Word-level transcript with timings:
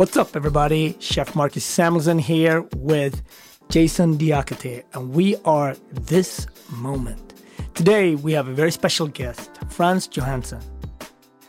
What's 0.00 0.16
up, 0.16 0.34
everybody? 0.34 0.96
Chef 0.98 1.36
Marcus 1.36 1.62
Samuelsson 1.62 2.18
here 2.18 2.62
with 2.74 3.20
Jason 3.68 4.16
Diakite, 4.16 4.82
and 4.94 5.12
we 5.12 5.36
are 5.44 5.76
This 5.92 6.46
Moment. 6.70 7.34
Today, 7.74 8.14
we 8.14 8.32
have 8.32 8.48
a 8.48 8.54
very 8.54 8.72
special 8.72 9.08
guest, 9.08 9.50
Frans 9.68 10.08
Johansson. 10.08 10.62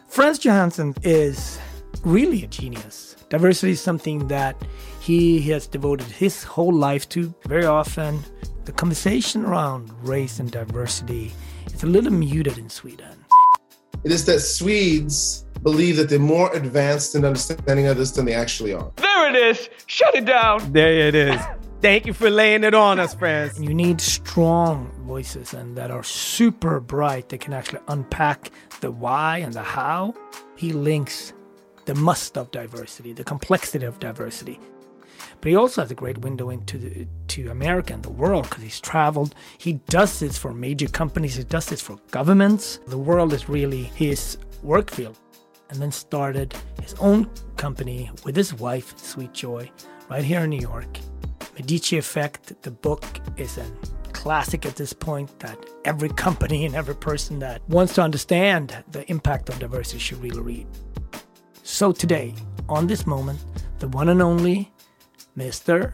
Frans 0.10 0.38
Johansson 0.38 0.94
is 1.02 1.62
really 2.04 2.44
a 2.44 2.48
genius. 2.48 3.16
Diversity 3.30 3.72
is 3.72 3.80
something 3.80 4.28
that 4.28 4.62
he 5.00 5.40
has 5.44 5.66
devoted 5.66 6.08
his 6.08 6.44
whole 6.44 6.74
life 6.74 7.08
to. 7.08 7.34
Very 7.46 7.66
often, 7.66 8.20
the 8.66 8.74
conversation 8.74 9.46
around 9.46 9.90
race 10.06 10.40
and 10.40 10.52
diversity 10.52 11.32
is 11.74 11.84
a 11.84 11.88
little 11.88 12.12
muted 12.12 12.58
in 12.58 12.70
Sweden. 12.70 13.16
It 14.04 14.12
is 14.12 14.26
that 14.26 14.42
Swedes 14.42 15.46
believe 15.64 15.98
that 15.98 16.10
they're 16.10 16.20
more 16.20 16.54
advanced 16.56 17.16
in 17.16 17.26
understanding 17.26 17.88
of 17.88 17.98
this 17.98 18.12
than 18.12 18.26
they 18.26 18.34
actually 18.34 18.74
are. 18.74 18.92
There 18.96 19.30
it 19.30 19.36
is. 19.36 19.70
Shut 19.86 20.16
it 20.16 20.26
down. 20.26 20.72
There 20.72 21.08
it 21.08 21.16
is. 21.16 21.40
Thank 21.82 22.06
you 22.06 22.14
for 22.14 22.30
laying 22.30 22.64
it 22.64 22.76
on 22.76 23.00
us, 23.00 23.16
friends. 23.16 23.60
You 23.60 23.74
need 23.74 24.00
strong 24.02 24.92
voices 25.00 25.54
and 25.54 25.76
that 25.78 25.90
are 25.90 26.04
super 26.04 26.80
bright 26.80 27.30
that 27.30 27.40
can 27.40 27.54
actually 27.54 27.82
unpack 27.88 28.52
the 28.82 28.92
why 28.92 29.40
and 29.40 29.54
the 29.54 29.64
how. 29.64 30.14
He 30.56 30.74
links 30.74 31.34
the 31.86 31.96
must 31.96 32.38
of 32.38 32.52
diversity, 32.52 33.14
the 33.14 33.24
complexity 33.24 33.86
of 33.86 34.00
diversity. 34.00 34.60
But 35.40 35.50
he 35.50 35.56
also 35.56 35.82
has 35.82 35.90
a 35.90 35.96
great 35.96 36.20
window 36.20 36.52
into 36.52 36.78
the, 36.78 37.08
to 37.30 37.50
America 37.50 37.94
and 37.94 38.04
the 38.04 38.12
world 38.12 38.44
because 38.44 38.64
he's 38.64 38.80
traveled. 38.80 39.34
He 39.58 39.74
does 39.90 40.20
this 40.20 40.38
for 40.38 40.54
major 40.54 40.88
companies. 40.88 41.36
He 41.36 41.44
does 41.44 41.66
this 41.66 41.82
for 41.82 41.98
governments. 42.12 42.80
The 42.86 42.98
world 42.98 43.34
is 43.34 43.50
really 43.50 43.84
his 43.84 44.38
work 44.62 44.92
field 44.92 45.18
and 45.72 45.82
then 45.82 45.92
started 45.92 46.54
his 46.82 46.94
own 46.96 47.28
company 47.58 48.12
with 48.24 48.36
his 48.36 48.54
wife, 48.54 48.98
Sweet 49.00 49.34
Joy, 49.34 49.72
right 50.10 50.24
here 50.24 50.42
in 50.42 50.52
New 50.52 50.60
York. 50.60 51.00
Medici 51.56 51.98
Effect, 51.98 52.62
the 52.62 52.72
book 52.72 53.04
is 53.38 53.58
a 53.58 53.66
classic 54.12 54.66
at 54.66 54.76
this 54.76 54.94
point 54.94 55.40
that 55.40 55.58
every 55.86 56.10
company 56.26 56.66
and 56.66 56.76
every 56.76 56.96
person 56.96 57.40
that 57.40 57.68
wants 57.70 57.96
to 57.96 58.02
understand 58.02 58.84
the 58.92 59.10
impact 59.10 59.50
of 59.50 59.58
diversity 59.58 60.00
should 60.00 60.22
really 60.22 60.42
read. 60.42 60.68
So 61.64 61.92
today, 61.92 62.36
on 62.70 62.88
this 62.88 63.08
moment, 63.08 63.40
the 63.80 63.88
one 63.88 64.10
and 64.10 64.22
only 64.22 64.72
Mr. 65.38 65.94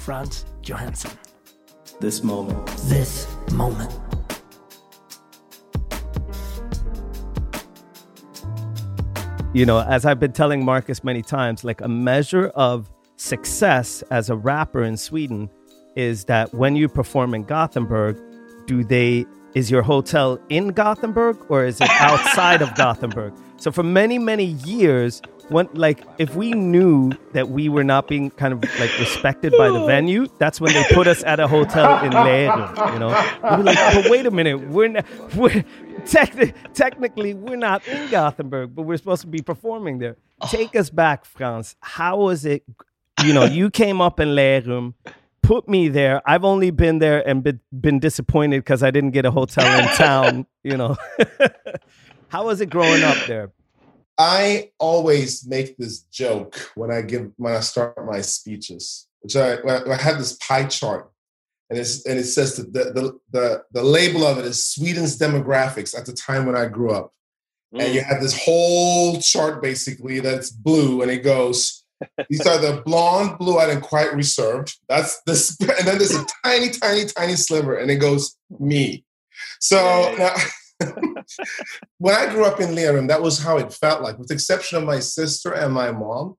Frans 0.00 0.44
Johansson. 0.62 1.12
This 2.00 2.22
moment. 2.22 2.66
This 2.88 3.26
moment. 3.52 4.03
You 9.54 9.64
know, 9.64 9.78
as 9.78 10.04
I've 10.04 10.18
been 10.18 10.32
telling 10.32 10.64
Marcus 10.64 11.04
many 11.04 11.22
times, 11.22 11.62
like 11.62 11.80
a 11.80 11.86
measure 11.88 12.48
of 12.56 12.90
success 13.16 14.02
as 14.10 14.28
a 14.28 14.34
rapper 14.34 14.82
in 14.82 14.96
Sweden 14.96 15.48
is 15.94 16.24
that 16.24 16.52
when 16.52 16.74
you 16.74 16.88
perform 16.88 17.34
in 17.34 17.44
Gothenburg, 17.44 18.20
do 18.66 18.82
they 18.82 19.24
is 19.54 19.70
your 19.70 19.82
hotel 19.82 20.40
in 20.48 20.68
Gothenburg 20.68 21.38
or 21.48 21.64
is 21.64 21.80
it 21.80 21.88
outside 22.00 22.62
of 22.62 22.74
Gothenburg? 22.74 23.32
So 23.56 23.70
for 23.70 23.84
many 23.84 24.18
many 24.18 24.44
years, 24.66 25.22
when 25.48 25.68
like 25.74 26.00
if 26.18 26.34
we 26.34 26.52
knew 26.52 27.12
that 27.32 27.48
we 27.50 27.68
were 27.68 27.84
not 27.84 28.08
being 28.08 28.30
kind 28.30 28.52
of 28.52 28.62
like 28.78 28.98
respected 28.98 29.52
by 29.56 29.68
the 29.70 29.84
venue, 29.84 30.26
that's 30.38 30.60
when 30.60 30.72
they 30.72 30.84
put 30.92 31.06
us 31.06 31.22
at 31.24 31.40
a 31.40 31.46
hotel 31.48 32.04
in 32.04 32.12
Lerum. 32.12 32.92
You 32.92 32.98
know, 32.98 33.08
we'd 33.50 33.56
be 33.58 33.62
like, 33.62 33.94
but 33.94 34.10
wait 34.10 34.26
a 34.26 34.30
minute, 34.30 34.68
we're 34.68 34.88
not, 34.88 35.06
we're 35.34 35.50
techni- 36.04 36.54
technically 36.72 37.34
we're 37.34 37.56
not 37.56 37.86
in 37.86 38.10
Gothenburg, 38.10 38.74
but 38.74 38.82
we're 38.82 38.96
supposed 38.96 39.22
to 39.22 39.28
be 39.28 39.40
performing 39.42 39.98
there. 39.98 40.16
Take 40.48 40.74
us 40.76 40.90
back, 40.90 41.24
Frans. 41.24 41.76
How 41.80 42.18
was 42.18 42.44
it? 42.44 42.64
You 43.24 43.32
know, 43.32 43.44
you 43.44 43.70
came 43.70 44.00
up 44.00 44.18
in 44.20 44.28
Lerum, 44.28 44.94
put 45.42 45.68
me 45.68 45.88
there. 45.88 46.20
I've 46.28 46.44
only 46.44 46.70
been 46.70 46.98
there 46.98 47.26
and 47.26 47.42
been, 47.42 47.60
been 47.78 48.00
disappointed 48.00 48.58
because 48.58 48.82
I 48.82 48.90
didn't 48.90 49.12
get 49.12 49.24
a 49.24 49.30
hotel 49.30 49.64
in 49.78 49.86
town. 49.94 50.46
You 50.62 50.76
know, 50.76 50.96
how 52.28 52.46
was 52.46 52.60
it 52.60 52.70
growing 52.70 53.02
up 53.02 53.16
there? 53.26 53.52
I 54.18 54.70
always 54.78 55.46
make 55.46 55.76
this 55.76 56.00
joke 56.02 56.70
when 56.74 56.90
I 56.90 57.02
give 57.02 57.32
when 57.36 57.54
I 57.54 57.60
start 57.60 57.94
my 58.06 58.20
speeches, 58.20 59.08
which 59.20 59.36
I, 59.36 59.56
I 59.64 59.96
have 59.96 60.18
this 60.18 60.34
pie 60.36 60.66
chart, 60.66 61.10
and 61.68 61.78
it's 61.78 62.06
and 62.06 62.18
it 62.18 62.24
says 62.24 62.56
that 62.56 62.72
the, 62.72 62.92
the 62.92 63.18
the 63.32 63.64
the 63.72 63.82
label 63.82 64.24
of 64.24 64.38
it 64.38 64.44
is 64.44 64.66
Sweden's 64.66 65.18
demographics 65.18 65.98
at 65.98 66.06
the 66.06 66.12
time 66.12 66.46
when 66.46 66.56
I 66.56 66.66
grew 66.66 66.92
up, 66.92 67.12
mm. 67.74 67.82
and 67.82 67.94
you 67.94 68.02
have 68.02 68.20
this 68.20 68.40
whole 68.44 69.20
chart 69.20 69.60
basically 69.60 70.20
that's 70.20 70.50
blue, 70.50 71.02
and 71.02 71.10
it 71.10 71.24
goes. 71.24 71.80
These 72.28 72.44
are 72.46 72.58
the 72.58 72.82
blonde, 72.84 73.38
blue-eyed, 73.38 73.70
and 73.70 73.80
quiet 73.80 74.12
reserved. 74.12 74.76
That's 74.88 75.22
this, 75.26 75.56
and 75.60 75.86
then 75.86 75.96
there's 75.96 76.14
a 76.14 76.26
tiny, 76.44 76.68
tiny, 76.70 77.06
tiny 77.06 77.34
sliver, 77.34 77.76
and 77.76 77.90
it 77.90 77.96
goes 77.96 78.36
me. 78.58 79.04
So 79.60 80.14
now, 80.18 80.34
when 81.98 82.14
I 82.14 82.30
grew 82.30 82.44
up 82.44 82.60
in 82.60 82.70
Lerum, 82.70 83.08
that 83.08 83.22
was 83.22 83.38
how 83.38 83.58
it 83.58 83.72
felt 83.72 84.02
like, 84.02 84.18
with 84.18 84.28
the 84.28 84.34
exception 84.34 84.78
of 84.78 84.84
my 84.84 85.00
sister 85.00 85.52
and 85.52 85.72
my 85.72 85.90
mom. 85.92 86.36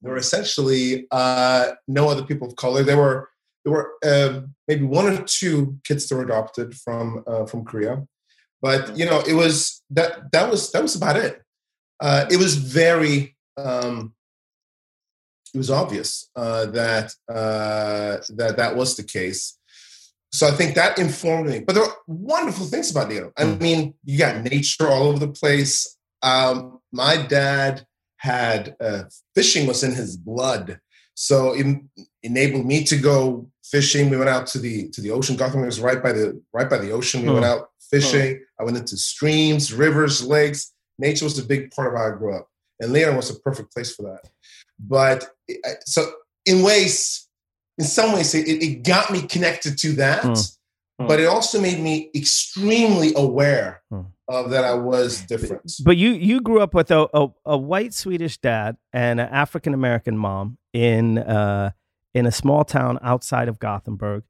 There 0.00 0.12
were 0.12 0.18
essentially 0.18 1.06
uh, 1.10 1.72
no 1.86 2.08
other 2.08 2.24
people 2.24 2.48
of 2.48 2.56
color. 2.56 2.82
There 2.82 2.96
were 2.96 3.28
there 3.64 3.72
were 3.72 3.92
uh, 4.04 4.40
maybe 4.66 4.84
one 4.84 5.06
or 5.06 5.22
two 5.22 5.78
kids 5.84 6.08
that 6.08 6.16
were 6.16 6.24
adopted 6.24 6.74
from 6.74 7.22
uh, 7.26 7.46
from 7.46 7.64
Korea, 7.64 8.04
but 8.60 8.96
you 8.96 9.06
know 9.06 9.20
it 9.20 9.34
was 9.34 9.82
that 9.90 10.32
that 10.32 10.50
was 10.50 10.72
that 10.72 10.82
was 10.82 10.96
about 10.96 11.16
it. 11.16 11.42
Uh, 12.00 12.26
it 12.30 12.36
was 12.36 12.56
very 12.56 13.36
um, 13.56 14.14
it 15.54 15.58
was 15.58 15.70
obvious 15.70 16.28
uh, 16.34 16.66
that 16.66 17.14
uh, 17.28 18.18
that 18.30 18.56
that 18.56 18.74
was 18.74 18.96
the 18.96 19.04
case 19.04 19.58
so 20.32 20.48
I 20.48 20.52
think 20.52 20.74
that 20.74 20.98
informed 20.98 21.50
me. 21.50 21.60
But 21.60 21.74
there 21.74 21.84
are 21.84 21.96
wonderful 22.06 22.66
things 22.66 22.90
about 22.90 23.10
Lerum. 23.10 23.32
I 23.36 23.44
hmm. 23.44 23.62
mean, 23.62 23.94
you 24.04 24.18
got 24.18 24.42
nature 24.42 24.88
all 24.88 25.04
over 25.04 25.18
the 25.18 25.32
place. 25.32 25.96
Um, 26.22 26.80
my 26.90 27.16
dad 27.16 27.86
had 28.16 28.76
uh, 28.80 29.04
fishing 29.34 29.66
was 29.66 29.82
in 29.82 29.92
his 29.92 30.16
blood, 30.16 30.80
so 31.14 31.54
it 31.54 31.66
enabled 32.22 32.64
me 32.64 32.84
to 32.84 32.96
go 32.96 33.50
fishing. 33.64 34.08
We 34.08 34.16
went 34.16 34.30
out 34.30 34.46
to 34.48 34.58
the 34.58 34.88
to 34.90 35.00
the 35.00 35.10
ocean. 35.10 35.36
Gotham 35.36 35.62
was 35.62 35.80
right 35.80 36.02
by 36.02 36.12
the 36.12 36.40
right 36.52 36.70
by 36.70 36.78
the 36.78 36.92
ocean. 36.92 37.22
We 37.22 37.32
went 37.32 37.44
out 37.44 37.70
fishing. 37.90 38.40
I 38.58 38.64
went 38.64 38.76
into 38.76 38.96
streams, 38.96 39.72
rivers, 39.72 40.24
lakes. 40.24 40.72
Nature 40.98 41.24
was 41.24 41.38
a 41.38 41.44
big 41.44 41.72
part 41.72 41.92
of 41.92 41.98
how 41.98 42.06
I 42.06 42.16
grew 42.16 42.34
up, 42.34 42.48
and 42.80 42.92
Lerum 42.92 43.16
was 43.16 43.30
a 43.30 43.40
perfect 43.40 43.72
place 43.72 43.94
for 43.94 44.02
that. 44.02 44.30
But 44.78 45.26
so 45.84 46.10
in 46.46 46.62
ways, 46.62 47.28
in 47.78 47.84
some 47.84 48.12
ways, 48.12 48.34
it, 48.34 48.48
it 48.48 48.82
got 48.84 49.10
me 49.10 49.22
connected 49.22 49.78
to 49.78 49.92
that. 49.94 50.22
Mm. 50.22 50.58
Mm. 51.00 51.08
But 51.08 51.20
it 51.20 51.26
also 51.26 51.60
made 51.60 51.80
me 51.80 52.10
extremely 52.14 53.12
aware 53.16 53.82
mm. 53.92 54.06
of 54.28 54.50
that 54.50 54.64
I 54.64 54.74
was 54.74 55.22
different. 55.22 55.72
But 55.84 55.96
you 55.96 56.10
you 56.10 56.40
grew 56.40 56.60
up 56.60 56.74
with 56.74 56.90
a, 56.90 57.08
a, 57.14 57.28
a 57.46 57.56
white 57.56 57.94
Swedish 57.94 58.38
dad 58.38 58.76
and 58.92 59.20
an 59.20 59.28
African 59.28 59.74
American 59.74 60.16
mom 60.16 60.58
in 60.72 61.18
uh, 61.18 61.70
in 62.14 62.26
a 62.26 62.32
small 62.32 62.64
town 62.64 62.98
outside 63.02 63.48
of 63.48 63.58
Gothenburg. 63.58 64.24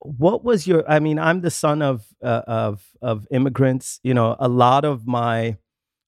What 0.00 0.42
was 0.44 0.66
your? 0.66 0.88
I 0.90 0.98
mean, 0.98 1.18
I'm 1.18 1.42
the 1.42 1.50
son 1.50 1.82
of 1.82 2.04
uh, 2.22 2.42
of 2.46 2.82
of 3.00 3.28
immigrants. 3.30 4.00
You 4.02 4.14
know, 4.14 4.36
a 4.40 4.48
lot 4.48 4.84
of 4.84 5.06
my 5.06 5.56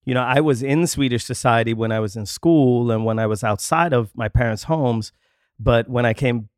you 0.05 0.13
know, 0.13 0.23
I 0.23 0.41
was 0.41 0.61
in 0.61 0.85
Swedish 0.87 1.23
society 1.23 1.73
when 1.73 1.91
I 1.91 1.99
was 1.99 2.15
in 2.15 2.25
school 2.25 2.91
and 2.91 3.05
when 3.05 3.19
I 3.19 3.27
was 3.27 3.43
outside 3.43 3.93
of 3.93 4.11
my 4.15 4.27
parents' 4.27 4.63
homes. 4.63 5.13
But 5.59 5.89
when 5.89 6.05
I 6.05 6.13
came 6.13 6.49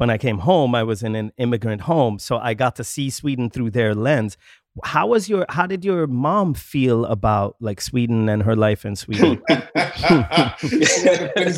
when 0.00 0.08
I 0.08 0.16
came 0.16 0.38
home, 0.38 0.74
I 0.74 0.82
was 0.82 1.02
in 1.02 1.14
an 1.14 1.30
immigrant 1.36 1.82
home, 1.82 2.18
so 2.18 2.38
I 2.38 2.54
got 2.54 2.74
to 2.76 2.84
see 2.84 3.10
Sweden 3.10 3.50
through 3.50 3.72
their 3.72 3.94
lens. 3.94 4.38
How 4.82 5.08
was 5.08 5.28
your 5.28 5.44
how 5.50 5.66
did 5.66 5.84
your 5.84 6.06
mom 6.06 6.54
feel 6.54 7.04
about 7.04 7.56
like 7.60 7.82
Sweden 7.82 8.28
and 8.28 8.44
her 8.44 8.56
life 8.56 8.86
in 8.86 8.96
Sweden? 8.96 9.42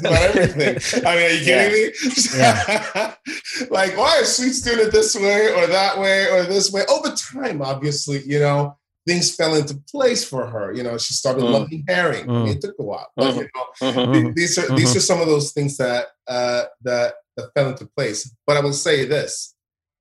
about 0.00 0.36
everything. 0.36 1.06
I 1.06 1.14
mean, 1.14 1.24
are 1.24 1.30
you 1.30 1.44
kidding 1.44 1.72
me? 1.72 1.92
Yeah. 2.34 3.14
like, 3.70 3.96
why 3.96 4.18
is 4.18 4.36
Sweden 4.36 4.76
doing 4.76 4.88
it 4.88 4.92
this 4.92 5.14
way 5.14 5.52
or 5.54 5.68
that 5.68 6.00
way 6.00 6.28
or 6.28 6.42
this 6.42 6.72
way? 6.72 6.82
Over 6.88 7.14
time, 7.14 7.62
obviously, 7.62 8.22
you 8.24 8.40
know, 8.40 8.76
things 9.06 9.34
fell 9.34 9.54
into 9.54 9.74
place 9.90 10.24
for 10.24 10.46
her. 10.46 10.72
You 10.72 10.82
know, 10.82 10.98
she 10.98 11.14
started 11.14 11.44
mm. 11.44 11.50
loving 11.50 11.84
herring. 11.88 12.26
Mm. 12.26 12.30
I 12.30 12.44
mean, 12.44 12.56
it 12.56 12.60
took 12.60 12.76
a 12.78 12.82
while, 12.82 13.10
but 13.16 13.34
you 13.34 13.42
know, 13.54 13.66
mm-hmm. 13.82 14.32
these 14.34 14.58
are 14.58 14.74
these 14.74 14.90
mm-hmm. 14.90 14.98
are 14.98 15.00
some 15.00 15.20
of 15.20 15.26
those 15.26 15.52
things 15.52 15.76
that 15.78 16.06
uh, 16.26 16.64
that 16.82 17.14
that 17.36 17.50
fell 17.54 17.70
into 17.70 17.86
place. 17.86 18.34
But 18.46 18.56
I 18.56 18.60
will 18.60 18.72
say 18.72 19.04
this: 19.04 19.54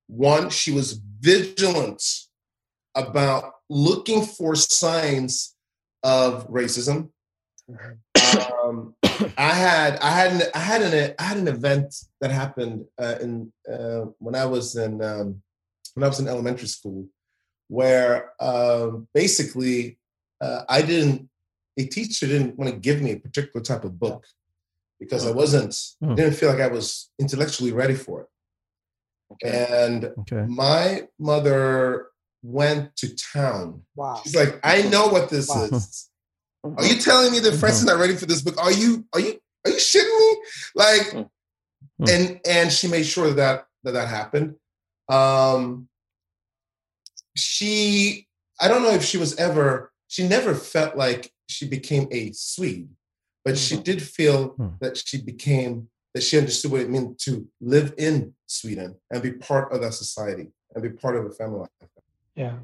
one, 0.08 0.50
she 0.50 0.72
was 0.72 1.00
vigilant 1.20 2.04
about 2.96 3.54
looking 3.70 4.26
for 4.26 4.56
signs 4.56 5.56
of 6.04 6.48
racism. 6.50 7.10
Um, 8.64 8.96
I 9.38 9.54
had 9.54 10.00
I 10.00 10.12
had 10.12 10.32
an, 10.34 10.42
I 10.54 10.60
had 10.60 10.82
an 10.82 11.16
I 11.18 11.24
had 11.24 11.38
an 11.38 11.48
event 11.48 11.96
that 12.20 12.32
happened 12.32 12.86
uh, 13.00 13.16
in 13.22 13.52
uh, 13.72 14.06
when 14.20 14.36
I 14.36 14.46
was 14.46 14.76
in 14.76 15.02
um, 15.02 15.42
when 15.94 16.04
I 16.04 16.08
was 16.08 16.20
in 16.20 16.28
elementary 16.28 16.68
school 16.68 17.08
where 17.72 18.32
um, 18.42 19.08
basically 19.14 19.98
uh, 20.42 20.64
I 20.68 20.82
didn't, 20.82 21.30
a 21.80 21.86
teacher 21.86 22.28
didn't 22.28 22.58
want 22.58 22.70
to 22.70 22.78
give 22.78 23.02
me 23.02 23.12
a 23.14 23.20
particular 23.20 23.64
type 23.64 23.86
of 23.86 23.98
book. 23.98 24.26
because 25.00 25.26
I 25.26 25.32
wasn't, 25.32 25.72
Mm. 26.04 26.16
didn't 26.18 26.36
feel 26.36 26.50
like 26.52 26.60
I 26.60 26.68
was 26.68 27.10
intellectually 27.18 27.72
ready 27.72 27.96
for 27.96 28.16
it. 28.24 28.28
Okay. 29.34 29.66
And 29.86 30.06
Okay. 30.22 30.44
my 30.48 31.08
mother 31.18 32.08
went 32.44 32.96
to 32.98 33.08
town. 33.34 33.82
Wow. 33.96 34.20
She's 34.24 34.36
like, 34.36 34.60
I 34.64 34.84
know 34.94 35.08
what 35.08 35.30
this 35.30 35.48
Wow. 35.50 35.64
is. 35.72 36.10
Are 36.64 36.86
you 36.86 36.98
telling 37.02 37.32
me 37.32 37.40
that 37.40 37.54
Francis 37.62 37.82
is 37.82 37.88
not 37.88 37.98
ready 38.00 38.16
for 38.16 38.28
this 38.28 38.42
book? 38.44 38.58
Are 38.62 38.72
you 38.72 39.04
are 39.14 39.20
you 39.20 39.40
are 39.66 39.72
you 39.72 39.78
shitting 39.90 40.20
me? 40.24 40.30
Like, 40.76 41.06
Mm. 41.14 42.10
and 42.14 42.24
and 42.46 42.72
she 42.72 42.88
made 42.88 43.06
sure 43.06 43.32
that 43.34 43.66
that 43.84 43.94
that 43.94 44.08
happened. 44.08 44.50
Um, 45.10 45.88
she 47.36 48.28
I 48.60 48.68
don't 48.68 48.84
know 48.84 48.92
if 48.92 49.04
she 49.04 49.18
was 49.18 49.36
ever 49.38 49.92
she 50.08 50.28
never 50.28 50.54
felt 50.54 50.96
like 50.96 51.32
she 51.48 51.68
became 51.68 52.08
a 52.12 52.32
Swede, 52.34 52.90
but 53.46 53.58
she 53.58 53.78
did 53.78 54.02
feel 54.02 54.56
Mm. 54.56 54.80
that 54.80 54.98
she 54.98 55.22
became 55.22 55.90
that 56.14 56.24
she 56.24 56.38
understood 56.38 56.72
what 56.72 56.82
it 56.82 56.90
meant 56.90 57.18
to 57.20 57.48
live 57.62 57.94
in 57.98 58.34
Sweden 58.46 58.98
and 59.10 59.22
be 59.24 59.32
part 59.32 59.72
of 59.72 59.82
that 59.82 59.94
society 59.94 60.48
and 60.74 60.84
be 60.84 60.90
part 60.90 61.16
of 61.16 61.26
a 61.26 61.32
family. 61.32 61.68
Yeah. 62.36 62.58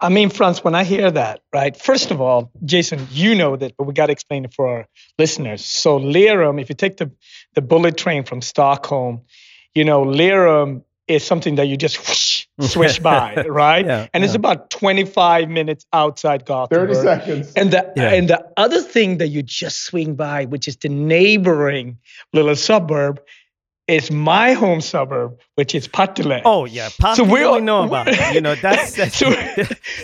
I 0.00 0.08
mean, 0.08 0.30
Frans, 0.30 0.62
when 0.64 0.74
I 0.74 0.84
hear 0.84 1.10
that, 1.10 1.40
right? 1.52 1.76
First 1.76 2.10
of 2.10 2.20
all, 2.20 2.50
Jason, 2.64 3.06
you 3.10 3.34
know 3.34 3.56
that, 3.56 3.76
but 3.76 3.84
we 3.84 3.94
got 3.94 4.06
to 4.06 4.12
explain 4.12 4.44
it 4.44 4.52
for 4.54 4.68
our 4.68 4.86
listeners. 5.18 5.64
So, 5.64 5.98
Lerum, 5.98 6.60
if 6.60 6.68
you 6.68 6.74
take 6.74 6.96
the, 6.96 7.10
the 7.54 7.62
bullet 7.62 7.96
train 7.96 8.24
from 8.24 8.42
Stockholm, 8.42 9.22
you 9.74 9.84
know, 9.84 10.04
Lerum 10.04 10.82
is 11.06 11.24
something 11.24 11.56
that 11.56 11.66
you 11.66 11.76
just 11.76 11.98
whoosh, 11.98 12.33
swish 12.60 12.98
by, 13.00 13.34
right? 13.48 13.84
Yeah, 13.86 14.06
and 14.14 14.24
it's 14.24 14.34
about 14.34 14.70
25 14.70 15.48
minutes 15.48 15.84
outside 15.92 16.44
Gothenburg. 16.46 16.94
seconds. 16.96 17.52
And 17.54 17.70
the 17.72 17.92
Yeah. 17.96 18.10
and 18.14 18.28
the 18.28 18.46
other 18.56 18.80
thing 18.80 19.18
that 19.18 19.28
you 19.28 19.42
just 19.42 19.84
swing 19.84 20.14
by, 20.14 20.44
which 20.46 20.68
is 20.68 20.76
the 20.76 20.88
neighboring 20.88 21.98
little 22.32 22.56
suburb, 22.56 23.20
is 23.86 24.10
my 24.10 24.52
home 24.52 24.80
suburb, 24.80 25.38
which 25.56 25.74
is 25.74 25.88
Partille. 25.88 26.40
Oh 26.44 26.64
yeah, 26.64 26.88
Pop, 26.98 27.16
So 27.16 27.24
so 27.24 27.30
we're- 27.30 27.60
know 27.60 27.82
about 27.84 28.08
it. 28.08 28.18
You 28.34 28.40
know 28.40 28.54
that's, 28.54 28.92
that's 28.96 29.16
so, 29.22 29.30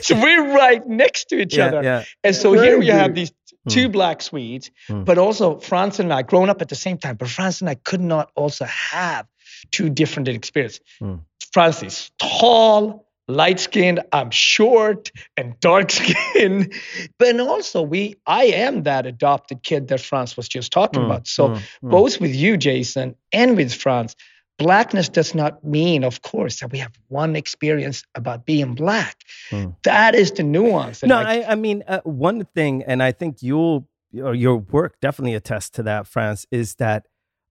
so 0.03 0.21
we're 0.21 0.53
right 0.55 0.87
next 0.87 1.29
to 1.31 1.41
each 1.41 1.57
yeah, 1.57 1.67
other. 1.67 1.83
yeah. 1.83 2.05
And 2.25 2.35
so 2.37 2.53
here 2.53 2.79
we 2.79 2.89
have 2.89 3.15
these 3.15 3.33
two 3.69 3.89
black 3.89 4.23
Swedes, 4.23 4.71
Hmm. 4.89 5.05
but 5.05 5.19
also 5.19 5.59
Frans 5.61 6.01
and 6.01 6.13
I, 6.13 6.23
grown 6.23 6.49
up 6.51 6.61
at 6.63 6.69
the 6.69 6.75
same 6.75 6.99
time, 6.99 7.17
but 7.17 7.29
Frans 7.29 7.61
and 7.61 7.71
I 7.71 7.75
could 7.75 8.01
not 8.01 8.31
also 8.35 8.65
have 8.65 9.27
two 9.71 9.89
different 9.91 10.29
experiences. 10.29 10.81
Hmm. 10.99 11.17
Frans 11.53 11.83
is 11.83 12.11
tall, 12.19 13.07
light 13.29 13.61
skinned, 13.61 14.01
I'm 14.13 14.31
short 14.31 15.11
and 15.37 15.59
dark 15.61 15.91
skinned. 15.91 16.73
But 17.19 17.39
also 17.41 17.83
we 17.83 18.17
I 18.27 18.45
am 18.45 18.83
that 18.85 19.07
adopted 19.07 19.63
kid 19.63 19.89
that 19.89 20.01
Frans 20.01 20.37
was 20.37 20.49
just 20.49 20.73
talking 20.73 21.03
Hmm, 21.03 21.11
about. 21.11 21.27
So 21.27 21.49
hmm, 21.49 21.59
hmm. 21.83 21.91
both 21.91 22.21
with 22.21 22.35
you, 22.35 22.57
Jason, 22.57 23.15
and 23.33 23.57
with 23.57 23.73
Frans, 23.75 24.15
blackness 24.59 25.09
does 25.09 25.35
not 25.35 25.65
mean, 25.65 26.05
of 26.05 26.23
course, 26.23 26.61
that 26.61 26.71
we 26.73 26.79
have 26.79 26.93
one 27.09 27.35
experience 27.37 28.05
about 28.15 28.45
being 28.47 28.75
black. 28.75 29.17
Hmm. 29.51 29.71
That 29.85 30.15
is 30.15 30.33
the 30.33 30.43
nuance. 30.43 31.03
No, 31.03 31.17
I- 31.19 31.39
I, 31.39 31.53
I 31.53 31.55
mean 31.55 31.83
uh, 31.89 32.01
one 32.05 32.45
thing, 32.55 32.83
and 32.85 33.03
I 33.03 33.13
think 33.13 33.43
you'll 33.43 33.89
your 34.13 34.57
work 34.57 35.01
definitely 35.01 35.35
attests 35.35 35.71
to 35.71 35.83
that, 35.85 36.07
Frans, 36.07 36.45
is 36.51 36.75
that 36.77 37.07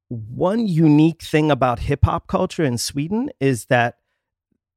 one 0.09 0.67
unique 0.67 1.21
thing 1.21 1.51
about 1.51 1.79
hip 1.79 2.03
hop 2.03 2.27
culture 2.27 2.63
in 2.63 2.77
Sweden 2.77 3.29
is 3.39 3.65
that 3.65 3.97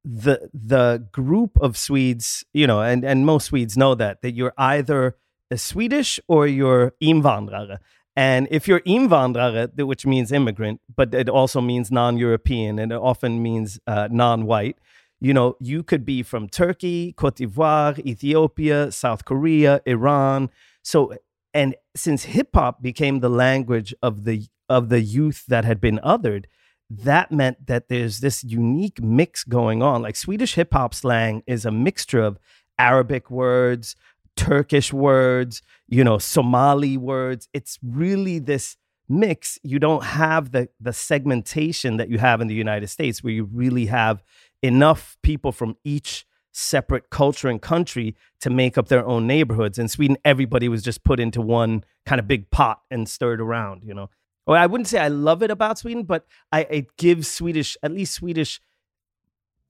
the 0.05 0.49
the 0.53 1.07
group 1.11 1.57
of 1.59 1.77
Swedes, 1.77 2.45
you 2.53 2.67
know, 2.67 2.81
and 2.81 3.03
and 3.03 3.25
most 3.25 3.45
Swedes 3.45 3.75
know 3.77 3.95
that 3.95 4.21
that 4.21 4.33
you're 4.33 4.53
either 4.57 5.15
a 5.49 5.57
Swedish 5.57 6.19
or 6.27 6.47
you're 6.47 6.93
invandrare. 7.01 7.79
And 8.15 8.47
if 8.51 8.67
you're 8.67 8.81
invandrare, 8.81 9.73
which 9.83 10.05
means 10.05 10.31
immigrant, 10.31 10.81
but 10.95 11.13
it 11.15 11.29
also 11.29 11.61
means 11.61 11.91
non-European, 11.91 12.77
and 12.77 12.91
it 12.91 12.99
often 13.01 13.41
means 13.41 13.79
uh, 13.87 14.07
non-white. 14.11 14.77
You 15.19 15.33
know, 15.33 15.55
you 15.59 15.83
could 15.83 16.05
be 16.05 16.21
from 16.21 16.47
Turkey, 16.49 17.13
Cote 17.13 17.37
d'Ivoire, 17.37 17.97
Ethiopia, 18.05 18.91
South 18.91 19.25
Korea, 19.25 19.81
Iran. 19.85 20.49
So, 20.83 21.13
and 21.53 21.75
since 21.95 22.23
hip 22.23 22.49
hop 22.53 22.81
became 22.81 23.19
the 23.19 23.29
language 23.29 23.93
of 24.01 24.23
the 24.25 24.47
of 24.69 24.89
the 24.89 25.01
youth 25.01 25.45
that 25.47 25.65
had 25.65 25.79
been 25.79 25.99
othered, 26.03 26.45
that 26.89 27.31
meant 27.31 27.67
that 27.67 27.89
there's 27.89 28.19
this 28.19 28.43
unique 28.43 29.01
mix 29.01 29.43
going 29.43 29.81
on. 29.81 30.01
Like 30.01 30.15
Swedish 30.15 30.55
hip 30.55 30.73
hop 30.73 30.93
slang 30.93 31.43
is 31.45 31.65
a 31.65 31.71
mixture 31.71 32.21
of 32.21 32.39
Arabic 32.79 33.29
words, 33.29 33.95
Turkish 34.35 34.91
words, 34.91 35.61
you 35.87 36.03
know, 36.03 36.17
Somali 36.17 36.97
words. 36.97 37.47
It's 37.53 37.77
really 37.83 38.39
this 38.39 38.77
mix. 39.07 39.59
You 39.63 39.79
don't 39.79 40.03
have 40.03 40.51
the 40.51 40.69
the 40.79 40.93
segmentation 40.93 41.97
that 41.97 42.09
you 42.09 42.17
have 42.17 42.41
in 42.41 42.47
the 42.47 42.55
United 42.55 42.87
States, 42.87 43.23
where 43.23 43.33
you 43.33 43.45
really 43.45 43.87
have 43.87 44.23
enough 44.61 45.17
people 45.21 45.51
from 45.51 45.75
each 45.83 46.25
separate 46.53 47.09
culture 47.09 47.49
and 47.49 47.61
country 47.61 48.15
to 48.39 48.49
make 48.49 48.77
up 48.77 48.87
their 48.87 49.05
own 49.05 49.27
neighborhoods. 49.27 49.77
In 49.77 49.89
Sweden, 49.89 50.17
everybody 50.23 50.69
was 50.69 50.81
just 50.81 51.03
put 51.03 51.19
into 51.19 51.41
one 51.41 51.83
kind 52.05 52.19
of 52.19 52.27
big 52.27 52.49
pot 52.51 52.81
and 52.89 53.09
stirred 53.09 53.41
around, 53.41 53.83
you 53.83 53.93
know. 53.93 54.09
Well, 54.45 54.61
I 54.61 54.67
wouldn't 54.67 54.87
say 54.87 54.99
I 54.99 55.07
love 55.07 55.41
it 55.41 55.51
about 55.51 55.79
Sweden, 55.79 56.03
but 56.03 56.25
I 56.51 56.61
it 56.69 56.95
gives 56.97 57.29
Swedish, 57.29 57.75
at 57.81 57.91
least 57.91 58.13
Swedish, 58.13 58.61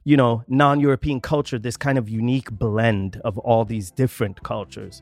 you 0.03 0.17
know, 0.17 0.43
non-European 0.47 1.21
culture 1.21 1.57
this 1.57 1.77
kind 1.77 1.97
of 1.97 2.09
unique 2.09 2.51
blend 2.51 3.21
of 3.23 3.37
all 3.37 3.65
these 3.65 3.91
different 3.91 4.43
cultures. 4.43 5.01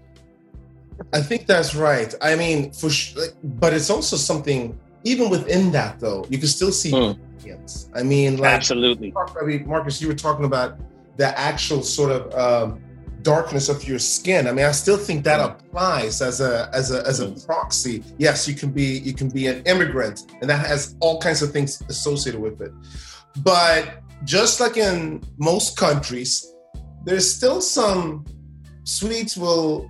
I 1.13 1.21
think 1.21 1.47
that's 1.47 1.73
right. 1.73 2.13
I 2.21 2.35
mean, 2.35 2.71
for 2.73 2.89
sh- 2.89 3.15
like, 3.15 3.33
but 3.43 3.73
it's 3.73 3.89
also 3.89 4.17
something. 4.17 4.79
Even 5.03 5.31
within 5.31 5.71
that, 5.71 5.99
though, 5.99 6.27
you 6.29 6.37
can 6.37 6.47
still 6.47 6.71
see 6.71 6.91
hmm. 6.91 7.19
variants. 7.39 7.89
I 7.95 8.03
mean, 8.03 8.37
like 8.37 8.53
Absolutely. 8.53 9.11
I 9.17 9.43
mean, 9.43 9.67
Marcus, 9.67 9.99
you 9.99 10.07
were 10.07 10.13
talking 10.13 10.45
about 10.45 10.77
the 11.21 11.38
actual 11.39 11.83
sort 11.83 12.12
of 12.12 12.21
um, 12.33 12.81
darkness 13.21 13.69
of 13.69 13.88
your 13.88 14.00
skin. 14.00 14.47
I 14.47 14.51
mean, 14.53 14.65
I 14.65 14.71
still 14.71 14.97
think 14.97 15.23
that 15.25 15.39
mm. 15.39 15.51
applies 15.51 16.19
as 16.19 16.41
a 16.41 16.68
as 16.73 16.89
a 16.89 17.06
as 17.06 17.19
a 17.19 17.27
mm. 17.27 17.45
proxy. 17.45 18.03
Yes, 18.18 18.47
you 18.47 18.56
can 18.56 18.71
be 18.71 18.97
you 19.07 19.13
can 19.13 19.29
be 19.29 19.45
an 19.45 19.62
immigrant, 19.68 20.18
and 20.41 20.50
that 20.50 20.65
has 20.65 20.95
all 21.00 21.21
kinds 21.21 21.44
of 21.44 21.51
things 21.51 21.79
associated 21.89 22.41
with 22.41 22.59
it. 22.59 22.71
But 23.44 24.01
just 24.23 24.59
like 24.59 24.77
in 24.77 25.21
most 25.38 25.77
countries, 25.77 26.31
there's 27.06 27.31
still 27.31 27.62
some 27.62 28.25
Swedes 28.83 29.38
will 29.38 29.88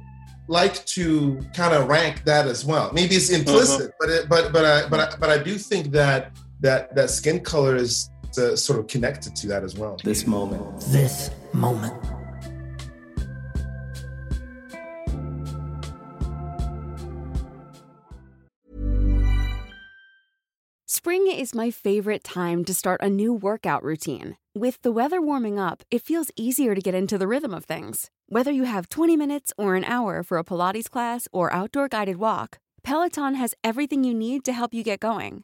like 0.50 0.86
to 0.98 1.40
kind 1.56 1.74
of 1.74 1.88
rank 1.88 2.26
that 2.26 2.46
as 2.46 2.66
well. 2.66 2.92
Maybe 2.92 3.16
it's 3.16 3.30
uh-huh. 3.30 3.40
implicit, 3.40 3.92
but 4.02 4.10
it, 4.10 4.28
but 4.28 4.52
but 4.52 4.66
I 4.66 4.90
but 4.90 5.00
I, 5.00 5.16
but 5.18 5.30
I 5.30 5.42
do 5.42 5.58
think 5.58 5.92
that 5.92 6.36
that 6.60 6.94
that 6.94 7.10
skin 7.10 7.40
color 7.40 7.78
is 7.78 8.11
uh, 8.38 8.56
sort 8.56 8.80
of 8.80 8.88
connected 8.88 9.36
to 9.38 9.48
that 9.48 9.64
as 9.64 9.76
well. 9.76 9.98
This 10.04 10.28
moment. 10.28 10.82
This 10.88 11.32
moment. 11.54 11.94
Spring 21.04 21.26
is 21.28 21.56
my 21.56 21.72
favorite 21.72 22.24
time 22.24 22.64
to 22.64 22.74
start 22.74 23.02
a 23.02 23.10
new 23.10 23.34
workout 23.34 23.84
routine. 23.84 24.38
With 24.54 24.82
the 24.82 24.92
weather 24.92 25.20
warming 25.20 25.58
up, 25.58 25.84
it 25.90 26.04
feels 26.04 26.30
easier 26.36 26.76
to 26.76 26.82
get 26.82 26.94
into 26.94 27.18
the 27.18 27.28
rhythm 27.28 27.54
of 27.54 27.66
things. 27.66 28.12
Whether 28.28 28.52
you 28.52 28.66
have 28.66 28.88
20 28.88 29.18
minutes 29.18 29.52
or 29.58 29.76
an 29.76 29.84
hour 29.84 30.22
for 30.22 30.38
a 30.38 30.44
Pilates 30.44 30.90
class 30.90 31.28
or 31.34 31.52
outdoor 31.52 31.88
guided 31.88 32.18
walk, 32.18 32.60
Peloton 32.84 33.34
has 33.36 33.56
everything 33.64 34.04
you 34.04 34.14
need 34.14 34.44
to 34.46 34.54
help 34.54 34.74
you 34.74 34.84
get 34.84 35.00
going. 35.00 35.44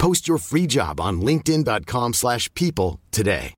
Post 0.00 0.26
your 0.26 0.38
free 0.38 0.66
job 0.66 1.00
on 1.00 1.20
linkedin.com/people 1.20 2.12
slash 2.14 2.52
people 2.54 3.00
today. 3.12 3.54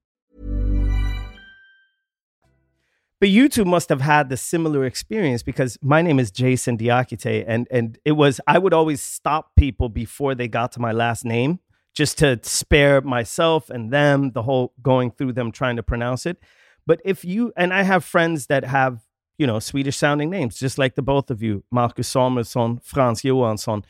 But 3.22 3.28
you 3.28 3.49
two 3.49 3.64
must 3.64 3.88
have 3.88 4.00
had 4.00 4.30
the 4.30 4.37
similar 4.37 4.84
experience 4.84 5.44
because 5.44 5.78
my 5.80 6.02
name 6.02 6.18
is 6.18 6.32
Jason 6.32 6.76
Diakite, 6.76 7.44
and 7.46 7.68
and 7.70 7.96
it 8.04 8.12
was 8.12 8.40
I 8.49 8.58
would 8.58 8.75
always 8.75 9.00
stop 9.00 9.52
people 9.56 9.88
before 9.88 10.34
they 10.34 10.49
got 10.49 10.72
to 10.72 10.80
my 10.80 10.90
last 10.90 11.25
name 11.25 11.61
just 11.94 12.18
to 12.18 12.40
spare 12.42 13.00
myself 13.00 13.70
and 13.70 13.92
them 13.92 14.32
the 14.32 14.42
whole 14.42 14.72
going 14.82 15.12
through 15.12 15.34
them 15.34 15.52
trying 15.52 15.76
to 15.76 15.84
pronounce 15.84 16.26
it. 16.26 16.38
But 16.84 17.00
if 17.04 17.25
you 17.25 17.52
and 17.56 17.72
I 17.72 17.84
have 17.84 18.04
friends 18.04 18.49
that 18.49 18.64
have 18.64 19.02
you 19.38 19.46
know 19.46 19.61
Swedish 19.61 19.96
sounding 19.96 20.28
names, 20.28 20.58
just 20.58 20.76
like 20.76 20.96
the 20.96 21.02
both 21.02 21.30
of 21.30 21.44
you, 21.44 21.62
Marcus 21.70 22.12
Samuelsson, 22.12 22.80
Frans 22.82 23.22
Johansson. 23.22 23.84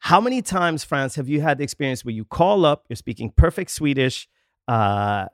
How 0.00 0.20
many 0.20 0.42
times, 0.42 0.84
Frans, 0.84 1.16
have 1.16 1.28
you 1.28 1.40
had 1.40 1.58
the 1.58 1.64
experience 1.64 2.04
where 2.04 2.14
you 2.14 2.24
call 2.24 2.64
up, 2.64 2.86
you're 2.88 2.96
speaking 2.96 3.32
perfect 3.36 3.70
Swedish, 3.70 4.28
uh, 4.68 5.26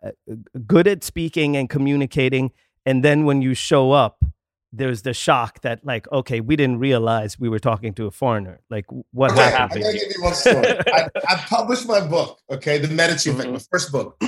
good 0.67 0.87
at 0.87 1.05
speaking 1.05 1.57
and 1.57 1.69
communicating, 1.69 2.51
and 2.87 3.05
then 3.05 3.25
when 3.25 3.43
you 3.43 3.55
show 3.55 3.93
up, 3.93 4.25
there's 4.73 5.03
the 5.03 5.15
shock 5.15 5.61
that 5.61 5.85
like, 5.85 6.11
okay, 6.11 6.41
we 6.41 6.57
didn't 6.57 6.79
realize 6.79 7.39
we 7.39 7.49
were 7.49 7.59
talking 7.59 7.95
to 7.95 8.07
a 8.07 8.11
foreigner. 8.11 8.61
Like, 8.71 8.87
what 9.13 9.33
Okay, 9.33 9.43
happened? 9.43 9.85
I'm 9.85 9.93
gonna 9.93 9.99
give 9.99 10.13
you 10.17 10.23
one 10.23 10.35
story. 10.35 10.67
I, 10.67 11.09
I 11.29 11.37
published 11.37 11.87
my 11.87 12.01
book, 12.01 12.41
okay, 12.51 12.79
The 12.79 12.89
Medici 12.89 13.31
Effect, 13.31 13.51
my 13.51 13.59
first 13.71 13.93
book. 13.93 14.19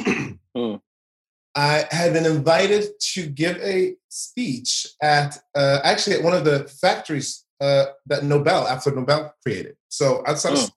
Mm. 0.56 0.80
I 1.54 1.84
had 1.90 2.14
been 2.14 2.24
invited 2.24 2.86
to 3.12 3.26
give 3.26 3.58
a 3.58 3.94
speech 4.08 4.86
at 5.02 5.38
uh, 5.54 5.80
actually 5.84 6.16
at 6.16 6.22
one 6.22 6.32
of 6.32 6.46
the 6.46 6.64
factories 6.80 7.44
uh, 7.60 7.86
that 8.06 8.24
Nobel, 8.24 8.66
after 8.68 8.94
Nobel 8.94 9.34
created. 9.42 9.76
So 9.88 10.22
outside 10.26 10.52
of 10.54 10.58
Mm. 10.60 10.72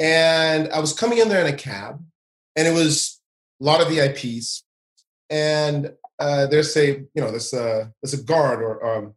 and 0.00 0.68
I 0.72 0.78
was 0.80 0.92
coming 0.92 1.18
in 1.18 1.28
there 1.28 1.44
in 1.44 1.52
a 1.52 1.56
cab, 1.56 2.04
and 2.56 2.68
it 2.68 2.72
was 2.74 3.20
a 3.60 3.64
lot 3.64 3.80
of 3.80 3.88
VIPs, 3.88 4.62
and 5.30 5.92
uh, 6.18 6.46
there's 6.46 6.76
a 6.76 6.86
you 7.14 7.20
know 7.22 7.30
there's 7.30 7.52
a 7.52 7.92
there's 8.02 8.14
a 8.14 8.22
guard 8.22 8.62
or 8.62 8.84
um, 8.86 9.14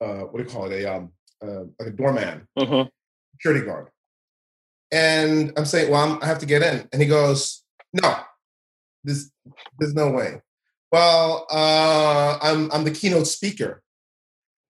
uh, 0.00 0.24
what 0.30 0.38
do 0.38 0.44
you 0.44 0.48
call 0.48 0.70
it 0.70 0.82
a 0.82 0.94
um, 0.96 1.12
uh, 1.42 1.64
like 1.78 1.88
a 1.88 1.90
doorman 1.90 2.46
Mhm. 2.58 2.90
security 3.34 3.64
guard. 3.66 3.88
And 4.90 5.52
I'm 5.56 5.64
saying, 5.64 5.90
well, 5.90 6.02
I'm, 6.04 6.22
I 6.22 6.26
have 6.26 6.38
to 6.40 6.46
get 6.46 6.60
in. 6.62 6.86
And 6.92 7.00
he 7.00 7.08
goes, 7.08 7.64
no, 7.94 8.14
this, 9.02 9.30
there's 9.78 9.94
no 9.94 10.10
way. 10.10 10.42
Well, 10.90 11.46
uh, 11.50 12.38
I'm, 12.42 12.70
I'm 12.70 12.84
the 12.84 12.90
keynote 12.90 13.26
speaker. 13.26 13.82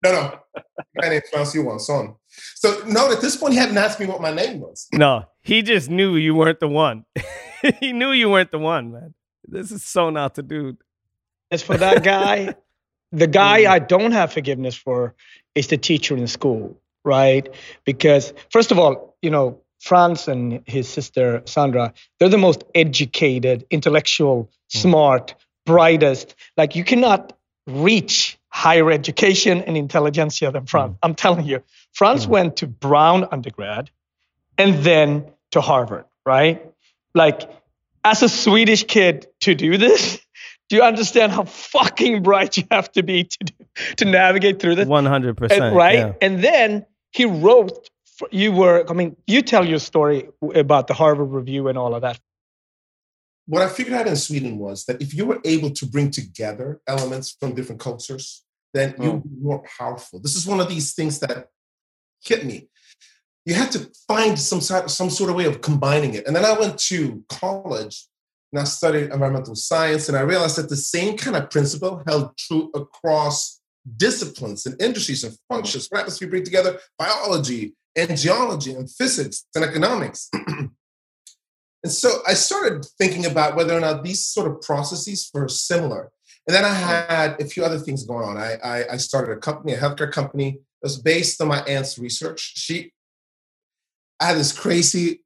No, 0.02 0.12
no, 0.12 0.62
my 0.97 1.09
name's 1.09 1.28
Francis 1.30 1.54
Johansson. 1.54 2.16
So 2.56 2.82
note 2.87 3.12
at 3.12 3.21
this 3.21 3.37
point, 3.37 3.52
he 3.52 3.59
hadn't 3.59 3.78
asked 3.78 4.00
me 4.00 4.06
what 4.06 4.21
my 4.21 4.32
name 4.32 4.61
was. 4.61 4.88
No, 4.92 5.25
he 5.42 5.62
just 5.62 5.90
knew 5.90 6.16
you 6.16 6.35
weren't 6.35 6.61
the 6.61 6.68
one. 6.68 7.04
he 7.80 7.92
knew 7.92 8.11
you 8.11 8.28
weren't 8.28 8.50
the 8.50 8.59
one, 8.59 8.92
man. 8.92 9.14
This 9.47 9.71
is 9.71 9.85
so 9.85 10.11
not 10.11 10.35
the 10.35 10.42
dude. 10.42 10.78
As 11.50 11.62
for 11.62 11.76
that 11.76 12.02
guy, 12.02 12.54
the 13.12 13.26
guy 13.26 13.62
mm. 13.62 13.68
I 13.68 13.78
don't 13.78 14.12
have 14.12 14.32
forgiveness 14.32 14.75
for 14.75 15.14
is 15.54 15.68
the 15.68 15.76
teacher 15.76 16.16
in 16.16 16.26
school, 16.26 16.80
right? 17.04 17.49
Because 17.85 18.32
first 18.50 18.73
of 18.73 18.78
all, 18.78 19.16
you 19.23 19.30
know, 19.30 19.61
Frans 19.80 20.28
and 20.28 20.62
his 20.66 20.88
sister 20.88 21.42
Sandra, 21.44 21.92
they're 22.18 22.28
the 22.28 22.38
most 22.38 22.64
educated, 22.75 23.66
intellectual, 23.71 24.44
mm. 24.44 24.80
smart, 24.80 25.35
brightest. 25.66 26.35
Like 26.56 26.75
you 26.75 26.85
cannot 26.85 27.37
reach 27.66 28.38
higher 28.52 28.90
education 28.90 29.62
and 29.62 29.76
intelligentsia 29.76 30.52
than 30.52 30.66
Frans. 30.66 30.92
Hmm. 30.92 30.99
I'm 31.02 31.14
telling 31.14 31.47
you. 31.47 31.62
Frans 31.92 32.26
hmm. 32.26 32.30
went 32.30 32.56
to 32.59 32.66
Brown 32.66 33.26
undergrad 33.32 33.90
and 34.59 34.75
then 34.85 35.25
to 35.52 35.61
Harvard, 35.61 36.04
right? 36.25 36.64
Like 37.14 37.50
as 38.04 38.23
a 38.23 38.28
Swedish 38.28 38.85
kid 38.85 39.26
to 39.40 39.54
do 39.54 39.78
this, 39.78 40.21
do 40.68 40.76
you 40.76 40.82
understand 40.82 41.32
how 41.32 41.44
fucking 41.44 42.23
bright 42.23 42.56
you 42.56 42.64
have 42.71 42.92
to 42.92 43.02
be 43.02 43.25
to 43.25 43.38
do, 43.44 43.54
to 43.97 44.04
navigate 44.04 44.61
through 44.61 44.76
this? 44.76 44.87
One 44.87 45.06
hundred 45.06 45.37
percent. 45.37 45.75
right? 45.75 45.99
Yeah. 45.99 46.12
And 46.21 46.44
then 46.44 46.87
he 47.11 47.25
wrote. 47.25 47.88
You 48.30 48.52
were. 48.52 48.85
I 48.88 48.92
mean, 48.92 49.16
you 49.26 49.42
tell 49.42 49.66
your 49.66 49.80
story 49.80 50.28
about 50.54 50.87
the 50.87 50.94
Harvard 50.94 51.30
Review 51.30 51.66
and 51.66 51.76
all 51.76 51.94
of 51.94 52.02
that. 52.02 52.21
What 53.46 53.62
I 53.62 53.68
figured 53.68 53.94
out 53.94 54.06
in 54.06 54.16
Sweden 54.16 54.58
was 54.58 54.84
that 54.84 55.02
if 55.02 55.14
you 55.14 55.26
were 55.26 55.40
able 55.44 55.70
to 55.70 55.87
bring 55.87 56.11
together 56.11 56.80
elements 56.87 57.37
from 57.38 57.54
different 57.54 57.80
cultures, 57.80 58.44
then 58.72 58.94
you'll 59.00 59.20
mm. 59.20 59.25
be 59.25 59.42
more 59.42 59.64
powerful. 59.78 60.20
This 60.20 60.37
is 60.37 60.46
one 60.46 60.61
of 60.61 60.68
these 60.68 60.94
things 60.94 61.18
that 61.20 61.49
hit 62.25 62.44
me. 62.44 62.68
You 63.44 63.54
had 63.54 63.72
to 63.72 63.90
find 64.06 64.38
some 64.38 64.61
sort, 64.61 64.90
some 64.90 65.11
sort 65.11 65.30
of 65.30 65.37
way 65.37 65.46
of 65.46 65.61
combining 65.61 66.14
it. 66.14 66.26
And 66.26 66.37
then 66.37 66.44
I 66.44 66.58
went 66.58 66.78
to 66.78 67.25
college 67.28 68.06
and 68.52 68.61
I 68.61 68.64
studied 68.64 69.11
environmental 69.11 69.54
science, 69.54 70.08
and 70.08 70.16
I 70.16 70.20
realized 70.20 70.56
that 70.58 70.68
the 70.68 70.76
same 70.76 71.16
kind 71.16 71.37
of 71.37 71.49
principle 71.49 72.02
held 72.06 72.37
true 72.37 72.70
across 72.75 73.61
disciplines 73.96 74.66
and 74.66 74.80
industries 74.80 75.25
and 75.25 75.32
mm. 75.32 75.38
functions. 75.49 75.88
What 75.88 75.99
happens 75.99 76.16
if 76.16 76.20
you 76.20 76.28
bring 76.28 76.44
together 76.44 76.78
biology 76.99 77.75
and 77.96 78.16
geology 78.16 78.72
and 78.72 78.90
physics 78.90 79.46
and 79.54 79.64
economics? 79.64 80.30
and 81.83 81.93
so 81.93 82.21
I 82.27 82.35
started 82.35 82.85
thinking 82.99 83.27
about 83.27 83.57
whether 83.57 83.77
or 83.77 83.81
not 83.81 84.05
these 84.05 84.25
sort 84.25 84.51
of 84.51 84.61
processes 84.61 85.31
were 85.35 85.49
similar. 85.49 86.12
And 86.47 86.55
then 86.55 86.65
I 86.65 86.75
had 86.75 87.41
a 87.41 87.45
few 87.45 87.65
other 87.65 87.79
things 87.79 88.05
going 88.05 88.29
on. 88.29 88.37
I, 88.37 88.57
I, 88.62 88.93
I 88.93 88.97
started 88.97 89.33
a 89.33 89.41
company, 89.41 89.73
a 89.73 89.79
healthcare 89.79 90.11
company 90.11 90.53
that 90.53 90.87
was 90.87 91.01
based 91.01 91.41
on 91.41 91.49
my 91.49 91.61
aunt's 91.62 91.99
research. 91.99 92.53
She, 92.57 92.93
I 94.21 94.27
had 94.27 94.37
this 94.37 94.57
crazy 94.57 95.25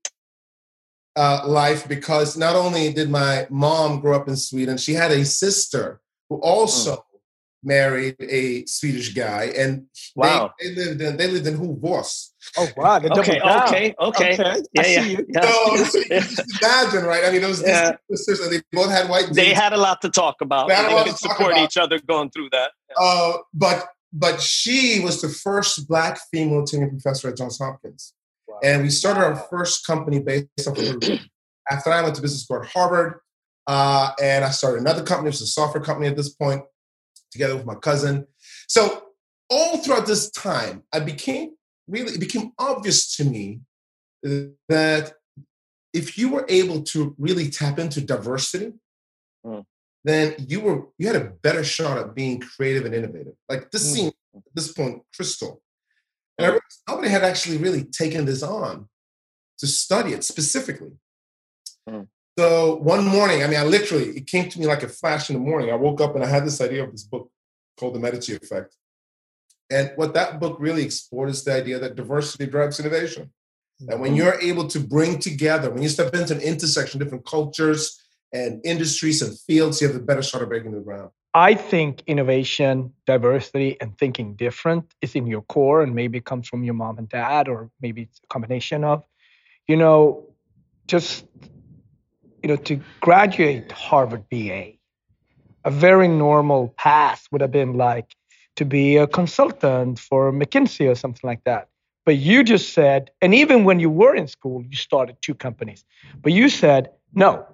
uh, 1.15 1.43
life 1.47 1.89
because 1.89 2.37
not 2.37 2.57
only 2.57 2.93
did 2.93 3.11
my 3.11 3.47
mom 3.51 4.01
grow 4.01 4.17
up 4.17 4.29
in 4.29 4.37
Sweden, 4.37 4.77
she 4.77 4.95
had 4.95 5.11
a 5.11 5.25
sister 5.25 6.01
who 6.29 6.37
also 6.37 7.05
married 7.63 8.17
a 8.21 8.65
Swedish 8.67 9.13
guy, 9.15 9.45
and 9.57 9.87
Wow. 10.15 10.53
they, 10.61 10.75
they 10.75 10.85
lived 10.85 11.01
in 11.01 11.17
they 11.17 11.27
lived 11.29 11.47
in 11.47 11.57
Hovås. 11.59 12.31
Oh 12.57 12.69
wow! 12.77 12.97
Okay, 12.99 13.41
okay, 13.41 13.41
okay. 13.41 13.95
Okay, 13.99 14.37
Yeah, 14.73 14.83
I 14.83 14.87
yeah, 14.87 15.03
see 15.03 15.11
you. 15.13 15.27
yeah. 15.29 15.41
So, 15.43 15.77
so 15.87 15.99
you 15.99 16.21
just 16.21 16.63
imagine, 16.63 17.05
right? 17.05 17.25
I 17.25 17.33
mean, 17.33 17.43
it 17.43 17.47
was 17.47 17.59
these 17.61 17.69
Yeah. 17.69 17.97
sisters, 18.11 18.41
and 18.41 18.53
they 18.53 18.63
both 18.73 18.91
had 18.91 19.09
white. 19.09 19.27
They 19.33 19.53
had 19.53 19.73
a 19.73 19.77
lot 19.77 20.01
to 20.03 20.11
talk 20.11 20.37
about. 20.41 20.69
They 20.69 20.75
had 20.75 20.91
a 20.93 20.95
They 20.95 21.03
could 21.05 21.13
to 21.13 21.17
support 21.19 21.53
about. 21.53 21.65
each 21.65 21.77
other 21.77 21.99
going 21.99 22.31
through 22.31 22.51
that. 22.53 22.71
Uh, 22.99 23.39
but 23.53 23.89
but 24.13 24.41
she 24.41 25.01
was 25.01 25.21
the 25.21 25.29
first 25.29 25.87
black 25.89 26.19
female 26.33 26.65
tenure 26.65 26.89
professor 26.89 27.29
at 27.29 27.37
Johns 27.37 27.59
Hopkins, 27.59 28.15
and 28.63 28.83
we 28.83 28.91
started 28.91 29.21
our 29.25 29.37
first 29.51 29.85
company 29.87 30.21
based 30.21 30.47
off 30.67 30.79
of 30.79 30.87
her. 30.87 31.19
After 31.69 31.91
I 31.91 32.01
went 32.03 32.15
to 32.15 32.23
business 32.23 32.45
school 32.45 32.63
at 32.63 32.69
Harvard, 32.69 33.19
uh, 33.67 34.13
and 34.23 34.45
I 34.45 34.51
started 34.51 34.81
another 34.81 35.03
company. 35.03 35.29
It 35.29 35.33
was 35.33 35.43
a 35.43 35.47
software 35.49 35.83
company 35.83 36.07
at 36.07 36.17
this 36.17 36.29
point, 36.29 36.63
together 37.37 37.57
with 37.57 37.67
my 37.67 37.75
cousin. 37.89 38.27
So 38.69 38.81
all 39.51 39.79
throughout 39.79 40.07
this 40.07 40.31
time, 40.31 40.77
I 40.93 41.01
became 41.01 41.49
really 41.95 42.13
it 42.17 42.21
became 42.21 42.53
obvious 42.59 42.99
to 43.17 43.25
me 43.25 43.61
that 44.69 45.05
if 45.93 46.19
you 46.19 46.27
were 46.35 46.47
able 46.49 46.83
to 46.93 47.15
really 47.19 47.49
tap 47.51 47.79
into 47.79 48.01
diversity, 48.01 48.73
Mm. 49.47 49.65
then 50.05 50.35
you 50.51 50.59
were 50.61 50.79
you 50.99 51.07
had 51.07 51.21
a 51.25 51.31
better 51.47 51.63
shot 51.63 51.99
at 51.99 52.15
being 52.21 52.41
creative 52.41 52.85
and 52.87 52.95
innovative. 52.95 53.37
Like 53.49 53.71
this 53.71 53.85
Mm. 53.87 53.95
seemed 53.95 54.15
at 54.35 54.55
this 54.55 54.73
point 54.73 55.03
crystal. 55.15 55.63
And 56.37 56.47
I 56.47 56.49
realized 56.49 56.83
nobody 56.89 57.09
had 57.17 57.25
actually 57.31 57.59
really 57.59 57.85
taken 57.85 58.25
this 58.25 58.43
on 58.43 58.89
to 59.61 59.67
study 59.67 60.13
it 60.17 60.25
specifically. 60.25 60.95
Mm. 61.89 62.09
So 62.39 62.77
one 62.77 63.05
morning, 63.07 63.43
I 63.43 63.47
mean, 63.47 63.59
I 63.59 63.65
literally, 63.65 64.09
it 64.11 64.27
came 64.27 64.49
to 64.51 64.61
me 64.61 64.67
like 64.67 64.83
a 64.83 64.89
flash 64.89 65.31
in 65.31 65.35
the 65.35 65.41
morning. 65.41 65.71
I 65.71 65.75
woke 65.75 66.01
up 66.01 66.15
and 66.15 66.23
I 66.23 66.27
had 66.27 66.45
this 66.45 66.61
idea 66.61 66.85
of 66.85 66.93
this 66.93 67.05
book 67.05 67.31
called 67.79 67.95
The 67.95 67.99
Medici 67.99 68.35
Effect. 68.35 68.75
And 69.71 69.93
what 69.97 70.15
that 70.15 70.39
book 70.39 70.59
really 70.61 70.85
explored 70.85 71.31
is 71.31 71.45
the 71.45 71.55
idea 71.55 71.79
that 71.79 71.97
diversity 71.97 72.47
drives 72.47 72.79
innovation. 72.79 73.31
That 73.81 73.99
when 73.99 74.11
mm-hmm. 74.11 74.19
you're 74.19 74.41
able 74.41 74.69
to 74.69 74.81
bring 74.81 75.19
together, 75.19 75.71
when 75.71 75.83
you 75.83 75.89
step 75.89 76.15
into 76.15 76.35
an 76.35 76.41
intersection, 76.41 76.99
different 76.99 77.27
cultures 77.27 78.01
and 78.33 78.61
industries 78.65 79.23
and 79.23 79.39
fields, 79.39 79.81
you 79.81 79.87
have 79.89 79.97
a 79.97 80.01
better 80.01 80.23
shot 80.23 80.43
of 80.43 80.49
breaking 80.49 80.73
the 80.73 80.81
ground. 80.81 81.11
I 81.35 81.55
think 81.55 82.03
innovation, 82.07 82.95
diversity, 83.07 83.79
and 83.81 83.97
thinking 83.99 84.35
different 84.37 84.95
is 85.03 85.15
in 85.15 85.27
your 85.27 85.43
core, 85.43 85.83
and 85.83 85.95
maybe 85.95 86.17
it 86.19 86.25
comes 86.25 86.49
from 86.49 86.65
your 86.65 86.73
mom 86.73 86.97
and 86.97 87.09
dad, 87.09 87.49
or 87.49 87.71
maybe 87.81 88.03
it's 88.03 88.21
a 88.25 88.27
combination 88.29 88.85
of, 88.85 89.05
you 89.69 89.77
know, 89.77 90.27
just, 90.87 91.27
you 92.47 92.55
know, 92.55 92.63
to 92.63 92.81
graduate 93.01 93.73
Harvard 93.73 94.29
BA, 94.31 94.75
a 95.65 95.71
very 95.71 96.07
normal 96.07 96.69
path 96.77 97.27
would 97.33 97.41
have 97.41 97.51
been 97.51 97.75
like 97.75 98.15
to 98.55 98.65
be 98.65 98.99
a 98.99 99.09
consultant 99.09 99.99
for 99.99 100.31
McKinsey 100.31 100.89
or 100.89 100.95
something 100.95 101.27
like 101.27 101.43
that. 101.43 101.67
But 102.05 102.19
you 102.19 102.45
just 102.45 102.73
said, 102.73 103.11
and 103.21 103.35
even 103.35 103.65
when 103.65 103.81
you 103.81 103.91
were 103.91 104.15
in 104.15 104.29
school, 104.29 104.63
you 104.63 104.77
started 104.77 105.17
two 105.23 105.35
companies, 105.35 105.85
but 106.23 106.33
you 106.33 106.49
said, 106.49 106.91
no, 107.15 107.45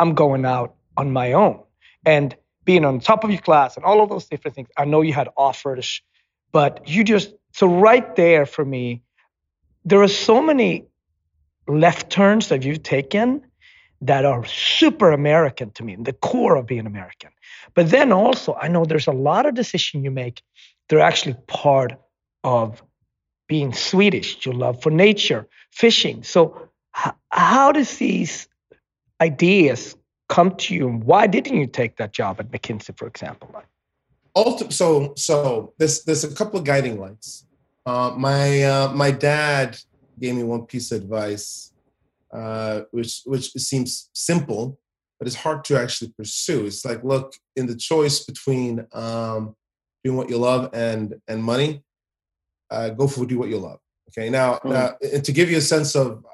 I'm 0.00 0.14
going 0.14 0.44
out 0.44 0.74
on 0.96 1.12
my 1.12 1.32
own. 1.32 1.62
And 2.04 2.34
being 2.64 2.84
on 2.84 2.98
top 2.98 3.22
of 3.22 3.30
your 3.30 3.40
class 3.40 3.76
and 3.76 3.84
all 3.84 4.02
of 4.02 4.08
those 4.08 4.26
different 4.26 4.56
things. 4.56 4.68
I 4.76 4.84
know 4.84 5.00
you 5.00 5.12
had 5.12 5.28
offers, 5.36 6.02
but 6.50 6.88
you 6.88 7.04
just, 7.04 7.32
so 7.52 7.68
right 7.68 8.16
there 8.16 8.46
for 8.46 8.64
me, 8.64 9.00
there 9.84 10.02
are 10.02 10.08
so 10.08 10.42
many 10.42 10.86
left 11.68 12.10
turns 12.10 12.48
that 12.48 12.64
you've 12.64 12.82
taken 12.82 13.44
that 14.00 14.24
are 14.24 14.44
super 14.44 15.10
American 15.10 15.70
to 15.72 15.82
me, 15.82 15.96
the 15.96 16.12
core 16.12 16.56
of 16.56 16.66
being 16.66 16.86
American. 16.86 17.30
But 17.74 17.90
then 17.90 18.12
also, 18.12 18.54
I 18.54 18.68
know 18.68 18.84
there's 18.84 19.08
a 19.08 19.12
lot 19.12 19.46
of 19.46 19.54
decisions 19.54 20.04
you 20.04 20.10
make 20.10 20.42
that 20.88 20.96
are 20.96 21.00
actually 21.00 21.36
part 21.46 21.94
of 22.44 22.82
being 23.48 23.72
Swedish, 23.72 24.44
your 24.46 24.54
love 24.54 24.82
for 24.82 24.90
nature, 24.90 25.48
fishing. 25.72 26.22
So, 26.22 26.68
h- 26.96 27.12
how 27.30 27.72
does 27.72 27.96
these 27.98 28.48
ideas 29.20 29.96
come 30.28 30.54
to 30.56 30.74
you 30.74 30.88
and 30.88 31.04
why 31.04 31.26
didn't 31.26 31.56
you 31.56 31.66
take 31.66 31.96
that 31.96 32.12
job 32.12 32.38
at 32.38 32.50
McKinsey, 32.50 32.96
for 32.96 33.06
example? 33.06 33.50
So 34.70 35.14
so 35.16 35.72
there's 35.78 36.04
there's 36.04 36.24
a 36.24 36.34
couple 36.34 36.60
of 36.60 36.64
guiding 36.64 37.00
lights. 37.00 37.46
Uh, 37.84 38.12
my 38.16 38.62
uh, 38.62 38.92
my 38.92 39.10
dad 39.10 39.78
gave 40.20 40.34
me 40.34 40.44
one 40.44 40.66
piece 40.66 40.92
of 40.92 41.02
advice, 41.02 41.72
uh, 42.32 42.82
which 42.90 43.22
which 43.24 43.52
seems 43.52 44.10
simple, 44.12 44.78
but 45.18 45.26
it's 45.26 45.36
hard 45.36 45.64
to 45.64 45.78
actually 45.78 46.12
pursue. 46.16 46.66
It's 46.66 46.84
like, 46.84 47.02
look, 47.04 47.34
in 47.56 47.66
the 47.66 47.76
choice 47.76 48.24
between 48.24 48.86
um, 48.92 49.56
doing 50.04 50.16
what 50.16 50.30
you 50.30 50.38
love 50.38 50.70
and 50.72 51.14
and 51.26 51.42
money, 51.42 51.82
uh, 52.70 52.90
go 52.90 53.06
for 53.08 53.26
do 53.26 53.38
what 53.38 53.48
you 53.48 53.58
love. 53.58 53.78
Okay. 54.10 54.30
Now, 54.30 54.58
Mm. 54.64 54.70
now, 54.70 54.96
and 55.12 55.24
to 55.24 55.32
give 55.32 55.50
you 55.50 55.58
a 55.58 55.62
sense 55.62 55.94
of 55.94 56.24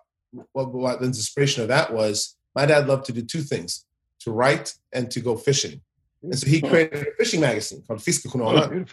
what, 0.53 0.73
what 0.73 1.01
the 1.01 1.07
inspiration 1.07 1.63
of 1.63 1.69
that 1.69 1.93
was, 1.93 2.37
my 2.55 2.67
dad 2.67 2.87
loved 2.87 3.05
to 3.07 3.13
do 3.13 3.23
two 3.23 3.43
things: 3.43 3.85
to 4.21 4.31
write 4.31 4.75
and 4.93 5.11
to 5.11 5.21
go 5.21 5.37
fishing. 5.37 5.81
And 6.23 6.39
so 6.39 6.47
he 6.47 6.61
created 6.61 7.07
a 7.07 7.13
fishing 7.19 7.41
magazine 7.41 7.83
called 7.87 8.01
Fiskejournalen. 8.01 8.89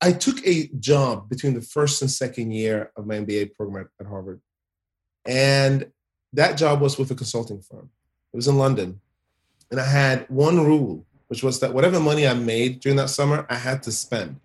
I 0.00 0.12
took 0.12 0.44
a 0.46 0.66
job 0.80 1.28
between 1.28 1.54
the 1.54 1.62
first 1.62 2.02
and 2.02 2.10
second 2.10 2.50
year 2.50 2.90
of 2.96 3.06
my 3.06 3.16
MBA 3.20 3.54
program 3.54 3.84
at, 4.00 4.04
at 4.04 4.10
Harvard. 4.10 4.40
And 5.24 5.92
that 6.34 6.56
job 6.56 6.80
was 6.80 6.98
with 6.98 7.10
a 7.10 7.14
consulting 7.14 7.60
firm. 7.60 7.90
It 8.32 8.36
was 8.36 8.48
in 8.48 8.58
London. 8.58 9.00
And 9.70 9.80
I 9.80 9.84
had 9.86 10.28
one 10.28 10.64
rule, 10.64 11.06
which 11.28 11.42
was 11.42 11.60
that 11.60 11.72
whatever 11.72 11.98
money 12.00 12.26
I 12.26 12.34
made 12.34 12.80
during 12.80 12.96
that 12.96 13.08
summer, 13.10 13.46
I 13.48 13.54
had 13.56 13.82
to 13.84 13.92
spend. 13.92 14.40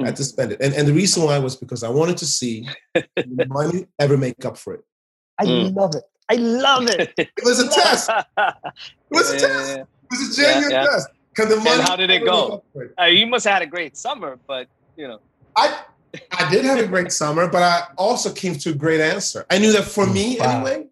I 0.00 0.06
had 0.06 0.16
to 0.16 0.24
spend 0.24 0.52
it. 0.52 0.60
And, 0.60 0.74
and 0.74 0.86
the 0.86 0.92
reason 0.92 1.22
why 1.22 1.38
was 1.38 1.56
because 1.56 1.82
I 1.82 1.88
wanted 1.88 2.16
to 2.18 2.26
see 2.26 2.68
the 2.94 3.46
money 3.48 3.86
ever 3.98 4.16
make 4.16 4.44
up 4.44 4.56
for 4.58 4.74
it. 4.74 4.84
I 5.38 5.44
Mm. 5.46 5.76
love 5.76 5.94
it. 5.94 6.04
I 6.28 6.34
love 6.36 6.88
it. 6.88 7.12
It 7.18 7.30
was 7.44 7.60
a 7.60 7.68
test. 7.68 8.10
It 8.10 8.54
was 9.10 9.30
a 9.32 9.38
test. 9.38 9.78
It 9.78 9.86
was 10.10 10.38
a 10.38 10.42
Yeah, 10.42 10.52
genuine 10.52 10.70
yeah. 10.72 10.84
test. 10.90 11.08
Can 11.36 11.48
the 11.48 11.56
money 11.56 11.82
how 11.82 11.96
did 11.96 12.10
it 12.10 12.24
go? 12.24 12.44
make 12.48 12.52
up 12.54 12.64
for 12.72 12.82
it? 12.84 12.92
Uh, 13.00 13.04
you 13.04 13.26
must 13.26 13.44
have 13.44 13.54
had 13.54 13.62
a 13.62 13.66
great 13.66 13.96
summer, 13.96 14.38
but 14.46 14.66
you 14.96 15.06
know. 15.08 15.20
I 15.56 15.82
I 16.32 16.50
did 16.50 16.64
have 16.64 16.78
a 16.78 16.86
great 16.86 17.12
summer, 17.12 17.48
but 17.48 17.62
I 17.62 17.82
also 17.96 18.32
came 18.32 18.54
to 18.56 18.70
a 18.70 18.74
great 18.74 19.00
answer. 19.00 19.46
I 19.50 19.58
knew 19.58 19.72
that 19.72 19.84
for 19.84 20.06
me 20.06 20.38
Wow. 20.38 20.50
anyway, 20.50 20.86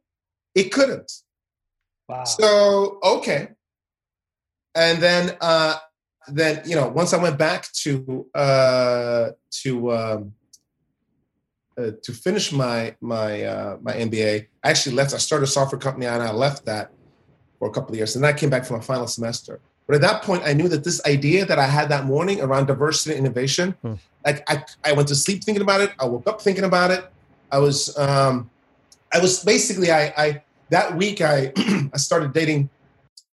it 0.54 0.72
couldn't. 0.72 1.10
Wow. 2.08 2.24
So 2.24 2.98
okay. 3.02 3.48
And 4.74 5.02
then 5.02 5.36
uh 5.40 5.76
then 6.28 6.62
you 6.66 6.74
know, 6.76 6.88
once 6.88 7.12
I 7.12 7.18
went 7.22 7.38
back 7.38 7.70
to 7.84 8.26
uh 8.34 9.30
to 9.62 9.92
um 9.92 10.32
uh, 11.76 11.90
to 12.02 12.12
finish 12.12 12.52
my 12.52 12.94
my 13.00 13.42
uh, 13.42 13.76
my 13.82 13.92
MBA, 13.92 14.46
I 14.62 14.70
actually 14.70 14.94
left. 14.94 15.12
I 15.12 15.18
started 15.18 15.44
a 15.44 15.48
software 15.48 15.80
company 15.80 16.06
and 16.06 16.22
I 16.22 16.30
left 16.32 16.66
that 16.66 16.92
for 17.58 17.68
a 17.68 17.72
couple 17.72 17.90
of 17.90 17.96
years. 17.96 18.14
And 18.14 18.24
then 18.24 18.32
I 18.32 18.36
came 18.36 18.50
back 18.50 18.64
for 18.64 18.74
my 18.74 18.80
final 18.80 19.06
semester. 19.06 19.60
But 19.86 19.96
at 19.96 20.00
that 20.02 20.22
point, 20.22 20.42
I 20.44 20.52
knew 20.54 20.68
that 20.68 20.82
this 20.84 21.04
idea 21.04 21.44
that 21.44 21.58
I 21.58 21.66
had 21.66 21.88
that 21.90 22.06
morning 22.06 22.40
around 22.40 22.66
diversity 22.66 23.16
and 23.16 23.26
innovation, 23.26 23.76
Hmm. 23.82 23.94
like 24.24 24.48
I, 24.48 24.64
I 24.84 24.92
went 24.92 25.08
to 25.08 25.14
sleep 25.14 25.44
thinking 25.44 25.62
about 25.62 25.80
it. 25.82 25.92
I 26.00 26.06
woke 26.06 26.26
up 26.26 26.40
thinking 26.40 26.64
about 26.64 26.90
it. 26.90 27.04
I 27.52 27.58
was 27.58 27.96
um, 27.98 28.50
I 29.12 29.18
was 29.20 29.44
basically 29.44 29.90
I, 29.92 30.12
I 30.16 30.42
that 30.70 30.96
week 30.96 31.20
I 31.20 31.52
I 31.92 31.98
started 31.98 32.32
dating 32.32 32.70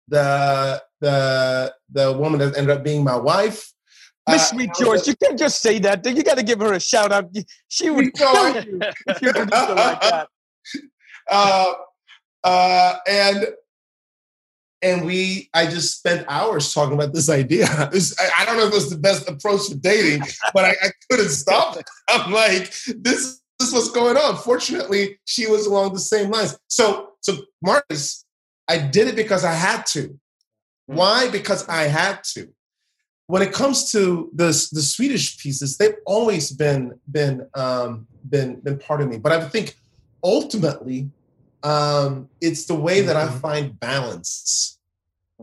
the 0.09 0.83
the 1.01 1.73
the 1.93 2.13
woman 2.13 2.41
that 2.41 2.57
ended 2.57 2.77
up 2.77 2.83
being 2.83 3.05
my 3.05 3.17
wife. 3.17 3.73
Miss 4.29 4.43
Uh, 4.43 4.55
Sweet 4.55 4.71
Joy, 4.79 4.97
you 5.07 5.15
can't 5.17 5.39
just 5.39 5.63
say 5.63 5.79
that. 5.79 6.05
You 6.05 6.23
got 6.23 6.37
to 6.37 6.43
give 6.43 6.61
her 6.61 6.73
a 6.75 6.81
shout 6.81 7.11
out. 7.13 7.31
She 7.69 7.89
would 7.91 8.13
kill 8.13 8.55
you 8.63 8.81
if 9.07 9.23
you 9.23 9.29
introduced 9.29 9.69
her 9.69 9.75
like 9.75 10.01
that. 10.03 10.29
uh, 11.31 11.73
uh, 12.45 12.95
and 13.09 13.47
and 14.83 15.05
we 15.05 15.51
I 15.55 15.67
just 15.67 15.99
spent 15.99 16.27
hours 16.29 16.73
talking 16.73 16.95
about 16.95 17.13
this 17.13 17.29
idea. 17.29 17.67
Was- 17.93 18.17
I, 18.39 18.45
don't 18.45 18.57
know 18.57 18.67
if 18.67 18.73
it 18.73 18.75
was 18.75 18.91
the 18.91 18.99
best 18.99 19.29
approach 19.29 19.69
for 19.69 19.75
dating, 19.77 20.23
but 20.55 20.65
I, 20.65 20.71
I 20.83 20.91
couldn't 21.11 21.31
stop 21.31 21.77
it. 21.77 21.85
I'm 22.09 22.33
like, 22.33 22.73
this, 22.87 23.41
this 23.59 23.69
is 23.69 23.73
what's 23.73 23.91
going 23.91 24.17
on. 24.17 24.37
Fortunately, 24.37 25.19
she 25.25 25.47
was 25.47 25.67
along 25.67 25.93
the 25.93 26.01
same 26.01 26.31
lines. 26.31 26.59
So 26.69 27.11
so 27.21 27.39
Marcus, 27.63 28.25
I 28.69 28.79
did 28.79 29.09
it 29.09 29.17
because 29.17 29.45
I 29.45 29.53
had 29.53 29.87
to. 29.87 30.19
Why? 30.87 31.31
Because 31.31 31.69
I 31.69 31.83
had 31.85 32.25
to. 32.35 32.49
When 33.27 33.43
it 33.43 33.53
comes 33.53 33.93
to 33.93 34.31
the 34.35 34.47
the 34.73 34.83
Swedish 34.83 35.39
pieces, 35.39 35.77
they've 35.77 35.95
always 36.05 36.51
been 36.51 36.99
been 37.11 37.47
um, 37.55 38.09
been 38.29 38.61
been 38.61 38.79
part 38.79 39.01
of 39.01 39.09
me. 39.09 39.19
But 39.19 39.33
I 39.33 39.49
think 39.49 39.77
ultimately, 40.25 41.11
um, 41.63 42.29
it's 42.41 42.65
the 42.67 42.75
way 42.75 43.01
that 43.03 43.17
I 43.17 43.29
find 43.29 43.79
balance. 43.79 44.79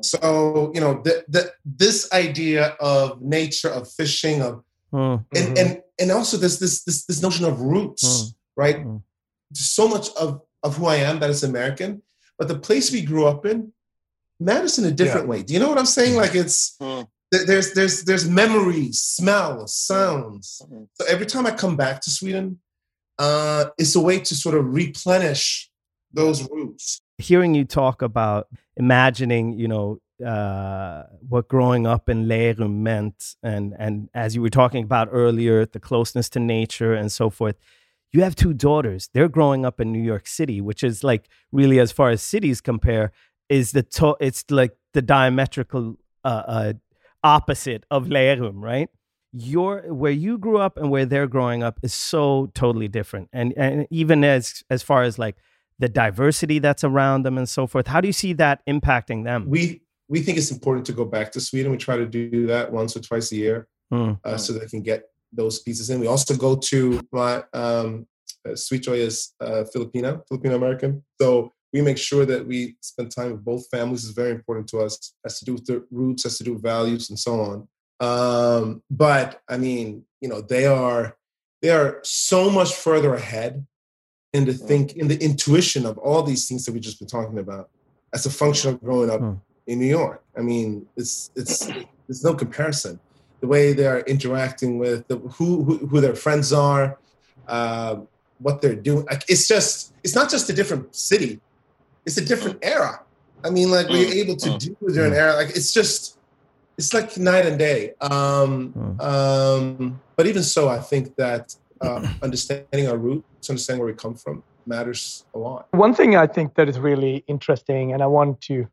So 0.01 0.71
you 0.75 0.82
know, 0.82 1.01
the, 1.03 1.25
the, 1.27 1.51
this 1.65 2.12
idea 2.13 2.75
of 2.80 3.21
nature, 3.21 3.69
of 3.69 3.91
fishing, 3.91 4.41
of 4.41 4.63
Mm, 4.93 5.25
and 5.36 5.58
and 5.58 5.82
and 5.99 6.12
also 6.12 6.38
this 6.38 6.60
this 6.60 6.84
this 6.86 7.03
this 7.06 7.21
notion 7.21 7.43
of 7.45 7.60
roots, 7.60 8.06
Mm. 8.06 8.36
right? 8.56 8.77
Mm. 8.86 9.01
So 9.53 9.86
much 9.89 10.08
of 10.15 10.41
of 10.63 10.77
who 10.77 10.86
I 10.86 10.95
am 11.10 11.19
that 11.19 11.30
is 11.30 11.43
American, 11.43 12.01
but 12.39 12.47
the 12.47 12.58
place 12.58 12.89
we 12.89 13.01
grew 13.01 13.25
up 13.27 13.45
in 13.45 13.73
matters 14.39 14.80
in 14.80 14.86
a 14.86 14.91
different 14.91 15.27
way. 15.27 15.43
Do 15.43 15.53
you 15.53 15.60
know 15.60 15.67
what 15.67 15.77
I'm 15.77 15.86
saying? 15.97 16.15
Like 16.15 16.36
it's 16.36 16.77
Mm. 16.80 17.06
th- 17.34 17.45
there's 17.47 17.73
there's 17.73 18.03
there's 18.06 18.30
memories, 18.30 19.01
smells, 19.01 19.75
sounds. 19.75 20.62
Mhm. 20.63 20.88
So 20.93 21.06
every 21.06 21.25
time 21.25 21.45
I 21.45 21.51
come 21.51 21.75
back 21.75 21.99
to 22.03 22.10
Sweden, 22.10 22.60
uh, 23.19 23.65
it's 23.77 23.95
a 23.95 23.99
way 23.99 24.21
to 24.21 24.34
sort 24.36 24.56
of 24.56 24.73
replenish 24.73 25.69
those 26.13 26.50
roots. 26.50 27.02
hearing 27.17 27.56
you 27.56 27.65
talk 27.65 28.02
about 28.02 28.48
imagining, 28.76 29.54
you 29.54 29.67
know, 29.67 30.00
uh, 30.26 31.04
what 31.28 31.48
growing 31.48 31.86
up 31.86 32.10
in 32.10 32.26
Lerum 32.26 32.78
meant, 32.78 33.36
and 33.43 33.76
and 33.78 34.10
as 34.13 34.36
you 34.36 34.41
were 34.41 34.50
talking 34.50 34.84
about 34.84 35.10
earlier, 35.12 35.65
the 35.65 35.80
closeness 35.80 36.30
to 36.30 36.39
nature 36.39 36.93
and 36.93 37.12
so 37.12 37.30
forth. 37.30 37.56
You 38.13 38.24
have 38.24 38.36
two 38.36 38.54
daughters. 38.54 39.10
They're 39.13 39.28
growing 39.28 39.65
up 39.65 39.80
in 39.80 39.91
New 39.91 40.02
York 40.02 40.28
City, 40.28 40.62
which 40.62 40.82
is 40.84 41.04
like 41.04 41.28
really, 41.52 41.80
as 41.80 41.91
far 41.91 42.10
as 42.10 42.22
cities 42.22 42.62
compare, 42.62 43.12
is 43.50 43.74
the 43.74 43.84
to- 43.84 44.17
it's 44.20 44.43
like 44.50 44.76
the 44.93 45.02
diametrical 45.02 45.98
uh, 46.24 46.43
uh, 46.48 46.74
opposite 47.24 47.86
of 47.91 48.08
Lerum, 48.08 48.62
right? 48.62 48.89
Your 49.34 49.93
where 49.93 50.12
you 50.12 50.38
grew 50.38 50.58
up 50.58 50.78
and 50.78 50.89
where 50.89 51.06
they're 51.06 51.28
growing 51.28 51.62
up 51.62 51.80
is 51.84 51.93
so 51.93 52.50
totally 52.56 52.88
different, 52.88 53.30
and 53.34 53.54
and 53.58 53.86
even 53.91 54.24
as 54.24 54.63
as 54.70 54.82
far 54.82 55.04
as 55.04 55.20
like 55.20 55.36
the 55.79 55.89
diversity 55.89 56.59
that's 56.59 56.83
around 56.83 57.23
them 57.23 57.37
and 57.37 57.47
so 57.47 57.67
forth. 57.67 57.87
How 57.87 58.01
do 58.01 58.07
you 58.07 58.13
see 58.13 58.33
that 58.33 58.61
impacting 58.67 59.23
them? 59.23 59.45
We 59.47 59.81
we 60.09 60.21
think 60.21 60.37
it's 60.37 60.51
important 60.51 60.85
to 60.87 60.93
go 60.93 61.05
back 61.05 61.31
to 61.33 61.41
Sweden. 61.41 61.71
We 61.71 61.77
try 61.77 61.97
to 61.97 62.05
do 62.05 62.47
that 62.47 62.71
once 62.71 62.95
or 62.95 63.01
twice 63.01 63.31
a 63.31 63.35
year. 63.35 63.67
Hmm. 63.91 64.13
uh, 64.23 64.35
so 64.35 64.51
they 64.51 64.65
can 64.65 64.81
get 64.81 65.05
those 65.31 65.59
pieces 65.59 65.89
in. 65.89 65.99
We 65.99 66.07
also 66.07 66.35
go 66.35 66.57
to 66.57 67.01
my 67.11 67.43
um, 67.53 68.05
uh, 68.47 68.55
Sweet 68.55 68.83
Joy 68.83 68.93
is 68.99 69.33
uh, 69.39 69.63
Filipino, 69.71 70.23
Filipino 70.27 70.55
American. 70.55 71.03
So 71.21 71.53
we 71.73 71.81
make 71.81 71.97
sure 71.97 72.25
that 72.25 72.45
we 72.45 72.75
spend 72.81 73.11
time 73.11 73.31
with 73.31 73.45
both 73.45 73.67
families. 73.69 74.03
is 74.03 74.11
very 74.11 74.31
important 74.31 74.67
to 74.69 74.79
us. 74.79 75.13
Has 75.23 75.39
to 75.39 75.45
do 75.45 75.53
with 75.53 75.65
the 75.65 75.85
roots, 75.91 76.23
has 76.23 76.37
to 76.39 76.43
do 76.43 76.53
with 76.53 76.63
values, 76.63 77.09
and 77.09 77.19
so 77.19 77.39
on. 77.41 77.67
Um, 77.99 78.83
but 78.89 79.41
I 79.47 79.57
mean, 79.57 80.03
you 80.21 80.29
know, 80.29 80.41
they 80.41 80.65
are 80.65 81.15
they 81.61 81.69
are 81.69 81.99
so 82.03 82.49
much 82.49 82.75
further 82.75 83.15
ahead 83.15 83.65
in 84.33 84.45
the 84.45 84.53
think 84.53 84.93
in 84.93 85.07
the 85.07 85.17
intuition 85.23 85.85
of 85.85 85.97
all 85.97 86.21
these 86.23 86.47
things 86.47 86.65
that 86.65 86.73
we've 86.73 86.81
just 86.81 86.99
been 86.99 87.07
talking 87.07 87.39
about 87.39 87.69
as 88.13 88.25
a 88.25 88.29
function 88.29 88.69
of 88.73 88.81
growing 88.81 89.09
up 89.09 89.19
Hmm. 89.21 89.33
in 89.67 89.79
New 89.79 89.87
York. 89.99 90.23
I 90.37 90.41
mean, 90.41 90.87
it's 90.95 91.31
it's 91.35 91.73
there's 92.07 92.23
no 92.23 92.33
comparison 92.33 92.99
the 93.41 93.47
way 93.47 93.73
they 93.73 93.85
are 93.85 93.99
interacting 94.01 94.79
with 94.79 95.07
the, 95.07 95.17
who, 95.35 95.63
who 95.65 95.73
who 95.89 96.01
their 96.01 96.15
friends 96.15 96.51
are, 96.53 96.99
uh, 97.47 97.97
what 98.39 98.61
they're 98.61 98.75
doing. 98.89 99.05
Like 99.05 99.23
it's 99.29 99.47
just 99.47 99.93
it's 100.03 100.15
not 100.15 100.29
just 100.29 100.49
a 100.49 100.53
different 100.53 100.95
city; 100.95 101.41
it's 102.05 102.17
a 102.17 102.25
different 102.25 102.59
era. 102.61 103.01
I 103.43 103.49
mean, 103.49 103.69
like 103.71 103.87
we're 103.89 104.07
Mm, 104.07 104.21
able 104.23 104.35
to 104.37 104.49
mm, 104.49 104.59
do 104.59 104.75
during 104.93 105.13
era. 105.13 105.33
Like 105.35 105.49
it's 105.59 105.71
just 105.73 106.17
it's 106.77 106.93
like 106.93 107.17
night 107.17 107.45
and 107.45 107.57
day. 107.59 107.93
Um, 108.01 108.73
Mm. 108.75 109.01
um, 109.09 110.01
but 110.17 110.25
even 110.27 110.43
so, 110.43 110.67
I 110.69 110.79
think 110.79 111.15
that 111.17 111.53
uh, 111.81 112.01
understanding 112.23 112.87
our 112.89 112.97
roots, 112.97 113.37
understanding 113.49 113.83
where 113.83 113.93
we 113.93 113.97
come 113.97 114.15
from, 114.15 114.43
matters 114.65 115.25
a 115.33 115.39
lot. 115.39 115.67
One 115.71 115.93
thing 115.93 116.15
I 116.15 116.27
think 116.27 116.55
that 116.55 116.69
is 116.69 116.79
really 116.79 117.23
interesting, 117.27 117.93
and 117.93 118.01
I 118.01 118.07
want 118.07 118.41
to 118.41 118.67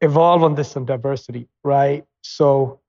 evolve 0.00 0.42
on 0.42 0.54
this 0.54 0.76
on 0.76 0.84
diversity, 0.84 1.48
right? 1.62 2.04
So, 2.22 2.80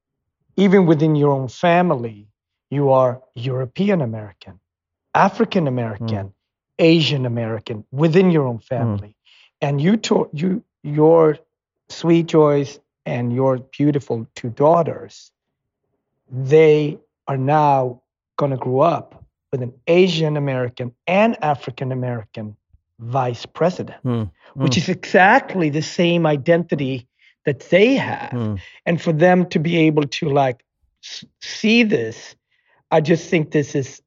even 0.55 0.85
within 0.85 1.15
your 1.15 1.31
own 1.31 1.47
family, 1.47 2.27
you 2.69 2.89
are 2.89 3.21
European 3.35 4.01
American, 4.01 4.59
African 5.13 5.67
American, 5.67 6.27
hmm. 6.27 6.33
Asian 6.79 7.25
American 7.25 7.83
within 7.91 8.31
your 8.31 8.47
own 8.47 8.59
family, 8.59 9.15
hmm. 9.61 9.67
and 9.67 9.81
you 9.81 9.97
to, 9.97 10.29
you 10.33 10.63
your 10.83 11.37
sweet 11.89 12.27
joys 12.27 12.79
and 13.05 13.33
your 13.33 13.57
beautiful 13.57 14.27
two 14.35 14.49
daughters, 14.49 15.31
they 16.29 16.97
are 17.27 17.37
now 17.37 18.01
going 18.37 18.51
to 18.51 18.57
grow 18.57 18.81
up 18.81 19.23
with 19.51 19.61
an 19.61 19.73
Asian 19.87 20.37
American 20.37 20.93
and 21.07 21.41
African 21.43 21.91
American 21.91 22.55
vice 22.99 23.45
president, 23.45 23.99
Hmm. 24.01 24.23
which 24.55 24.77
is 24.77 24.89
exactly 24.89 25.69
the 25.69 25.81
same 25.81 26.25
identity 26.25 27.07
that 27.45 27.59
they 27.69 27.95
have. 27.95 28.31
Hmm. 28.31 28.55
And 28.85 29.01
for 29.01 29.13
them 29.13 29.47
to 29.49 29.59
be 29.59 29.77
able 29.77 30.03
to 30.03 30.29
like 30.29 30.63
s- 31.03 31.23
see 31.41 31.83
this, 31.83 32.35
I 32.91 33.01
just 33.01 33.29
think 33.29 33.51
this 33.51 33.75
is 33.75 34.01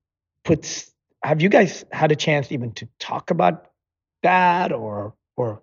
puts 0.45 0.91
have 1.23 1.41
you 1.43 1.49
guys 1.51 1.85
had 1.93 2.11
a 2.13 2.17
chance 2.17 2.51
even 2.51 2.73
to 2.73 2.89
talk 2.99 3.31
about 3.31 3.67
that 4.23 4.73
or 4.73 5.15
or 5.37 5.63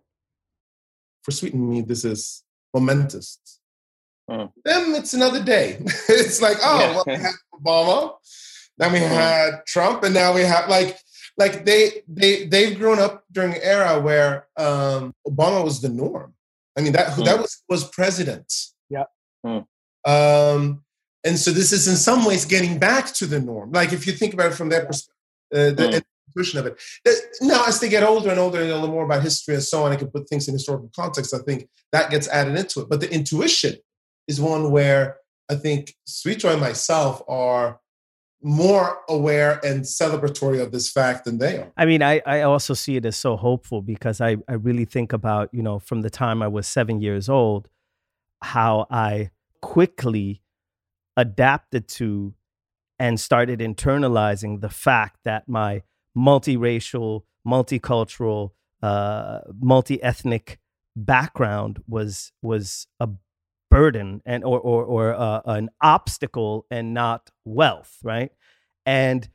for 1.23 1.31
Sweet 1.31 1.53
and 1.53 1.69
Me, 1.69 1.81
this 1.81 2.05
is 2.05 2.43
momentous. 2.73 3.39
Mm. 4.29 4.51
Then 4.63 4.95
it's 4.95 5.13
another 5.13 5.43
day. 5.43 5.77
it's 6.09 6.41
like, 6.41 6.57
oh, 6.61 6.79
Yeah. 6.79 6.93
well, 6.95 7.03
we 7.07 7.13
had 7.15 7.33
Obama, 7.53 8.13
then 8.77 8.93
we 8.93 8.99
had 8.99 9.65
Trump, 9.65 10.03
and 10.03 10.13
now 10.13 10.33
we 10.33 10.41
have 10.41 10.69
like, 10.69 10.97
like 11.37 11.65
they 11.65 12.03
they 12.07 12.45
they've 12.45 12.77
grown 12.77 12.99
up 12.99 13.23
during 13.31 13.53
an 13.53 13.59
era 13.61 13.99
where 13.99 14.47
um, 14.57 15.13
Obama 15.27 15.63
was 15.63 15.81
the 15.81 15.89
norm. 15.89 16.33
I 16.77 16.81
mean 16.81 16.93
that 16.93 17.15
that 17.25 17.39
was 17.39 17.63
was 17.69 17.83
president. 17.89 18.53
Yeah. 18.89 19.05
Mm. 19.45 19.65
Um, 20.05 20.83
and 21.23 21.37
so 21.37 21.51
this 21.51 21.71
is 21.71 21.87
in 21.87 21.95
some 21.95 22.23
ways 22.25 22.45
getting 22.45 22.77
back 22.79 23.07
to 23.15 23.25
the 23.25 23.39
norm. 23.39 23.71
Like 23.71 23.93
if 23.93 24.05
you 24.07 24.13
think 24.13 24.33
about 24.33 24.51
it 24.51 24.55
from 24.55 24.69
their 24.69 24.85
perspective, 24.85 25.13
uh, 25.53 25.71
the 25.71 25.87
Mm. 25.89 26.03
intuition 26.35 26.59
of 26.59 26.65
it. 26.67 26.79
That- 27.03 27.21
Now, 27.41 27.65
as 27.65 27.79
they 27.79 27.89
get 27.89 28.03
older 28.03 28.29
and 28.29 28.39
older 28.39 28.61
and 28.61 28.69
a 28.69 28.75
little 28.75 28.89
more 28.95 29.05
about 29.05 29.23
history 29.23 29.55
and 29.55 29.63
so 29.63 29.83
on, 29.83 29.91
I 29.91 29.95
can 29.95 30.09
put 30.09 30.29
things 30.29 30.47
in 30.47 30.53
historical 30.53 30.91
context. 30.95 31.33
I 31.33 31.39
think 31.39 31.67
that 31.91 32.11
gets 32.11 32.27
added 32.27 32.55
into 32.57 32.81
it. 32.81 32.89
But 32.89 32.99
the 32.99 33.11
intuition 33.11 33.75
is 34.27 34.39
one 34.39 34.71
where 34.71 35.17
I 35.49 35.55
think 35.55 35.95
Sweet 36.05 36.39
Joy 36.39 36.51
and 36.51 36.61
myself 36.61 37.21
are 37.27 37.79
more 38.41 38.99
aware 39.09 39.59
and 39.65 39.81
celebratory 39.81 40.61
of 40.61 40.71
this 40.71 40.91
fact 40.91 41.25
than 41.25 41.37
they 41.37 41.57
are. 41.57 41.71
I 41.75 41.85
mean, 41.85 42.01
I, 42.01 42.21
I 42.25 42.41
also 42.41 42.73
see 42.73 42.95
it 42.95 43.05
as 43.05 43.17
so 43.17 43.35
hopeful 43.35 43.81
because 43.81 44.21
I, 44.21 44.37
I 44.47 44.53
really 44.53 44.85
think 44.85 45.11
about, 45.11 45.49
you 45.51 45.63
know, 45.63 45.79
from 45.79 46.01
the 46.01 46.09
time 46.09 46.41
I 46.41 46.47
was 46.47 46.67
seven 46.67 47.01
years 47.01 47.29
old, 47.29 47.67
how 48.41 48.85
I 48.91 49.31
quickly 49.61 50.41
adapted 51.15 51.87
to 51.87 52.35
and 52.99 53.19
started 53.19 53.59
internalizing 53.59 54.61
the 54.61 54.69
fact 54.69 55.19
that 55.23 55.47
my 55.47 55.83
multiracial, 56.15 57.23
multicultural, 57.45 58.51
uh, 58.81 59.39
multi-ethnic 59.59 60.59
background 60.95 61.81
was 61.87 62.31
was 62.41 62.87
a 62.99 63.07
burden 63.69 64.21
and 64.25 64.43
or 64.43 64.59
or, 64.59 64.83
or 64.83 65.13
uh, 65.13 65.41
an 65.45 65.69
obstacle 65.81 66.65
and 66.71 66.93
not 66.93 67.29
wealth, 67.45 67.97
right? 68.03 68.31
And 68.85 69.29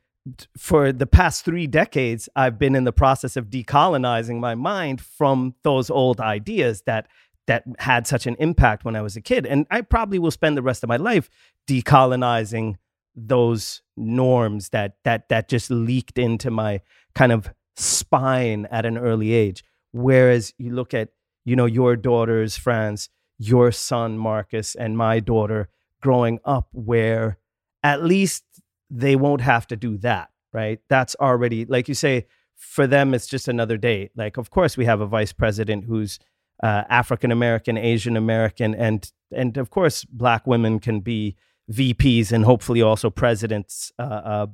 for 0.56 0.92
the 0.92 1.06
past 1.06 1.44
three 1.44 1.66
decades, 1.66 2.28
I've 2.36 2.58
been 2.58 2.74
in 2.74 2.84
the 2.84 2.92
process 2.92 3.36
of 3.36 3.46
decolonizing 3.46 4.38
my 4.38 4.54
mind 4.54 5.00
from 5.00 5.54
those 5.64 5.90
old 5.90 6.20
ideas 6.20 6.82
that 6.86 7.08
that 7.46 7.64
had 7.78 8.06
such 8.06 8.26
an 8.26 8.36
impact 8.38 8.84
when 8.84 8.94
I 8.94 9.02
was 9.02 9.16
a 9.16 9.20
kid. 9.20 9.46
And 9.46 9.66
I 9.70 9.80
probably 9.80 10.18
will 10.18 10.30
spend 10.30 10.56
the 10.56 10.62
rest 10.62 10.82
of 10.84 10.88
my 10.88 10.96
life 10.96 11.28
decolonizing 11.68 12.76
those 13.16 13.82
norms 13.96 14.70
that 14.70 14.96
that 15.04 15.28
that 15.28 15.48
just 15.48 15.70
leaked 15.70 16.18
into 16.18 16.50
my 16.50 16.80
kind 17.14 17.32
of 17.32 17.50
spine 17.76 18.66
at 18.70 18.86
an 18.86 18.96
early 18.96 19.32
age. 19.32 19.64
Whereas 19.92 20.54
you 20.56 20.72
look 20.72 20.94
at, 20.94 21.10
you 21.44 21.56
know, 21.56 21.66
your 21.66 21.96
daughters, 21.96 22.56
Frans, 22.56 23.10
your 23.42 23.72
son 23.72 24.18
Marcus, 24.18 24.74
and 24.74 24.96
my 24.96 25.20
daughter 25.20 25.68
growing 26.00 26.38
up 26.44 26.68
where 26.72 27.38
at 27.82 28.04
least 28.04 28.44
they 28.90 29.16
won't 29.16 29.40
have 29.40 29.66
to 29.68 29.76
do 29.76 29.96
that, 29.98 30.30
right? 30.52 30.80
That's 30.88 31.16
already, 31.20 31.64
like 31.64 31.88
you 31.88 31.94
say, 31.94 32.26
for 32.54 32.86
them, 32.86 33.14
it's 33.14 33.26
just 33.26 33.48
another 33.48 33.76
day. 33.76 34.10
Like, 34.14 34.36
of 34.36 34.50
course, 34.50 34.76
we 34.76 34.84
have 34.84 35.00
a 35.00 35.06
vice 35.06 35.32
president 35.32 35.84
who's 35.84 36.18
uh, 36.62 36.84
African 36.88 37.32
American, 37.32 37.76
Asian 37.76 38.16
American, 38.16 38.74
and 38.74 39.10
and 39.32 39.56
of 39.56 39.70
course, 39.70 40.04
black 40.04 40.46
women 40.46 40.78
can 40.78 41.00
be 41.00 41.36
VPs 41.70 42.30
and 42.30 42.44
hopefully 42.44 42.82
also 42.82 43.10
presidents 43.10 43.90
uh, 43.98 44.02
uh, 44.02 44.46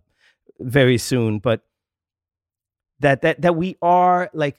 very 0.60 0.96
soon. 0.96 1.38
But 1.38 1.62
that 3.00 3.20
that 3.22 3.42
that 3.42 3.56
we 3.56 3.76
are 3.82 4.30
like, 4.32 4.56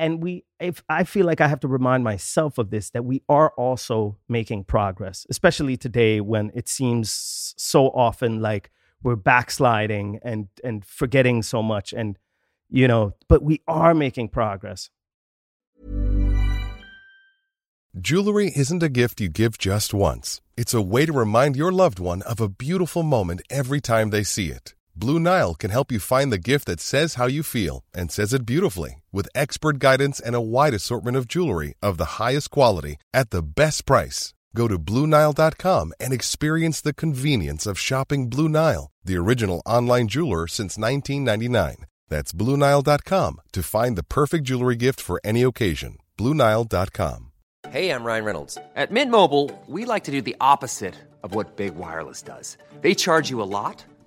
and 0.00 0.22
we, 0.22 0.44
if 0.58 0.82
I 0.88 1.04
feel 1.04 1.26
like 1.26 1.42
I 1.42 1.46
have 1.46 1.60
to 1.60 1.68
remind 1.68 2.02
myself 2.02 2.56
of 2.56 2.70
this, 2.70 2.90
that 2.90 3.04
we 3.04 3.22
are 3.28 3.50
also 3.50 4.16
making 4.28 4.64
progress, 4.64 5.26
especially 5.28 5.76
today 5.76 6.20
when 6.22 6.50
it 6.54 6.68
seems 6.68 7.54
so 7.58 7.88
often 7.88 8.40
like 8.40 8.70
we're 9.02 9.16
backsliding 9.16 10.18
and 10.22 10.48
and 10.64 10.84
forgetting 10.84 11.42
so 11.42 11.62
much 11.62 11.92
and 11.92 12.18
you 12.68 12.86
know 12.86 13.14
but 13.28 13.42
we 13.42 13.62
are 13.66 13.94
making 13.94 14.28
progress 14.28 14.90
Jewelry 17.98 18.52
isn't 18.54 18.84
a 18.84 18.88
gift 18.88 19.20
you 19.20 19.28
give 19.28 19.58
just 19.58 19.92
once. 19.92 20.40
It's 20.56 20.72
a 20.72 20.80
way 20.80 21.06
to 21.06 21.12
remind 21.12 21.56
your 21.56 21.72
loved 21.72 21.98
one 21.98 22.22
of 22.22 22.40
a 22.40 22.48
beautiful 22.48 23.02
moment 23.02 23.42
every 23.50 23.80
time 23.80 24.10
they 24.10 24.22
see 24.22 24.46
it. 24.46 24.74
Blue 25.00 25.18
Nile 25.18 25.54
can 25.54 25.70
help 25.70 25.90
you 25.90 25.98
find 25.98 26.30
the 26.30 26.46
gift 26.50 26.66
that 26.66 26.78
says 26.78 27.14
how 27.14 27.26
you 27.26 27.42
feel 27.42 27.84
and 27.94 28.12
says 28.12 28.34
it 28.34 28.44
beautifully 28.44 29.02
with 29.10 29.34
expert 29.34 29.78
guidance 29.78 30.20
and 30.20 30.34
a 30.34 30.48
wide 30.54 30.74
assortment 30.74 31.16
of 31.16 31.26
jewelry 31.26 31.72
of 31.80 31.96
the 31.96 32.20
highest 32.20 32.50
quality 32.50 32.96
at 33.14 33.30
the 33.30 33.42
best 33.42 33.86
price. 33.86 34.34
Go 34.54 34.68
to 34.68 34.78
BlueNile.com 34.78 35.94
and 35.98 36.12
experience 36.12 36.82
the 36.82 36.92
convenience 36.92 37.66
of 37.66 37.78
shopping 37.78 38.28
Blue 38.28 38.48
Nile, 38.48 38.90
the 39.02 39.16
original 39.16 39.62
online 39.64 40.06
jeweler 40.06 40.46
since 40.46 40.76
1999. 40.76 41.86
That's 42.10 42.32
BlueNile.com 42.32 43.40
to 43.52 43.62
find 43.62 43.96
the 43.96 44.02
perfect 44.02 44.44
jewelry 44.44 44.76
gift 44.76 45.00
for 45.00 45.18
any 45.24 45.42
occasion. 45.42 45.96
BlueNile.com. 46.18 47.32
Hey, 47.70 47.90
I'm 47.90 48.04
Ryan 48.04 48.24
Reynolds. 48.24 48.58
At 48.76 48.90
Mint 48.90 49.10
Mobile, 49.10 49.50
we 49.66 49.86
like 49.86 50.04
to 50.04 50.10
do 50.10 50.20
the 50.20 50.36
opposite 50.40 50.96
of 51.22 51.34
what 51.34 51.56
Big 51.56 51.74
Wireless 51.76 52.20
does. 52.22 52.58
They 52.80 52.94
charge 52.94 53.30
you 53.30 53.42
a 53.42 53.44
lot, 53.44 53.84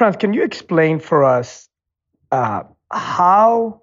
Frans, 0.00 0.16
can 0.16 0.32
you 0.32 0.42
explain 0.42 0.98
for 0.98 1.24
us 1.24 1.68
uh, 2.32 2.62
how? 2.90 3.82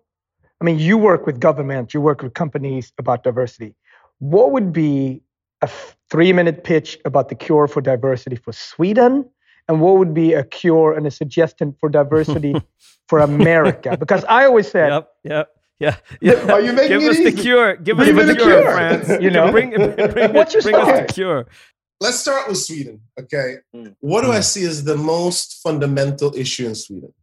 I 0.60 0.64
mean, 0.64 0.80
you 0.80 0.98
work 0.98 1.28
with 1.28 1.40
government, 1.40 1.94
you 1.94 2.02
work 2.02 2.24
with 2.24 2.34
companies 2.34 2.92
about 2.98 3.24
diversity. 3.24 3.76
What 4.18 4.50
would 4.50 4.74
be 4.74 5.22
a 5.62 5.70
three-minute 6.10 6.64
pitch 6.64 6.98
about 7.06 7.30
the 7.30 7.36
cure 7.36 7.68
for 7.68 7.82
diversity 7.82 8.36
for 8.36 8.52
Sweden? 8.52 9.30
And 9.68 9.80
what 9.80 9.98
would 9.98 10.16
be 10.16 10.34
a 10.34 10.44
cure 10.44 10.94
and 10.98 11.06
a 11.06 11.12
suggestion 11.12 11.76
for 11.80 11.88
diversity 11.88 12.56
for 13.08 13.20
America? 13.20 13.96
Because 13.96 14.26
I 14.26 14.46
always 14.46 14.68
said, 14.72 14.90
yep, 14.90 15.10
yep. 15.24 15.50
Yeah, 15.80 15.98
yeah. 16.20 16.52
Are 16.52 16.62
you 16.62 16.74
making 16.74 16.98
Give 16.98 17.04
it 17.04 17.10
us 17.12 17.20
easy? 17.20 17.30
the 17.30 17.42
cure. 17.44 17.76
Give 17.76 18.00
us 18.00 18.08
the 18.08 18.14
the 18.14 18.36
cure, 18.36 18.62
cure. 18.64 18.72
Frans. 18.72 19.22
You 19.22 19.30
know? 19.30 19.52
bring, 19.52 19.70
bring, 19.70 20.34
What's 20.34 20.56
your 20.56 20.64
bring 20.64 20.74
us 20.74 21.08
the 21.08 21.14
cure. 21.14 21.46
Let's 22.00 22.20
start 22.20 22.48
with 22.48 22.58
Sweden. 22.60 23.02
Okay. 23.20 23.58
Mm. 23.76 23.96
What 24.00 24.22
do 24.24 24.32
I 24.32 24.40
Mm. 24.40 24.44
see 24.44 24.66
as 24.66 24.84
the 24.84 24.96
most 24.98 25.62
fundamental 25.64 26.34
issue 26.36 26.68
in 26.68 26.76
Sweden? 26.76 27.14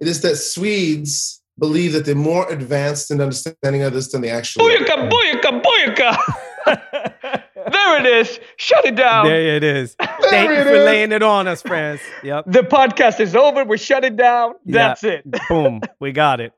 It 0.00 0.08
is 0.08 0.20
that 0.22 0.36
Swedes 0.36 1.40
believe 1.58 1.92
that 1.92 2.04
they're 2.04 2.14
more 2.14 2.50
advanced 2.52 3.10
in 3.10 3.20
understanding 3.20 3.82
others 3.82 4.08
than 4.08 4.20
they 4.22 4.28
actually 4.30 4.74
are. 4.74 4.78
booyaka, 4.78 5.10
booyaka, 5.10 5.62
booyaka. 5.62 6.34
there 7.72 8.00
it 8.00 8.06
is. 8.06 8.38
Shut 8.56 8.84
it 8.84 8.96
down. 8.96 9.26
There 9.26 9.56
it 9.56 9.64
is. 9.64 9.94
Thank 10.30 10.50
you 10.50 10.56
it 10.56 10.64
for 10.64 10.74
is. 10.74 10.84
laying 10.84 11.12
it 11.12 11.22
on 11.22 11.46
us, 11.48 11.62
friends. 11.62 12.00
Yep. 12.24 12.44
the 12.48 12.60
podcast 12.62 13.20
is 13.20 13.34
over. 13.36 13.64
We 13.64 13.78
shut 13.78 14.04
it 14.04 14.16
down. 14.16 14.54
Yeah. 14.64 14.88
That's 14.88 15.04
it. 15.04 15.24
Boom. 15.48 15.80
We 16.00 16.12
got 16.12 16.40
it. 16.40 16.52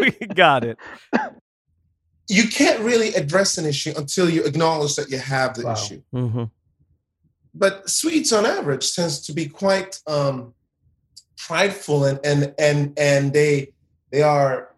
we 0.00 0.10
got 0.34 0.64
it. 0.64 0.76
You 2.28 2.48
can't 2.48 2.80
really 2.80 3.14
address 3.14 3.56
an 3.58 3.64
issue 3.66 3.92
until 3.96 4.28
you 4.28 4.44
acknowledge 4.44 4.96
that 4.96 5.08
you 5.10 5.18
have 5.18 5.54
the 5.54 5.64
Wow. 5.64 5.72
issue. 5.72 6.02
hmm 6.12 6.44
But 7.54 7.88
Swedes, 7.88 8.32
on 8.32 8.46
average, 8.46 8.94
tends 8.94 9.20
to 9.26 9.32
be 9.32 9.46
quite 9.46 10.00
um, 10.06 10.54
prideful 11.36 12.04
and 12.04 12.20
and 12.24 12.54
and 12.58 12.98
and 12.98 13.32
they 13.32 13.72
they 14.10 14.22
are 14.22 14.70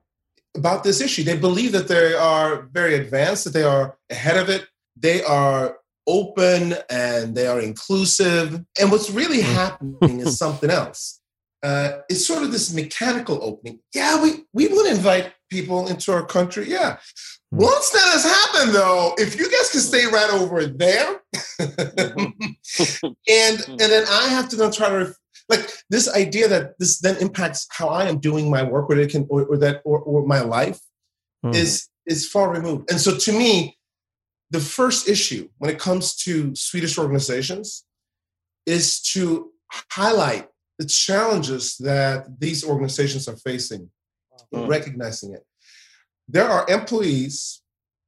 about 0.57 0.85
this 0.85 1.01
issue. 1.01 1.25
They 1.25 1.37
believe 1.37 1.73
that 1.73 1.89
they 1.89 2.15
are 2.15 2.63
very 2.73 2.95
advanced, 2.95 3.45
that 3.45 3.53
they 3.53 3.65
are 3.65 3.97
ahead 4.11 4.37
of 4.37 4.49
it. 4.49 4.67
They 4.97 5.23
are 5.25 5.79
open 6.07 6.75
and 6.91 7.35
they 7.35 7.47
are 7.47 7.61
inclusive. 7.61 8.65
And 8.81 8.91
what's 8.91 9.11
really 9.11 9.41
happening 9.41 10.21
is 10.21 10.39
something 10.45 10.71
else. 10.71 11.21
Uh, 11.63 12.01
it's 12.11 12.27
sort 12.27 12.43
of 12.43 12.53
this 12.53 12.73
mechanical 12.75 13.43
opening. 13.43 13.81
Yeah, 13.95 14.23
we 14.23 14.45
we 14.53 14.69
want 14.69 14.89
to 14.89 14.95
invite 14.95 15.33
people 15.57 15.89
into 15.89 16.13
our 16.13 16.25
country. 16.25 16.65
Yeah. 16.69 16.99
Hmm. 17.53 17.59
Once 17.71 17.91
that 17.91 18.09
has 18.15 18.25
happened, 18.25 18.75
though, 18.75 19.15
if 19.19 19.39
you 19.39 19.47
guys 19.51 19.71
can 19.71 19.81
stay 19.81 20.07
right 20.07 20.31
over 20.31 20.67
there, 20.67 21.21
mm-hmm. 21.61 23.07
and 23.43 23.61
hmm. 23.61 23.73
and 23.73 23.89
then 23.93 24.05
I 24.09 24.29
have 24.29 24.49
to 24.51 24.57
then 24.57 24.73
try 24.73 24.89
to 24.89 25.15
like 25.49 25.71
this 25.91 26.07
idea 26.15 26.49
that 26.49 26.79
this 26.79 27.01
then 27.01 27.17
impacts 27.19 27.67
how 27.71 27.89
I 27.89 28.07
am 28.07 28.19
doing 28.19 28.51
my 28.51 28.63
work, 28.63 28.89
or 28.89 28.97
it 28.97 29.11
can, 29.11 29.27
or, 29.29 29.45
or 29.45 29.59
that, 29.59 29.83
or, 29.85 29.99
or 30.01 30.27
my 30.27 30.41
life 30.41 30.81
Mm. 31.45 31.55
is 31.55 31.89
is 32.07 32.29
far 32.29 32.51
removed. 32.51 32.91
And 32.91 33.01
so, 33.01 33.17
to 33.17 33.33
me, 33.33 33.79
the 34.51 34.61
first 34.61 35.09
issue 35.09 35.49
when 35.59 35.71
it 35.71 35.79
comes 35.79 36.15
to 36.25 36.55
Swedish 36.55 36.99
organizations 36.99 37.85
is 38.67 39.01
to 39.13 39.51
highlight 39.91 40.49
the 40.79 40.87
challenges 40.87 41.77
that 41.79 42.41
these 42.41 42.65
organizations 42.65 43.29
are 43.29 43.37
facing, 43.37 43.91
in 44.55 44.69
recognizing 44.69 45.35
it. 45.35 45.45
There 46.29 46.49
are 46.49 46.69
employees, 46.69 47.63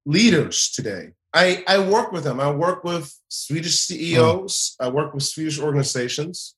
leaders 0.05 0.71
today. 0.71 1.13
I, 1.35 1.65
I 1.69 1.79
work 1.79 2.13
with 2.13 2.25
them. 2.25 2.41
I 2.41 2.51
work 2.51 2.85
with 2.85 3.15
Swedish 3.29 3.75
CEOs. 3.81 4.77
Mm. 4.81 4.87
I 4.87 4.89
work 4.89 5.13
with 5.13 5.23
Swedish 5.23 5.61
organizations, 5.61 6.55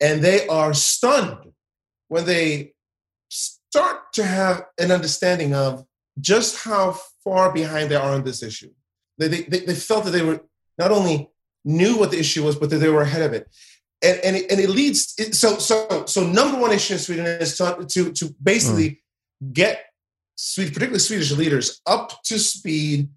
and 0.00 0.22
they 0.22 0.46
are 0.46 0.74
stunned 0.74 1.52
when 2.08 2.24
they 2.24 2.74
start 3.28 4.12
to 4.12 4.22
have 4.22 4.64
an 4.78 4.92
understanding 4.92 5.54
of 5.54 5.84
just 6.20 6.62
how 6.64 6.96
far 7.24 7.52
behind 7.52 7.90
they 7.90 7.96
are 7.96 8.14
on 8.14 8.24
this 8.24 8.42
issue. 8.42 8.70
They, 9.18 9.28
they, 9.28 9.60
they 9.60 9.74
felt 9.74 10.04
that 10.04 10.12
they 10.12 10.22
were 10.22 10.40
not 10.78 10.92
only 10.92 11.30
knew 11.64 11.98
what 11.98 12.10
the 12.10 12.20
issue 12.20 12.44
was, 12.44 12.56
but 12.56 12.70
that 12.70 12.78
they 12.78 12.88
were 12.88 13.02
ahead 13.02 13.22
of 13.22 13.32
it. 13.32 13.48
And, 14.02 14.20
and, 14.20 14.36
it, 14.36 14.50
and 14.50 14.60
it 14.60 14.70
leads, 14.70 15.14
it, 15.18 15.34
so, 15.34 15.58
so, 15.58 16.04
so 16.06 16.22
number 16.22 16.60
one 16.60 16.72
issue 16.72 16.94
in 16.94 17.00
Sweden 17.00 17.26
is 17.26 17.56
to, 17.56 17.84
to, 17.90 18.12
to 18.12 18.34
basically 18.42 18.90
mm. 18.90 18.98
Get 19.52 19.86
particularly 20.38 20.98
Swedish 20.98 21.32
leaders 21.32 21.80
up 21.86 22.22
to 22.24 22.38
speed 22.38 23.08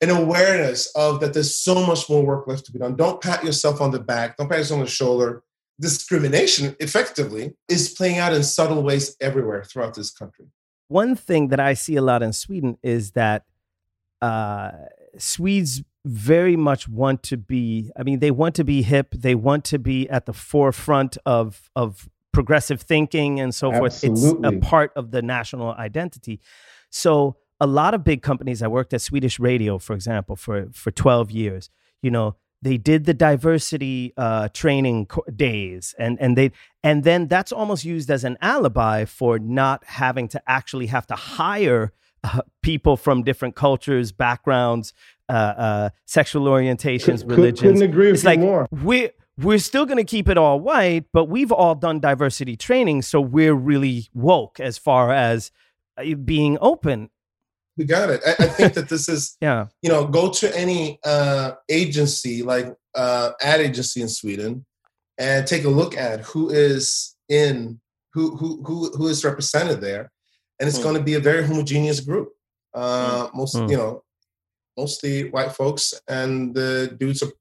and 0.00 0.10
awareness 0.10 0.90
of 0.96 1.20
that 1.20 1.32
there's 1.32 1.56
so 1.56 1.86
much 1.86 2.08
more 2.08 2.24
work 2.24 2.46
left 2.46 2.66
to 2.66 2.72
be 2.72 2.78
done. 2.78 2.96
Don't 2.96 3.20
pat 3.20 3.44
yourself 3.44 3.80
on 3.80 3.90
the 3.90 4.00
back. 4.00 4.36
Don't 4.36 4.48
pat 4.48 4.58
yourself 4.58 4.80
on 4.80 4.84
the 4.84 4.90
shoulder. 4.90 5.42
Discrimination 5.80 6.76
effectively 6.80 7.54
is 7.68 7.90
playing 7.90 8.18
out 8.18 8.32
in 8.32 8.42
subtle 8.42 8.82
ways 8.82 9.16
everywhere 9.20 9.64
throughout 9.64 9.94
this 9.94 10.10
country. 10.10 10.46
One 10.88 11.14
thing 11.14 11.48
that 11.48 11.60
I 11.60 11.74
see 11.74 11.96
a 11.96 12.02
lot 12.02 12.22
in 12.22 12.32
Sweden 12.32 12.78
is 12.82 13.12
that 13.12 13.44
uh, 14.20 14.72
Swedes 15.18 15.82
very 16.04 16.56
much 16.56 16.88
want 16.88 17.22
to 17.24 17.36
be. 17.36 17.90
I 17.96 18.02
mean, 18.02 18.18
they 18.18 18.30
want 18.30 18.54
to 18.56 18.64
be 18.64 18.82
hip. 18.82 19.14
They 19.16 19.34
want 19.34 19.64
to 19.66 19.78
be 19.78 20.08
at 20.10 20.26
the 20.26 20.32
forefront 20.32 21.16
of 21.24 21.70
of 21.76 22.08
progressive 22.32 22.80
thinking 22.80 23.40
and 23.40 23.54
so 23.54 23.72
forth. 23.72 24.02
It's 24.02 24.24
a 24.42 24.52
part 24.60 24.92
of 24.96 25.10
the 25.10 25.22
national 25.22 25.72
identity. 25.74 26.40
So 26.90 27.36
a 27.60 27.66
lot 27.66 27.94
of 27.94 28.04
big 28.04 28.22
companies. 28.22 28.62
I 28.62 28.66
worked 28.66 28.92
at 28.92 29.00
Swedish 29.00 29.38
Radio, 29.38 29.78
for 29.78 29.94
example, 29.94 30.36
for 30.36 30.68
for 30.72 30.90
twelve 30.90 31.30
years. 31.30 31.70
You 32.02 32.10
know, 32.10 32.36
they 32.60 32.76
did 32.76 33.04
the 33.04 33.14
diversity 33.14 34.12
uh, 34.16 34.48
training 34.48 35.06
co- 35.06 35.24
days, 35.34 35.94
and 35.98 36.20
and 36.20 36.36
they 36.36 36.50
and 36.82 37.04
then 37.04 37.28
that's 37.28 37.52
almost 37.52 37.84
used 37.84 38.10
as 38.10 38.24
an 38.24 38.36
alibi 38.40 39.04
for 39.04 39.38
not 39.38 39.84
having 39.84 40.28
to 40.28 40.42
actually 40.46 40.86
have 40.86 41.06
to 41.06 41.14
hire 41.14 41.92
uh, 42.24 42.40
people 42.62 42.96
from 42.96 43.22
different 43.22 43.54
cultures, 43.54 44.12
backgrounds, 44.12 44.92
uh, 45.28 45.32
uh, 45.32 45.90
sexual 46.04 46.46
orientations, 46.46 47.28
religions. 47.28 47.60
couldn't 47.60 47.82
agree 47.82 48.06
with 48.06 48.16
it's 48.16 48.24
you 48.24 48.30
like 48.30 48.40
more. 48.40 48.68
we're 48.70 49.10
we're 49.42 49.58
still 49.58 49.84
going 49.86 49.98
to 49.98 50.04
keep 50.04 50.28
it 50.28 50.38
all 50.38 50.60
white, 50.60 51.04
but 51.12 51.24
we've 51.26 51.52
all 51.52 51.74
done 51.74 52.00
diversity 52.00 52.56
training, 52.56 53.02
so 53.02 53.20
we're 53.20 53.54
really 53.54 54.08
woke 54.14 54.60
as 54.60 54.78
far 54.78 55.12
as 55.12 55.50
uh, 55.98 56.14
being 56.24 56.58
open. 56.60 57.10
We 57.76 57.84
got 57.84 58.10
it. 58.10 58.20
I, 58.26 58.44
I 58.44 58.48
think 58.48 58.74
that 58.74 58.88
this 58.88 59.08
is, 59.08 59.36
Yeah. 59.40 59.66
you 59.82 59.88
know, 59.88 60.06
go 60.06 60.30
to 60.30 60.56
any 60.56 60.98
uh, 61.04 61.52
agency 61.68 62.42
like 62.42 62.74
uh, 62.94 63.30
ad 63.40 63.60
agency 63.60 64.02
in 64.02 64.08
Sweden 64.08 64.64
and 65.18 65.46
take 65.46 65.64
a 65.64 65.70
look 65.70 65.96
at 65.96 66.20
who 66.20 66.50
is 66.50 67.16
in 67.28 67.80
who 68.12 68.36
who 68.36 68.62
who, 68.64 68.90
who 68.90 69.08
is 69.08 69.24
represented 69.24 69.80
there, 69.80 70.10
and 70.60 70.68
it's 70.68 70.76
Hmm. 70.76 70.82
going 70.84 70.96
to 70.96 71.02
be 71.02 71.14
a 71.14 71.20
very 71.20 71.46
homogeneous 71.46 72.00
group. 72.00 72.28
Uh, 72.74 73.28
most 73.34 73.56
Hmm. 73.56 73.68
you 73.70 73.76
know, 73.78 74.02
mostly 74.76 75.30
white 75.30 75.52
folks, 75.52 75.94
and 76.08 76.54
the 76.54 76.94
dudes 77.00 77.22
are 77.22 77.32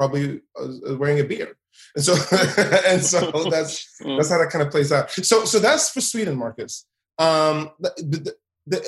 probably 0.00 0.40
uh, 0.58 0.96
wearing 0.96 1.20
a 1.20 1.24
beard, 1.24 1.54
and 1.94 2.02
so 2.08 2.14
and 2.90 3.02
so 3.12 3.20
that's 3.54 3.74
Mm. 4.00 4.16
that's 4.16 4.30
how 4.30 4.38
that 4.38 4.48
kind 4.50 4.64
of 4.64 4.70
plays 4.70 4.90
out. 4.96 5.10
So 5.10 5.44
so 5.44 5.58
that's 5.58 5.90
for 5.90 6.00
Sweden, 6.00 6.36
Marcus. 6.38 6.86
Um, 7.18 7.56
the, 7.84 7.92
the, 8.12 8.34
the 8.72 8.80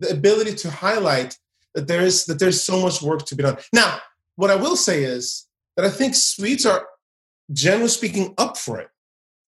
the 0.00 0.08
ability 0.18 0.54
to 0.62 0.70
highlight 0.70 1.36
that 1.74 1.88
there 1.88 2.02
is 2.02 2.24
that 2.26 2.38
there's 2.38 2.62
so 2.62 2.76
much 2.80 3.02
work 3.02 3.22
to 3.26 3.34
be 3.34 3.42
done. 3.42 3.58
Now, 3.72 3.98
what 4.36 4.50
I 4.50 4.56
will 4.64 4.76
say 4.76 5.02
is 5.02 5.48
that 5.76 5.84
I 5.84 5.90
think 5.90 6.14
Swedes 6.14 6.64
are, 6.66 6.86
generally 7.52 7.88
speaking, 7.88 8.26
up 8.38 8.56
for 8.56 8.78
it. 8.80 8.90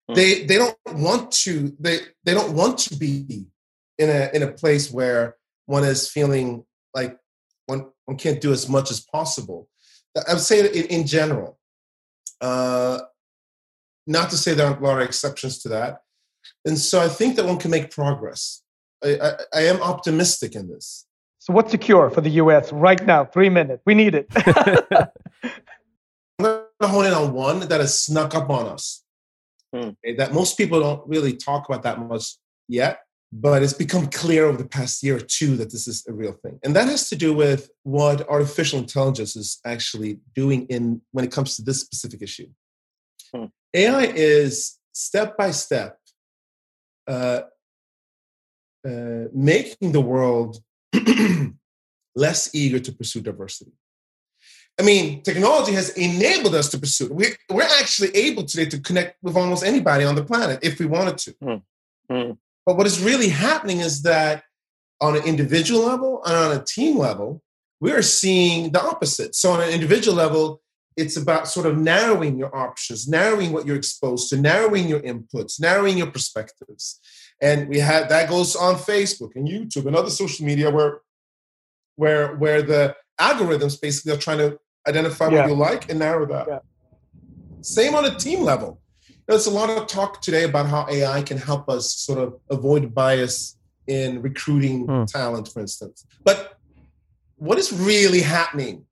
Mm. 0.09 0.15
They 0.15 0.29
they 0.49 0.57
don't 0.63 0.77
want 1.07 1.31
to 1.43 1.75
they 1.85 1.97
they 2.25 2.33
don't 2.33 2.53
want 2.55 2.77
to 2.87 2.95
be 2.95 3.47
in 4.01 4.09
a 4.09 4.29
in 4.33 4.43
a 4.43 4.51
place 4.61 4.85
where 4.97 5.35
one 5.65 5.83
is 5.83 6.07
feeling 6.09 6.63
like 6.93 7.17
one 7.67 7.81
one 8.05 8.17
can't 8.17 8.39
do 8.39 8.51
as 8.53 8.69
much 8.69 8.91
as 8.91 9.01
possible. 9.01 9.67
I 10.15 10.33
would 10.33 10.41
say 10.41 10.67
in, 10.67 10.85
in 10.85 11.07
general. 11.07 11.57
Uh, 12.41 12.99
not 14.07 14.29
to 14.29 14.37
say 14.37 14.53
there 14.53 14.67
aren't 14.67 14.81
a 14.81 14.83
lot 14.83 15.01
of 15.01 15.07
exceptions 15.07 15.59
to 15.59 15.69
that. 15.69 16.01
And 16.63 16.77
so 16.77 17.01
I 17.01 17.07
think 17.07 17.35
that 17.35 17.45
one 17.45 17.57
can 17.57 17.71
make 17.71 17.91
progress. 17.91 18.61
I, 19.03 19.17
I, 19.21 19.31
I 19.53 19.61
am 19.61 19.81
optimistic 19.81 20.55
in 20.55 20.67
this. 20.67 21.05
So 21.39 21.53
what's 21.53 21.71
the 21.71 21.77
cure 21.77 22.09
for 22.09 22.21
the 22.21 22.29
U.S. 22.31 22.71
right 22.71 23.03
now? 23.05 23.25
Three 23.25 23.49
minutes. 23.49 23.81
We 23.85 23.93
need 23.93 24.15
it. 24.15 24.27
I'm 24.35 25.09
going 26.39 26.63
to 26.81 26.87
hone 26.87 27.05
in 27.05 27.13
on 27.13 27.33
one 27.33 27.59
that 27.61 27.79
has 27.79 27.99
snuck 27.99 28.35
up 28.35 28.49
on 28.49 28.67
us. 28.67 29.03
Hmm. 29.73 29.89
okay, 30.05 30.15
that 30.15 30.33
most 30.33 30.57
people 30.57 30.79
don't 30.79 31.07
really 31.07 31.35
talk 31.35 31.67
about 31.67 31.83
that 31.83 31.99
much 31.99 32.35
yet, 32.67 32.99
but 33.37 33.61
it's 33.61 33.73
become 33.73 34.07
clear 34.07 34.45
over 34.45 34.57
the 34.57 34.67
past 34.67 35.03
year 35.03 35.17
or 35.17 35.19
two 35.19 35.57
that 35.57 35.69
this 35.69 35.89
is 35.89 36.05
a 36.07 36.13
real 36.13 36.31
thing. 36.31 36.57
And 36.63 36.73
that 36.75 36.87
has 36.87 37.09
to 37.09 37.17
do 37.17 37.33
with 37.33 37.69
what 37.83 38.27
artificial 38.29 38.79
intelligence 38.79 39.35
is 39.35 39.59
actually 39.65 40.19
doing 40.33 40.65
in 40.67 41.01
when 41.11 41.25
it 41.25 41.33
comes 41.33 41.57
to 41.57 41.61
this 41.61 41.81
specific 41.81 42.21
issue. 42.21 42.47
Hmm. 43.35 43.45
AI 43.73 44.05
is 44.05 44.79
step 44.93 45.35
by 45.35 45.51
step 45.51 45.99
uh, 47.07 47.41
uh, 48.87 49.25
making 49.33 49.91
the 49.91 49.99
world 49.99 50.59
less 52.15 52.55
eager 52.55 52.79
to 52.79 52.91
pursue 52.93 53.19
diversity. 53.19 53.73
I 54.79 54.83
mean, 54.83 55.23
technology 55.23 55.73
has 55.73 55.89
enabled 55.89 56.55
us 56.55 56.69
to 56.69 56.77
pursue 56.77 57.07
it. 57.07 57.11
We're, 57.11 57.35
we're 57.49 57.63
actually 57.63 58.15
able 58.15 58.43
today 58.45 58.65
to 58.69 58.79
connect 58.79 59.21
with 59.21 59.35
almost 59.35 59.65
anybody 59.65 60.05
on 60.05 60.15
the 60.15 60.23
planet 60.23 60.59
if 60.63 60.79
we 60.79 60.85
wanted 60.85 61.17
to. 61.17 61.31
Mm. 61.43 61.61
Mm. 62.09 62.37
But 62.65 62.77
what 62.77 62.87
is 62.87 63.01
really 63.01 63.29
happening 63.29 63.79
is 63.79 64.01
that 64.03 64.43
on 65.01 65.15
an 65.15 65.23
individual 65.23 65.85
level 65.85 66.23
and 66.25 66.35
on 66.35 66.51
a 66.57 66.63
team 66.63 66.97
level, 66.97 67.41
we 67.79 67.91
are 67.91 68.01
seeing 68.01 68.71
the 68.71 68.81
opposite. 68.81 69.35
So 69.35 69.51
on 69.51 69.61
an 69.61 69.69
individual 69.69 70.15
level, 70.15 70.61
it's 70.97 71.17
about 71.17 71.47
sort 71.47 71.65
of 71.65 71.77
narrowing 71.77 72.37
your 72.39 72.55
options, 72.55 73.07
narrowing 73.07 73.51
what 73.51 73.65
you're 73.65 73.75
exposed 73.75 74.29
to, 74.29 74.37
narrowing 74.37 74.87
your 74.87 75.01
inputs, 75.01 75.59
narrowing 75.59 75.97
your 75.97 76.09
perspectives. 76.09 76.99
And 77.41 77.67
we 77.67 77.79
have 77.79 78.07
that 78.09 78.29
goes 78.29 78.55
on 78.55 78.75
Facebook 78.75 79.35
and 79.35 79.47
YouTube 79.47 79.85
and 79.87 79.95
other 79.95 80.09
social 80.09 80.45
media 80.45 80.71
where 80.71 81.01
where 81.97 82.35
where 82.37 82.61
the 82.61 82.95
algorithms 83.19 83.79
basically 83.79 84.13
are 84.13 84.17
trying 84.17 84.37
to 84.37 84.57
identify 84.87 85.27
Yeah. 85.27 85.41
what 85.41 85.49
you 85.49 85.55
like 85.55 85.89
and 85.89 85.99
narrow 85.99 86.25
that. 86.27 86.47
Yeah. 86.47 86.59
Same 87.61 87.93
on 87.95 88.05
a 88.05 88.15
team 88.15 88.41
level. 88.41 88.79
There's 89.27 89.47
a 89.47 89.51
lot 89.51 89.69
of 89.69 89.87
talk 89.87 90.21
today 90.21 90.43
about 90.43 90.67
how 90.67 90.85
AI 90.89 91.21
can 91.23 91.37
help 91.37 91.67
us 91.69 91.93
sort 91.95 92.19
of 92.19 92.39
avoid 92.49 92.93
bias 92.93 93.57
in 93.87 94.21
recruiting 94.21 94.85
Hmm. 94.85 95.05
talent, 95.05 95.47
for 95.47 95.59
instance. 95.61 96.05
But 96.23 96.57
what 97.37 97.57
is 97.57 97.71
really 97.73 98.21
happening 98.21 98.85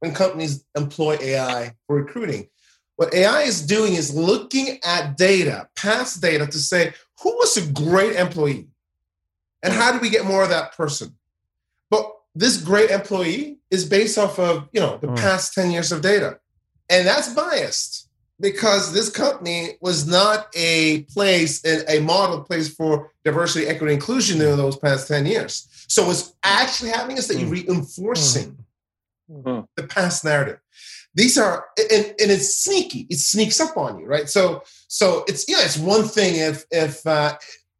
when 0.00 0.14
companies 0.14 0.64
employ 0.76 1.18
AI 1.20 1.74
for 1.86 1.96
recruiting? 1.96 2.48
What 2.96 3.14
AI 3.14 3.42
is 3.42 3.62
doing 3.66 3.94
is 3.94 4.14
looking 4.14 4.78
at 4.84 5.16
data, 5.16 5.68
past 5.76 6.20
data, 6.20 6.46
to 6.46 6.58
say 6.58 6.94
who 7.22 7.34
was 7.36 7.56
a 7.56 7.66
great 7.72 8.16
employee 8.16 8.68
and 9.62 9.72
how 9.74 9.92
do 9.92 9.98
we 9.98 10.10
get 10.10 10.24
more 10.26 10.42
of 10.42 10.48
that 10.50 10.74
person? 10.76 11.16
But 11.90 12.10
this 12.34 12.56
great 12.58 12.90
employee 12.90 13.58
is 13.70 13.84
based 13.84 14.16
off 14.18 14.38
of 14.38 14.68
you 14.72 14.80
know 14.80 14.98
the 14.98 15.08
Mm. 15.08 15.16
past 15.16 15.52
10 15.54 15.70
years 15.70 15.92
of 15.92 16.00
data. 16.02 16.40
And 16.88 17.06
that's 17.06 17.28
biased 17.34 18.08
because 18.40 18.92
this 18.92 19.10
company 19.10 19.72
was 19.80 20.06
not 20.06 20.48
a 20.54 21.02
place, 21.02 21.64
a 21.64 21.98
a 21.98 22.00
model 22.00 22.42
place 22.42 22.74
for 22.74 23.12
diversity, 23.24 23.66
equity, 23.66 23.92
inclusion 23.94 24.40
in 24.40 24.56
those 24.56 24.76
past 24.76 25.08
10 25.08 25.26
years. 25.26 25.68
So 25.88 26.06
what's 26.06 26.34
actually 26.42 26.90
happening 26.90 27.18
is 27.18 27.28
that 27.28 27.38
you're 27.38 27.48
reinforcing 27.48 28.56
Mm. 29.30 29.66
the 29.76 29.84
past 29.84 30.24
narrative. 30.24 30.58
These 31.14 31.38
are 31.38 31.66
and, 31.78 32.06
and 32.06 32.30
it's 32.32 32.56
sneaky. 32.64 33.06
It 33.10 33.18
sneaks 33.18 33.60
up 33.60 33.76
on 33.76 34.00
you, 34.00 34.06
right? 34.06 34.28
So 34.28 34.62
so 34.88 35.24
it's 35.28 35.44
yeah, 35.48 35.58
it's 35.60 35.78
one 35.78 36.02
thing 36.02 36.34
if 36.36 36.64
if 36.72 37.06
uh, 37.06 37.36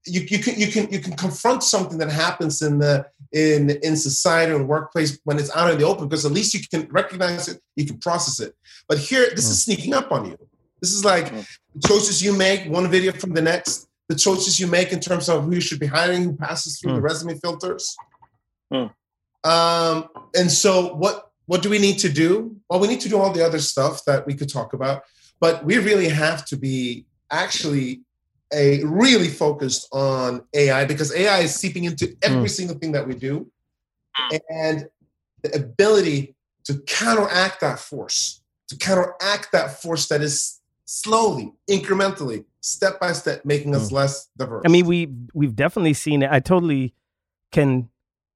you, 0.06 0.20
you 0.20 0.38
can 0.38 0.58
you 0.60 0.68
can 0.68 0.88
you 0.92 1.00
can 1.00 1.14
confront 1.16 1.64
something 1.64 1.98
that 1.98 2.10
happens 2.10 2.62
in 2.62 2.78
the 2.78 3.06
in 3.32 3.70
in 3.82 3.96
society 3.96 4.54
and 4.54 4.68
workplace 4.68 5.18
when 5.24 5.38
it's 5.38 5.54
out 5.56 5.70
in 5.72 5.78
the 5.78 5.84
open 5.84 6.06
because 6.08 6.24
at 6.24 6.32
least 6.32 6.54
you 6.54 6.60
can 6.70 6.88
recognize 6.90 7.48
it, 7.48 7.60
you 7.74 7.84
can 7.84 7.98
process 7.98 8.38
it. 8.38 8.54
But 8.88 8.98
here, 8.98 9.28
this 9.34 9.48
is 9.48 9.64
sneaking 9.64 9.92
up 9.92 10.12
on 10.12 10.26
you. 10.26 10.38
This 10.80 10.92
is 10.92 11.04
like 11.04 11.30
the 11.30 11.88
choices 11.88 12.22
you 12.22 12.36
make 12.36 12.70
one 12.70 12.90
video 12.90 13.12
from 13.12 13.32
the 13.34 13.42
next, 13.42 13.88
the 14.08 14.14
choices 14.14 14.58
you 14.58 14.66
make 14.66 14.92
in 14.92 15.00
terms 15.00 15.28
of 15.28 15.44
who 15.44 15.54
you 15.54 15.60
should 15.60 15.80
be 15.80 15.86
hiring, 15.86 16.24
who 16.24 16.36
passes 16.36 16.78
through 16.78 16.94
the 16.94 17.00
resume 17.00 17.38
filters. 17.38 17.96
Mm. 18.72 18.92
Um, 19.44 20.08
and 20.34 20.50
so 20.50 20.94
what 20.94 21.30
what 21.46 21.62
do 21.62 21.70
we 21.70 21.78
need 21.78 21.98
to 21.98 22.08
do? 22.08 22.56
Well, 22.68 22.78
we 22.78 22.86
need 22.86 23.00
to 23.00 23.08
do 23.08 23.18
all 23.18 23.32
the 23.32 23.44
other 23.44 23.58
stuff 23.58 24.04
that 24.04 24.26
we 24.26 24.34
could 24.34 24.48
talk 24.48 24.72
about, 24.72 25.02
but 25.40 25.64
we 25.64 25.78
really 25.78 26.08
have 26.08 26.44
to 26.46 26.56
be 26.56 27.06
actually 27.30 28.02
a 28.52 28.84
really 28.84 29.28
focused 29.28 29.88
on 29.92 30.42
AI 30.54 30.84
because 30.84 31.14
AI 31.14 31.40
is 31.40 31.54
seeping 31.54 31.84
into 31.84 32.16
every 32.22 32.48
single 32.48 32.76
thing 32.76 32.92
that 32.92 33.06
we 33.06 33.14
do, 33.14 33.50
and 34.48 34.88
the 35.42 35.54
ability 35.56 36.36
to 36.64 36.78
counteract 36.86 37.60
that 37.60 37.78
force, 37.78 38.42
to 38.68 38.76
counteract 38.76 39.50
that 39.52 39.82
force 39.82 40.08
that 40.08 40.20
is 40.20 40.59
slowly, 40.90 41.52
incrementally, 41.68 42.44
step 42.60 42.98
by 42.98 43.12
step, 43.12 43.44
making 43.44 43.76
us 43.76 43.92
less 43.92 44.28
diverse. 44.36 44.62
I 44.66 44.68
mean, 44.68 44.86
we 44.86 45.08
we've 45.32 45.54
definitely 45.54 45.94
seen 45.94 46.22
it. 46.22 46.30
I 46.32 46.40
totally 46.40 46.94
can 47.52 47.88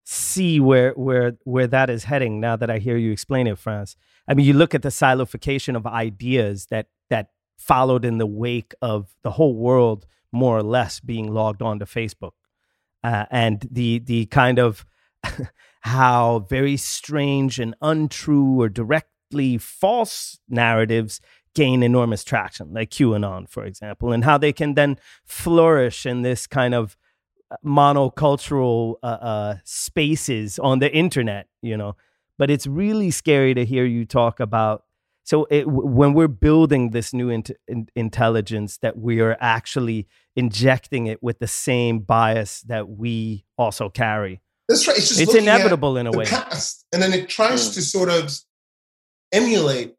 see 0.05 0.61
where 0.61 0.93
where 0.93 1.37
where 1.43 1.67
that 1.67 1.91
is 1.91 2.05
heading 2.05 2.41
now 2.41 2.55
that 2.55 2.71
I 2.71 2.79
hear 2.79 2.97
you 2.97 3.11
explain 3.11 3.49
it, 3.49 3.59
Frans. 3.59 3.97
I 4.29 4.35
mean, 4.35 4.47
you 4.47 4.53
look 4.53 4.73
at 4.73 4.83
the 4.83 4.93
silification 4.93 5.75
of 5.75 5.85
ideas 5.85 6.67
that 6.67 6.87
that 7.11 7.31
followed 7.59 8.05
in 8.05 8.19
the 8.19 8.27
wake 8.27 8.73
of 8.81 9.17
the 9.23 9.33
whole 9.33 9.57
world 9.57 10.07
more 10.31 10.57
or 10.57 10.63
less 10.63 11.01
being 11.01 11.33
logged 11.33 11.61
on 11.61 11.81
to 11.81 11.87
Facebook, 11.87 12.35
uh, 13.03 13.25
and 13.33 13.67
the 13.69 13.99
the 13.99 14.27
kind 14.27 14.61
of 14.61 14.87
how 15.81 16.47
very 16.49 16.77
strange 16.77 17.59
and 17.59 17.75
untrue 17.83 18.61
or 18.61 18.69
directly 18.69 19.59
false 19.59 20.39
narratives 20.49 21.21
gain 21.55 21.83
enormous 21.83 22.25
traction, 22.25 22.73
like 22.73 22.91
QAnon, 22.91 23.49
for 23.49 23.65
example, 23.65 24.13
and 24.13 24.25
how 24.25 24.39
they 24.39 24.53
can 24.53 24.75
then 24.75 24.99
flourish 25.25 26.05
in 26.07 26.23
this 26.23 26.47
kind 26.47 26.75
of 26.75 26.97
monocultural 27.65 28.97
uh, 29.03 29.07
uh, 29.07 29.57
spaces 29.65 30.59
on 30.59 30.79
the 30.79 30.93
internet, 30.93 31.49
you 31.63 31.77
know. 31.77 31.97
But 32.39 32.51
it's 32.51 32.67
really 32.67 33.11
scary 33.11 33.55
to 33.55 33.65
hear 33.65 33.85
you 33.85 34.05
talk 34.05 34.41
about. 34.41 34.85
So 35.23 35.47
it, 35.51 35.67
when 35.69 36.13
we're 36.13 36.29
building 36.29 36.91
this 36.91 37.15
new 37.15 37.31
int- 37.31 37.53
in- 37.69 37.89
intelligence, 37.95 38.79
that 38.79 38.99
we 38.99 39.21
are 39.21 39.37
actually 39.41 40.07
injecting 40.37 41.07
it 41.07 41.23
with 41.23 41.39
the 41.39 41.47
same 41.47 42.01
bias 42.01 42.61
that 42.63 42.89
we 42.89 43.45
also 43.57 43.89
carry. 43.89 44.41
That's 44.69 44.87
right. 44.89 44.97
It's 44.97 45.09
just 45.09 45.21
It's 45.21 45.33
looking 45.33 45.49
at 45.49 45.57
inevitable 45.57 45.97
in 45.97 46.07
a 46.07 46.11
the 46.11 46.19
way. 46.19 46.25
past, 46.27 46.85
and 46.93 47.01
then 47.01 47.13
it 47.13 47.29
tries 47.29 47.71
to 47.71 47.83
sort 47.83 48.09
of 48.11 48.37
emulate 49.33 49.95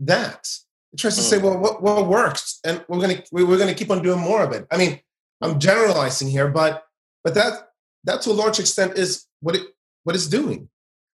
that. 0.00 0.48
It 0.92 0.98
tries 0.98 1.16
to 1.16 1.22
say, 1.22 1.38
hmm. 1.38 1.46
well, 1.46 1.58
what 1.58 1.82
what 1.82 2.06
works, 2.06 2.60
and 2.64 2.84
we're 2.88 3.00
gonna 3.00 3.22
we- 3.32 3.44
we're 3.44 3.58
gonna 3.58 3.74
keep 3.74 3.90
on 3.90 4.02
doing 4.02 4.20
more 4.20 4.42
of 4.42 4.52
it. 4.52 4.66
I 4.70 4.76
mean, 4.76 5.00
I'm 5.40 5.58
generalizing 5.58 6.28
here, 6.28 6.48
but 6.48 6.84
but 7.24 7.34
that 7.34 7.70
that 8.04 8.22
to 8.22 8.30
a 8.30 8.32
large 8.32 8.58
extent 8.58 8.98
is 8.98 9.26
what 9.40 9.56
it 9.56 9.62
what 10.04 10.14
it's 10.14 10.26
doing. 10.26 10.68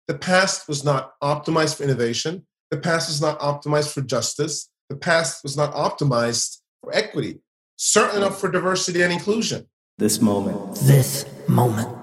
The 0.09 0.17
past 0.19 0.69
was 0.69 0.85
not 0.85 1.13
optimized 1.23 1.77
for 1.77 1.85
innovation. 1.85 2.47
The 2.71 2.79
past 2.79 3.09
was 3.09 3.21
not 3.21 3.39
optimized 3.41 3.93
for 3.93 4.01
justice. 4.01 4.69
The 4.89 4.97
past 4.97 5.43
was 5.43 5.57
not 5.57 5.75
optimized 5.75 6.59
for 6.83 6.95
equity. 6.95 7.41
Certainly 7.77 8.23
not 8.23 8.39
for 8.39 8.51
diversity 8.51 9.03
and 9.03 9.13
inclusion. 9.13 9.67
This 9.99 10.21
moment. 10.21 10.77
This 10.77 11.25
moment. 11.47 11.97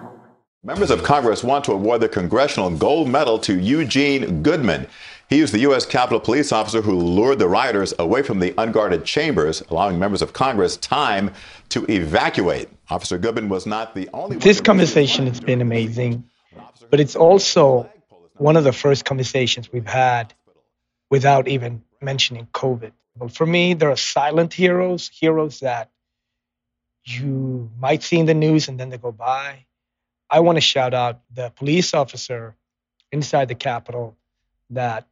Members 0.63 0.89
of 0.89 1.03
Congress 1.03 1.43
want 1.43 1.63
to 1.65 1.71
award 1.73 2.01
the 2.01 2.09
Congressional 2.09 2.69
Gold 2.71 3.07
Medal 3.07 3.37
to 3.39 3.59
Eugene 3.59 4.41
Goodman. 4.41 4.87
He 5.27 5.41
was 5.41 5.51
the 5.51 5.59
U.S. 5.59 5.87
Capitol 5.87 6.19
Police 6.19 6.51
officer 6.51 6.81
who 6.81 6.93
lured 6.93 7.39
the 7.39 7.47
rioters 7.47 7.93
away 7.97 8.21
from 8.21 8.39
the 8.39 8.53
unguarded 8.59 9.05
chambers, 9.05 9.63
allowing 9.69 9.97
members 9.97 10.21
of 10.21 10.33
Congress 10.33 10.77
time 10.77 11.33
to 11.69 11.83
evacuate. 11.91 12.69
Officer 12.91 13.17
Goodman 13.17 13.49
was 13.49 13.65
not 13.65 13.95
the 13.95 14.07
only 14.13 14.37
This 14.37 14.61
conversation 14.61 15.25
has 15.25 15.39
been 15.39 15.61
amazing, 15.61 16.29
but 16.91 16.99
it's 16.99 17.15
also 17.15 17.89
one 18.37 18.55
of 18.55 18.63
the 18.63 18.71
first 18.71 19.05
conversations 19.05 19.71
we've 19.71 19.87
had 19.87 20.33
without 21.09 21.47
even 21.47 21.83
mentioning 22.01 22.47
COVID. 22.53 22.91
But 23.17 23.31
for 23.31 23.47
me, 23.47 23.73
there 23.73 23.89
are 23.89 23.97
silent 23.97 24.53
heroes, 24.53 25.09
heroes 25.09 25.61
that 25.61 25.89
you 27.03 27.71
might 27.79 28.03
see 28.03 28.19
in 28.19 28.27
the 28.27 28.33
news 28.35 28.67
and 28.67 28.79
then 28.79 28.89
they 28.89 28.97
go 28.97 29.11
by. 29.11 29.65
I 30.29 30.41
want 30.41 30.57
to 30.57 30.61
shout 30.61 30.93
out 30.93 31.21
the 31.33 31.51
police 31.55 31.93
officer 31.95 32.55
inside 33.11 33.47
the 33.47 33.55
Capitol 33.55 34.17
that 34.71 35.07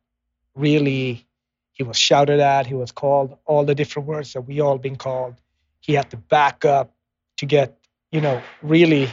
really 0.55 1.25
he 1.71 1.83
was 1.83 1.97
shouted 1.97 2.39
at, 2.39 2.67
he 2.67 2.73
was 2.73 2.91
called 2.91 3.37
all 3.45 3.65
the 3.65 3.75
different 3.75 4.07
words 4.07 4.33
that 4.33 4.41
we 4.41 4.59
all 4.59 4.77
been 4.77 4.95
called. 4.95 5.35
He 5.79 5.93
had 5.93 6.09
to 6.11 6.17
back 6.17 6.65
up 6.65 6.93
to 7.37 7.45
get, 7.45 7.77
you 8.11 8.21
know, 8.21 8.41
really 8.61 9.09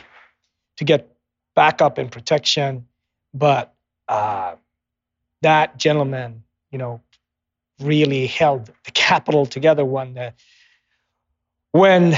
to 0.77 0.85
get 0.85 1.11
backup 1.55 1.99
and 1.99 2.13
protection. 2.13 2.87
But 3.33 3.75
uh, 4.09 4.57
that 5.43 5.79
gentleman, 5.79 6.45
you 6.71 6.79
know, 6.79 7.01
really 7.81 8.27
held 8.27 8.67
the 8.85 8.91
Capitol 8.91 9.47
together 9.47 9.85
when 9.85 10.15
the, 10.15 10.35
when 11.73 12.15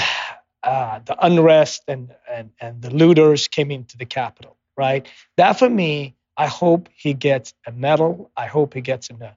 uh, 0.64 0.98
the 1.04 1.16
unrest 1.24 1.84
and, 1.86 2.12
and, 2.28 2.50
and 2.60 2.82
the 2.82 2.90
looters 2.90 3.46
came 3.46 3.70
into 3.70 3.96
the 3.96 4.06
Capitol 4.06 4.56
right? 4.76 5.06
That 5.36 5.58
for 5.58 5.68
me, 5.68 6.16
I 6.36 6.46
hope 6.46 6.88
he 6.94 7.14
gets 7.14 7.54
a 7.66 7.72
medal. 7.72 8.30
I 8.36 8.46
hope 8.46 8.74
he 8.74 8.80
gets 8.80 9.10
a, 9.10 9.36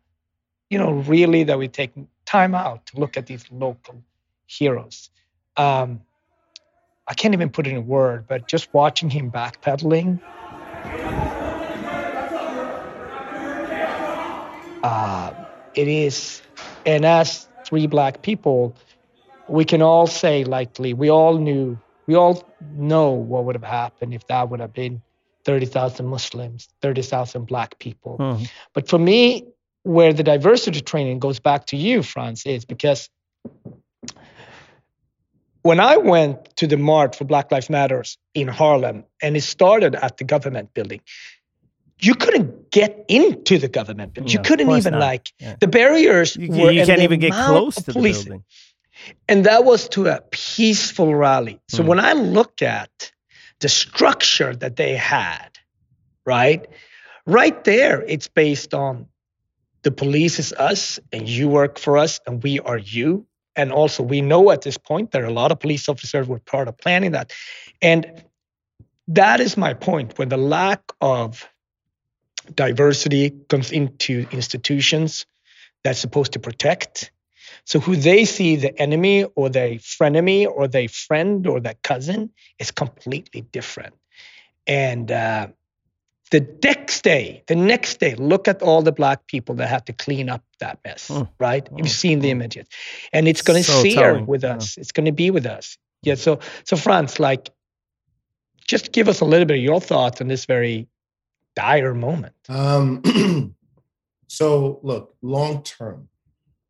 you 0.69 0.77
know, 0.77 0.91
really 0.91 1.43
that 1.43 1.57
we 1.59 1.67
take 1.67 1.93
time 2.25 2.55
out 2.55 2.85
to 2.87 2.99
look 2.99 3.17
at 3.17 3.27
these 3.27 3.45
local 3.51 4.03
heroes. 4.47 5.09
Um, 5.57 6.01
I 7.07 7.13
can't 7.13 7.33
even 7.33 7.49
put 7.49 7.67
it 7.67 7.71
in 7.71 7.77
a 7.77 7.81
word, 7.81 8.27
but 8.27 8.47
just 8.47 8.73
watching 8.73 9.09
him 9.09 9.31
backpedaling, 9.31 10.21
uh, 14.83 15.33
it 15.75 15.87
is, 15.87 16.41
and 16.85 17.05
as 17.05 17.47
three 17.65 17.87
black 17.87 18.21
people, 18.21 18.75
we 19.47 19.65
can 19.65 19.81
all 19.81 20.07
say 20.07 20.43
likely 20.43 20.93
we 20.93 21.09
all 21.09 21.37
knew, 21.37 21.79
we 22.07 22.15
all 22.15 22.55
know 22.61 23.11
what 23.11 23.45
would 23.45 23.55
have 23.55 23.63
happened 23.63 24.13
if 24.13 24.25
that 24.27 24.49
would 24.49 24.59
have 24.61 24.73
been 24.73 25.01
30,000 25.45 26.05
Muslims, 26.07 26.67
30,000 26.81 27.45
black 27.45 27.77
people. 27.79 28.17
Mhm. 28.19 28.49
But 28.73 28.87
for 28.89 28.97
me, 28.99 29.45
where 29.83 30.11
the 30.13 30.23
diversity 30.23 30.81
training 30.81 31.19
goes 31.19 31.39
back 31.39 31.67
to 31.67 31.77
you, 31.77 32.01
Frans, 32.03 32.45
is 32.45 32.65
because 32.65 33.09
when 35.61 35.79
I 35.79 35.97
went 35.97 36.55
to 36.57 36.67
the 36.67 36.77
March 36.77 37.15
for 37.17 37.25
Black 37.25 37.51
Lives 37.51 37.69
Matters 37.69 38.17
in 38.33 38.47
Harlem, 38.47 39.03
and 39.21 39.35
it 39.35 39.41
started 39.41 39.95
at 39.95 40.17
the 40.17 40.23
government 40.23 40.73
building, 40.73 41.01
you 41.99 42.13
couldn't 42.13 42.71
get 42.71 43.05
into 43.07 43.57
the 43.57 43.67
government 43.67 44.13
building. 44.13 44.33
No, 44.33 44.39
you 44.39 44.43
couldn't 44.47 44.69
even 44.71 44.93
not. 44.93 44.99
like 44.99 45.31
Yeah. 45.39 45.55
the 45.59 45.67
barriers 45.67 46.35
You, 46.35 46.49
were 46.51 46.71
you 46.71 46.85
can't 46.85 47.01
even 47.01 47.19
get 47.19 47.31
close 47.31 47.75
to 47.75 47.83
the 47.83 47.93
policing. 47.93 48.23
building. 48.25 48.43
And 49.27 49.45
that 49.45 49.65
was 49.65 49.89
to 49.89 50.07
a 50.07 50.21
peaceful 50.31 51.13
rally. 51.15 51.59
So 51.69 51.83
Mm. 51.83 51.87
when 51.87 51.99
I 51.99 52.13
look 52.13 52.61
at 52.61 53.11
the 53.65 53.69
structure 53.69 54.55
that 54.55 54.75
they 54.75 54.95
had, 54.95 55.49
right? 56.23 56.67
Right 57.25 57.63
there, 57.63 58.03
it's 58.03 58.27
based 58.27 58.75
on 58.75 59.07
the 59.81 59.89
police 59.89 60.37
is 60.37 60.53
us 60.53 60.99
and 61.11 61.27
you 61.27 61.49
work 61.49 61.79
for 61.79 61.97
us 61.97 62.19
and 62.27 62.43
we 62.43 62.59
are 62.59 62.77
you. 62.77 63.25
And 63.55 63.71
also, 63.71 64.03
we 64.03 64.21
know 64.21 64.51
at 64.51 64.61
this 64.61 64.77
point 64.77 65.09
there 65.09 65.23
are 65.23 65.33
a 65.33 65.33
lot 65.33 65.51
of 65.51 65.59
police 65.59 65.89
officers 65.89 66.27
were 66.27 66.37
part 66.37 66.67
of 66.67 66.77
planning 66.77 67.13
that. 67.13 67.33
And 67.81 68.23
that 69.07 69.39
is 69.39 69.57
my 69.57 69.73
point. 69.73 70.19
When 70.19 70.29
the 70.29 70.37
lack 70.37 70.83
of 71.01 71.49
diversity 72.53 73.31
comes 73.49 73.71
into 73.71 74.27
institutions 74.29 75.25
that's 75.83 75.97
supposed 75.97 76.33
to 76.33 76.39
protect, 76.39 77.09
so 77.65 77.79
who 77.79 77.95
they 77.95 78.25
see 78.25 78.55
the 78.55 78.79
enemy 78.79 79.25
or 79.35 79.49
the 79.49 79.79
frenemy 79.79 80.47
or 80.47 80.67
the 80.67 80.87
friend 80.87 81.45
or 81.47 81.59
the 81.59 81.75
cousin 81.83 82.29
is 82.59 82.71
completely 82.71 83.41
different. 83.41 83.95
And 84.67 85.11
uh, 85.11 85.47
the 86.31 86.47
next 86.63 87.03
day, 87.03 87.43
the 87.47 87.55
next 87.55 87.99
day, 87.99 88.15
look 88.15 88.47
at 88.47 88.61
all 88.61 88.81
the 88.81 88.91
black 88.91 89.27
people 89.27 89.55
that 89.55 89.67
have 89.69 89.85
to 89.85 89.93
clean 89.93 90.29
up 90.29 90.43
that 90.59 90.79
mess, 90.85 91.09
Mm. 91.09 91.27
right? 91.39 91.67
You've 91.75 91.89
seen 91.89 92.19
the 92.19 92.31
images, 92.31 92.67
and 93.13 93.27
it's 93.27 93.41
going 93.41 93.61
to 93.63 93.69
So 93.71 93.81
sear 93.81 93.95
telling, 93.95 94.25
with 94.25 94.43
yeah. 94.43 94.55
us. 94.55 94.77
It's 94.77 94.91
going 94.91 95.05
to 95.05 95.11
be 95.11 95.29
with 95.31 95.45
us. 95.45 95.77
Yeah. 96.01 96.15
So, 96.15 96.39
so 96.63 96.77
Frans, 96.77 97.19
like, 97.19 97.49
just 98.67 98.91
give 98.91 99.07
us 99.07 99.21
a 99.21 99.25
little 99.25 99.45
bit 99.45 99.57
of 99.57 99.63
your 99.63 99.79
thoughts 99.81 100.21
on 100.21 100.27
this 100.27 100.45
very 100.45 100.87
dire 101.55 101.93
moment. 101.93 102.33
Um, 102.49 103.01
so 104.27 104.79
look, 104.83 105.15
long 105.21 105.61
term, 105.63 106.09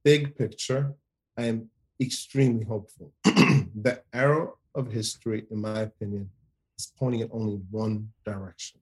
big 0.06 0.38
picture, 0.38 0.94
I 1.38 1.46
am 1.46 1.70
extremely 2.00 2.64
hopeful. 2.64 3.12
the 3.26 4.02
arrow 4.14 4.58
of 4.76 4.92
history, 4.92 5.46
in 5.52 5.60
my 5.60 5.80
opinion, 5.82 6.30
is 6.78 6.94
pointing 6.98 7.22
in 7.22 7.30
only 7.34 7.60
one 7.72 8.10
direction, 8.24 8.80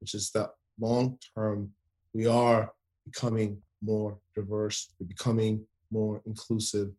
which 0.00 0.14
is 0.14 0.30
that 0.30 0.50
long 0.80 1.18
term, 1.36 1.70
we 2.14 2.26
are 2.26 2.72
becoming 3.04 3.62
more 3.82 4.18
diverse, 4.34 4.88
we're 4.98 5.06
becoming 5.06 5.66
more 5.90 6.22
inclusive, 6.26 6.90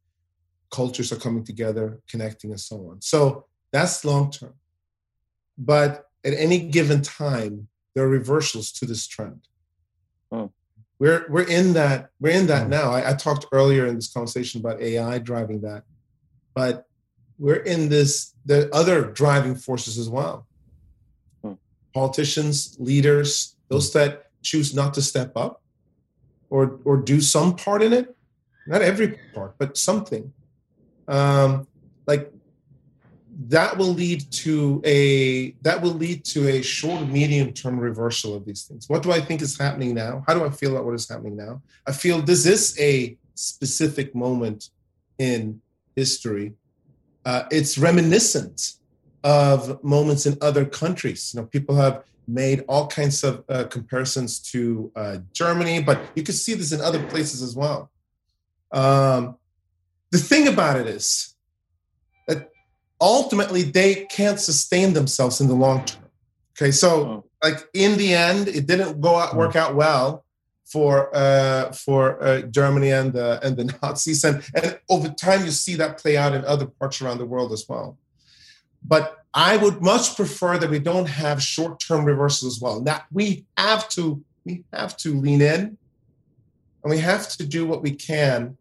cultures 0.70 1.12
are 1.12 1.18
coming 1.18 1.44
together, 1.44 2.00
connecting, 2.08 2.52
and 2.52 2.60
so 2.60 2.76
on. 2.92 3.02
So 3.02 3.46
that's 3.72 4.06
long 4.06 4.32
term. 4.32 4.54
But 5.58 6.06
at 6.24 6.34
any 6.34 6.60
given 6.60 7.02
time, 7.02 7.68
there 7.96 8.06
are 8.06 8.10
reversals 8.10 8.72
to 8.74 8.86
this 8.86 9.08
trend. 9.08 9.48
Hmm. 10.32 10.48
We're 11.00 11.26
we're 11.30 11.48
in 11.48 11.74
that 11.74 12.10
we're 12.20 12.34
in 12.34 12.48
that 12.48 12.64
Hmm. 12.64 12.70
now. 12.72 12.92
I, 12.92 13.12
I 13.12 13.14
talked 13.14 13.46
earlier 13.52 13.86
in 13.86 13.96
this 13.96 14.12
conversation 14.12 14.60
about 14.62 14.82
AI 14.82 15.20
driving 15.20 15.62
that, 15.62 15.84
but 16.56 16.86
we're 17.38 17.64
in 17.74 17.90
this 17.90 18.34
the 18.46 18.74
other 18.74 19.04
driving 19.12 19.56
forces 19.56 19.98
as 19.98 20.10
well. 20.10 20.48
Hmm. 21.44 21.54
Politicians, 21.94 22.76
leaders, 22.80 23.56
those 23.70 23.94
that 23.94 24.26
choose 24.42 24.74
not 24.74 24.94
to 24.96 25.02
step 25.02 25.34
up 25.36 25.62
or 26.50 26.80
or 26.84 26.98
do 26.98 27.22
some 27.22 27.56
part 27.56 27.84
in 27.84 27.94
it, 27.94 28.16
not 28.66 28.82
every 28.82 29.20
part, 29.34 29.56
but 29.60 29.78
something. 29.78 30.34
Um, 31.08 31.68
like 32.08 32.32
that 33.40 33.78
will 33.78 33.94
lead 33.94 34.32
to 34.32 34.82
a 34.84 35.52
that 35.62 35.82
will 35.82 35.92
lead 35.92 36.26
to 36.26 36.48
a 36.48 36.62
short 36.62 37.08
medium 37.08 37.54
term 37.54 37.80
reversal 37.80 38.36
of 38.36 38.46
these 38.46 38.64
things. 38.64 38.90
What 38.90 39.04
do 39.04 39.12
i 39.12 39.22
think 39.22 39.42
is 39.42 39.58
happening 39.58 39.94
now? 39.94 40.24
How 40.28 40.34
do 40.34 40.44
i 40.44 40.50
feel 40.50 40.72
about 40.72 40.86
what 40.86 40.96
is 40.96 41.08
happening 41.08 41.38
now? 41.38 41.62
I 41.86 41.92
feel 41.92 42.22
this 42.22 42.46
is 42.48 42.78
a 42.80 43.16
specific 43.36 44.16
moment 44.16 44.70
in 45.20 45.62
history. 45.96 46.54
Uh, 47.26 47.44
it's 47.52 47.78
reminiscent 47.78 48.74
of 49.24 49.84
moments 49.84 50.26
in 50.26 50.38
other 50.42 50.66
countries. 50.66 51.32
You 51.34 51.42
know 51.42 51.46
people 51.46 51.76
have 51.76 52.04
made 52.28 52.66
all 52.68 52.88
kinds 52.88 53.24
of 53.24 53.44
uh, 53.48 53.64
comparisons 53.66 54.40
to 54.40 54.92
uh, 54.98 55.18
germany 55.32 55.82
but 55.82 56.02
you 56.14 56.24
can 56.24 56.36
see 56.36 56.54
this 56.54 56.74
in 56.74 56.82
other 56.82 57.06
places 57.08 57.44
as 57.44 57.56
well. 57.56 57.92
Um, 58.72 59.38
the 60.10 60.18
thing 60.18 60.48
about 60.48 60.78
it 60.80 60.88
is 60.88 61.37
ultimately 63.00 63.64
they 63.64 64.06
can't 64.06 64.40
sustain 64.40 64.94
themselves 64.94 65.42
in 65.42 65.48
the 65.48 65.54
long 65.54 65.86
term. 65.86 66.04
Okay, 66.58 66.72
so 66.72 67.26
like 67.44 67.68
in 67.74 67.98
the 67.98 68.14
end, 68.14 68.48
it 68.48 68.66
didn't 68.66 69.00
go 69.00 69.16
out 69.16 69.36
work 69.36 69.56
out 69.56 69.76
well 69.76 70.26
for 70.66 71.16
uh, 71.16 71.72
for 71.72 72.22
uh, 72.24 72.42
Germany 72.42 72.92
and 72.92 73.14
the 73.14 73.40
and 73.44 73.56
the 73.56 73.66
Nazis, 73.82 74.24
and 74.24 74.44
and 74.56 74.80
over 74.90 75.10
time 75.10 75.46
you 75.46 75.52
see 75.52 75.76
that 75.76 75.98
play 75.98 76.18
out 76.18 76.34
in 76.34 76.44
other 76.46 76.66
parts 76.66 77.02
around 77.02 77.20
the 77.20 77.26
world 77.26 77.52
as 77.52 77.66
well. 77.70 77.98
But 78.84 79.18
I 79.34 79.58
would 79.58 79.82
much 79.82 80.16
prefer 80.16 80.58
that 80.58 80.70
we 80.70 80.80
don't 80.80 81.08
have 81.08 81.42
short 81.42 81.80
term 81.80 82.06
reversals 82.06 82.56
as 82.56 82.62
well. 82.62 82.82
That 82.82 83.06
we 83.12 83.46
have 83.58 83.88
to 83.90 84.24
we 84.46 84.64
have 84.74 84.98
to 84.98 85.14
lean 85.20 85.42
in, 85.42 85.78
and 86.84 86.90
we 86.90 86.98
have 87.00 87.30
to 87.30 87.46
do 87.46 87.68
what 87.68 87.84
we 87.84 87.92
can 87.92 88.58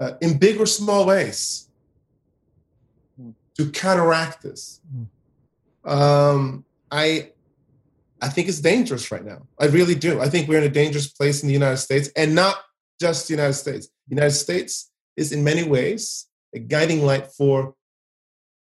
uh, 0.00 0.12
in 0.22 0.38
big 0.38 0.58
or 0.58 0.66
small 0.66 1.04
ways 1.04 1.69
to 3.56 3.70
counteract 3.70 4.42
this. 4.42 4.80
Um, 5.84 6.64
I 6.90 7.32
I 8.22 8.28
think 8.28 8.48
it's 8.48 8.60
dangerous 8.60 9.10
right 9.10 9.24
now. 9.24 9.46
I 9.58 9.66
really 9.66 9.94
do. 9.94 10.20
I 10.20 10.28
think 10.28 10.46
we're 10.48 10.58
in 10.58 10.64
a 10.64 10.68
dangerous 10.68 11.08
place 11.08 11.42
in 11.42 11.46
the 11.46 11.54
United 11.54 11.78
States, 11.78 12.10
and 12.16 12.34
not 12.34 12.56
just 13.00 13.28
the 13.28 13.34
United 13.34 13.54
States. 13.54 13.86
The 14.08 14.14
United 14.16 14.32
States 14.36 14.90
is 15.16 15.32
in 15.32 15.42
many 15.42 15.64
ways 15.64 16.26
a 16.54 16.58
guiding 16.58 17.04
light 17.06 17.28
for 17.28 17.74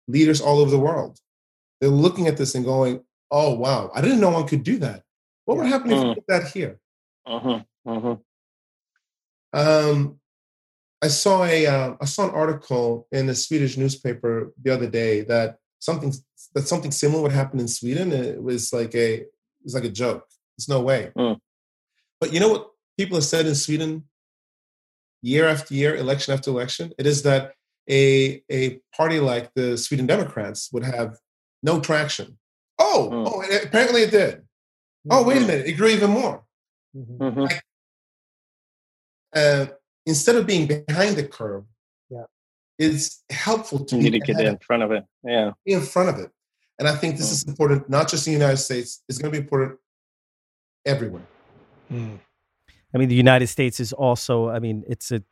leaders 0.07 0.41
all 0.41 0.59
over 0.59 0.70
the 0.70 0.79
world. 0.79 1.18
They're 1.81 1.89
looking 1.91 2.26
at 2.26 2.37
this 2.37 2.55
and 2.55 2.64
going, 2.64 3.01
"Oh 3.31 3.55
wow, 3.55 3.91
I 3.95 4.01
didn't 4.03 4.20
know 4.20 4.31
one 4.31 4.47
could 4.47 4.64
do 4.64 4.79
that. 4.79 5.03
What 5.47 5.57
would 5.57 5.66
happen 5.66 5.93
if 5.93 5.99
we 5.99 6.05
Mm. 6.11 6.14
did 6.16 6.24
that 6.29 6.49
here?" 6.49 6.79
Uh-huh. 7.26 7.61
Uh-huh. 7.87 8.16
Um, 9.53 10.20
I 11.03 11.09
saw 11.09 11.44
a 11.44 11.66
uh, 11.66 11.94
I 12.01 12.05
saw 12.07 12.24
an 12.28 12.34
article 12.34 13.07
in 13.12 13.28
a 13.28 13.34
Swedish 13.34 13.76
newspaper 13.76 14.53
the 14.62 14.72
other 14.74 14.88
day 14.90 15.20
that 15.22 15.59
something 15.78 16.12
that 16.55 16.66
something 16.66 16.90
similar 16.90 17.22
would 17.22 17.32
happen 17.32 17.61
in 17.61 17.68
Sweden. 17.68 18.12
It 18.12 18.42
was 18.42 18.72
like 18.72 18.94
a 18.94 19.14
it 19.20 19.28
was 19.64 19.74
like 19.74 19.84
a 19.84 19.90
joke. 19.90 20.24
There's 20.57 20.68
no 20.68 20.80
way. 20.80 21.12
Mm. 21.16 21.38
But 22.20 22.32
you 22.32 22.40
know 22.40 22.49
what 22.49 22.70
people 22.99 23.16
have 23.16 23.24
said 23.24 23.46
in 23.46 23.55
Sweden, 23.55 24.09
year 25.22 25.46
after 25.46 25.72
year, 25.74 25.94
election 25.94 26.34
after 26.34 26.51
election, 26.51 26.92
it 26.99 27.07
is 27.07 27.22
that 27.22 27.53
a 27.88 28.42
a 28.51 28.80
party 28.96 29.20
like 29.20 29.55
the 29.55 29.78
Sweden 29.78 30.07
Democrats 30.07 30.70
would 30.72 30.84
have 30.84 31.16
no 31.62 31.78
traction. 31.80 32.38
Oh, 32.80 33.09
Mm. 33.12 33.28
oh, 33.28 33.40
and 33.42 33.53
apparently 33.66 34.03
it 34.03 34.11
did. 34.11 34.42
Oh, 35.11 35.22
wait 35.24 35.38
a 35.42 35.46
minute, 35.46 35.66
it 35.66 35.72
grew 35.74 35.88
even 35.88 36.11
more 36.11 36.44
Mhm. 36.96 37.61
uh, 39.34 39.66
instead 40.09 40.36
of 40.36 40.46
being 40.46 40.66
behind 40.66 41.16
the 41.16 41.26
curve, 41.26 41.64
Yeah. 42.11 42.24
it's 42.78 43.22
helpful 43.30 43.84
to 43.84 43.96
You 43.96 44.02
be 44.02 44.11
need 44.11 44.24
to 44.24 44.32
get 44.32 44.44
in 44.44 44.59
front 44.59 44.82
of 44.82 44.90
it. 44.90 45.04
Yeah. 45.22 45.52
be 45.64 45.74
in 45.74 45.82
front 45.82 46.09
of 46.09 46.18
it. 46.18 46.30
And 46.78 46.88
I 46.88 46.94
think 46.96 47.16
this 47.16 47.28
hmm. 47.28 47.34
is 47.34 47.44
important, 47.44 47.88
not 47.90 48.09
just 48.09 48.26
in 48.26 48.32
the 48.34 48.38
United 48.38 48.56
States, 48.59 49.02
it's 49.09 49.18
going 49.18 49.32
to 49.32 49.38
be 49.38 49.42
important 49.44 49.78
everywhere. 50.86 51.26
Hmm. 51.88 52.16
I 52.94 52.98
mean, 52.98 53.09
the 53.09 53.14
United 53.14 53.48
States 53.48 53.80
is 53.80 53.92
also, 53.92 54.48
I 54.48 54.59
mean, 54.59 54.84
it's 54.88 55.12
a 55.12 55.22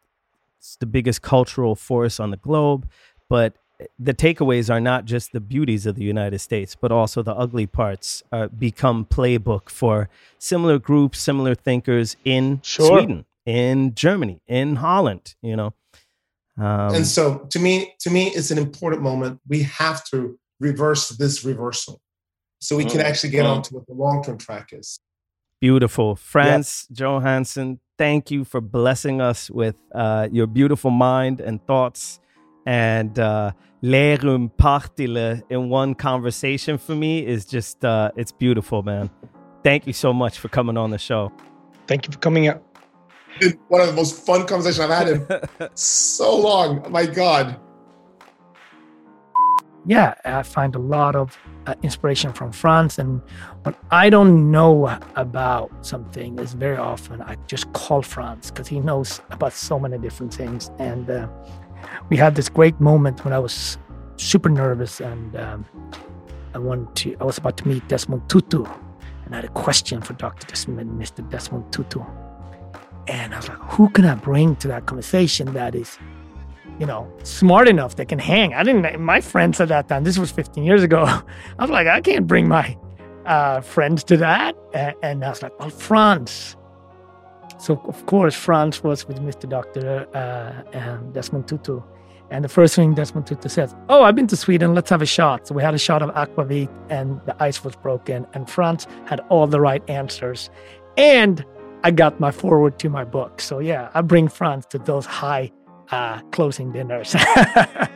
it's 0.59 0.77
the 0.77 0.87
biggest 0.87 1.23
cultural 1.23 1.75
force 1.75 2.19
on 2.19 2.31
the 2.31 2.37
globe, 2.37 2.89
but 3.29 3.57
eh, 3.79 3.87
the 3.99 4.15
takeaways 4.15 4.69
are 4.69 4.81
not 4.81 5.05
just 5.05 5.33
the 5.33 5.41
beauties 5.41 5.87
of 5.87 5.95
the 5.95 6.05
United 6.05 6.41
States, 6.41 6.75
but 6.75 6.91
also 6.91 7.23
the 7.23 7.35
ugly 7.35 7.67
parts 7.67 8.23
uh, 8.33 8.49
become 8.49 9.05
playbook 9.05 9.69
for 9.69 10.09
similar 10.39 10.79
groups, 10.79 11.19
similar 11.21 11.55
thinkers 11.55 12.17
in 12.25 12.61
Sure. 12.63 12.99
Sweden, 12.99 13.25
in 13.47 13.95
Germany, 13.95 14.43
in 14.47 14.77
Holland, 14.77 15.35
you 15.41 15.57
know. 15.57 15.73
Um, 16.59 16.95
and 16.95 17.07
so 17.07 17.47
to 17.51 17.59
me, 17.59 17.95
to 18.01 18.11
me, 18.11 18.29
it's 18.29 18.51
an 18.51 18.59
important 18.59 19.03
moment. 19.03 19.41
We 19.49 19.63
have 19.63 20.05
to 20.11 20.39
reverse 20.61 21.09
this 21.11 21.45
reversal 21.45 22.01
so 22.61 22.77
we 22.77 22.85
can 22.85 23.01
Mm, 23.01 23.05
actually 23.05 23.31
get 23.31 23.45
mm. 23.45 23.57
on 23.57 23.63
to 23.63 23.75
what 23.75 23.87
the 23.87 23.95
long-term 23.95 24.39
track 24.39 24.71
is. 24.73 24.99
Beautiful. 25.61 26.17
Frans 26.17 26.87
Johansson, 26.93 27.81
thank 27.99 28.31
you 28.31 28.45
for 28.45 28.61
blessing 28.61 29.21
us 29.21 29.51
with 29.51 29.77
uh, 29.95 30.29
your 30.31 30.47
beautiful 30.47 30.91
mind 30.91 31.41
and 31.41 31.65
thoughts 31.67 32.21
and 32.67 33.17
uh, 33.19 33.53
Lerum 33.83 34.51
Partille 34.59 35.43
in 35.49 35.69
one 35.69 35.95
conversation 35.95 36.77
for 36.79 36.95
me 36.95 37.25
is 37.25 37.47
just 37.47 37.85
uh, 37.85 38.11
it's 38.17 38.33
beautiful, 38.33 38.83
man. 38.83 39.09
Thank 39.63 39.87
you 39.87 39.93
so 39.93 40.13
much 40.13 40.39
for 40.39 40.49
coming 40.49 40.77
on 40.77 40.91
the 40.91 40.99
show. 40.99 41.33
Thank 41.87 42.07
you 42.07 42.13
for 42.13 42.19
coming 42.19 42.49
out. 42.49 42.63
One 43.69 43.81
of 43.81 43.89
the 43.89 43.93
most 43.93 44.25
fun 44.25 44.47
conversations 44.47 44.81
I've 44.81 44.91
had 44.91 45.09
in 45.09 45.69
so 45.75 46.37
long. 46.37 46.83
Oh 46.85 46.91
my 46.91 47.07
God. 47.07 47.61
Yeah, 49.89 50.15
I 50.25 50.43
find 50.43 50.75
a 50.75 50.81
lot 50.81 51.15
of 51.15 51.39
uh, 51.67 51.75
inspiration 51.85 52.33
from 52.33 52.51
Frans. 52.51 52.99
And 52.99 53.23
when 53.63 53.77
I 53.93 54.11
don't 54.11 54.51
know 54.51 54.99
about 55.15 55.71
something, 55.87 56.41
is 56.41 56.55
very 56.55 56.77
often 56.77 57.23
I 57.23 57.37
just 57.47 57.73
call 57.73 58.03
Frans 58.03 58.51
because 58.51 58.67
he 58.67 58.81
knows 58.81 59.21
about 59.31 59.53
so 59.53 59.79
many 59.79 59.97
different 59.99 60.35
things. 60.35 60.73
And 60.81 61.09
uh, 61.09 61.29
we 62.09 62.17
had 62.17 62.35
this 62.35 62.49
great 62.49 62.81
moment 62.81 63.25
when 63.25 63.33
I 63.33 63.39
was 63.39 63.79
super 64.17 64.49
nervous 64.49 65.01
and 65.01 65.37
um, 65.37 65.65
I 66.53 66.59
wanted 66.59 66.95
to. 66.97 67.17
I 67.21 67.25
was 67.25 67.39
about 67.39 67.57
to 67.59 67.69
meet 67.69 67.87
Desmond 67.87 68.29
Tutu, 68.29 68.65
and 69.25 69.35
I 69.35 69.37
had 69.37 69.45
a 69.45 69.49
question 69.49 70.01
for 70.01 70.15
Dr. 70.15 70.47
Desmond, 70.47 71.01
Mr. 71.01 71.29
Desmond 71.31 71.73
Tutu. 71.73 72.01
And 73.09 73.35
I 73.35 73.39
was 73.39 73.49
like, 73.49 73.59
who 73.59 73.89
can 73.91 74.05
I 74.05 74.15
bring 74.15 74.57
to 74.57 74.69
that 74.69 74.87
conversation 74.87 75.53
that 75.53 75.75
is, 75.75 75.99
you 76.79 76.87
know, 76.87 77.11
smart 77.23 77.69
enough 77.69 77.97
that 77.97 78.09
can 78.09 78.19
hang? 78.19 78.55
I 78.55 78.63
didn't. 78.63 79.01
My 79.01 79.21
friends 79.21 79.61
at 79.61 79.69
that 79.69 79.89
time. 79.89 80.05
This 80.05 80.19
was 80.19 80.31
15 80.31 80.65
years 80.65 80.83
ago. 80.83 81.05
I 81.59 81.63
was 81.63 81.71
like, 81.71 81.87
I 81.87 82.01
can't 82.01 82.27
bring 82.27 82.49
my 82.49 82.77
uh, 83.25 83.61
friends 83.61 84.03
to 84.05 84.17
that. 84.19 84.57
And, 85.03 85.25
I 85.25 85.29
was 85.29 85.43
like, 85.43 85.59
well, 85.59 85.71
Frans. 85.71 86.57
So 87.59 87.81
of 87.85 88.05
course, 88.07 88.35
Frans 88.35 88.83
was 88.83 89.07
with 89.07 89.19
Mr. 89.19 89.49
Doctor 89.49 90.07
uh, 90.15 91.13
Desmond 91.13 91.49
Tutu. 91.49 91.81
And 92.31 92.45
the 92.45 92.49
first 92.49 92.75
thing 92.75 92.95
Desmond 92.95 93.27
Tutu 93.27 93.49
says, 93.49 93.75
Oh, 93.89 94.03
I've 94.03 94.17
been 94.17 94.27
to 94.27 94.37
Sweden, 94.37 94.75
let's 94.75 94.91
have 94.91 95.01
a 95.01 95.07
shot. 95.07 95.47
So 95.47 95.55
we 95.55 95.63
had 95.63 95.75
a 95.75 95.79
shot 95.79 96.03
of 96.03 96.11
aquavit 96.11 96.69
and 96.91 97.21
the 97.25 97.41
ice 97.41 97.63
was 97.63 97.77
broken. 97.77 98.27
And 98.35 98.51
Frans 98.51 98.87
had 99.07 99.21
all 99.29 99.47
the 99.47 99.61
right 99.61 99.89
answers. 99.89 100.51
And 100.97 101.45
I 101.87 101.93
got 101.93 102.19
my 102.19 102.33
foreword 102.33 102.81
to 102.81 102.89
my 102.91 103.05
book. 103.05 103.41
So 103.41 103.61
yeah, 103.61 103.91
I 103.95 104.01
bring 104.01 104.27
Frans 104.27 104.67
to 104.71 104.79
those 104.79 105.07
high 105.07 105.53
uh, 105.93 106.21
closing 106.33 106.73
dinners. 106.73 107.15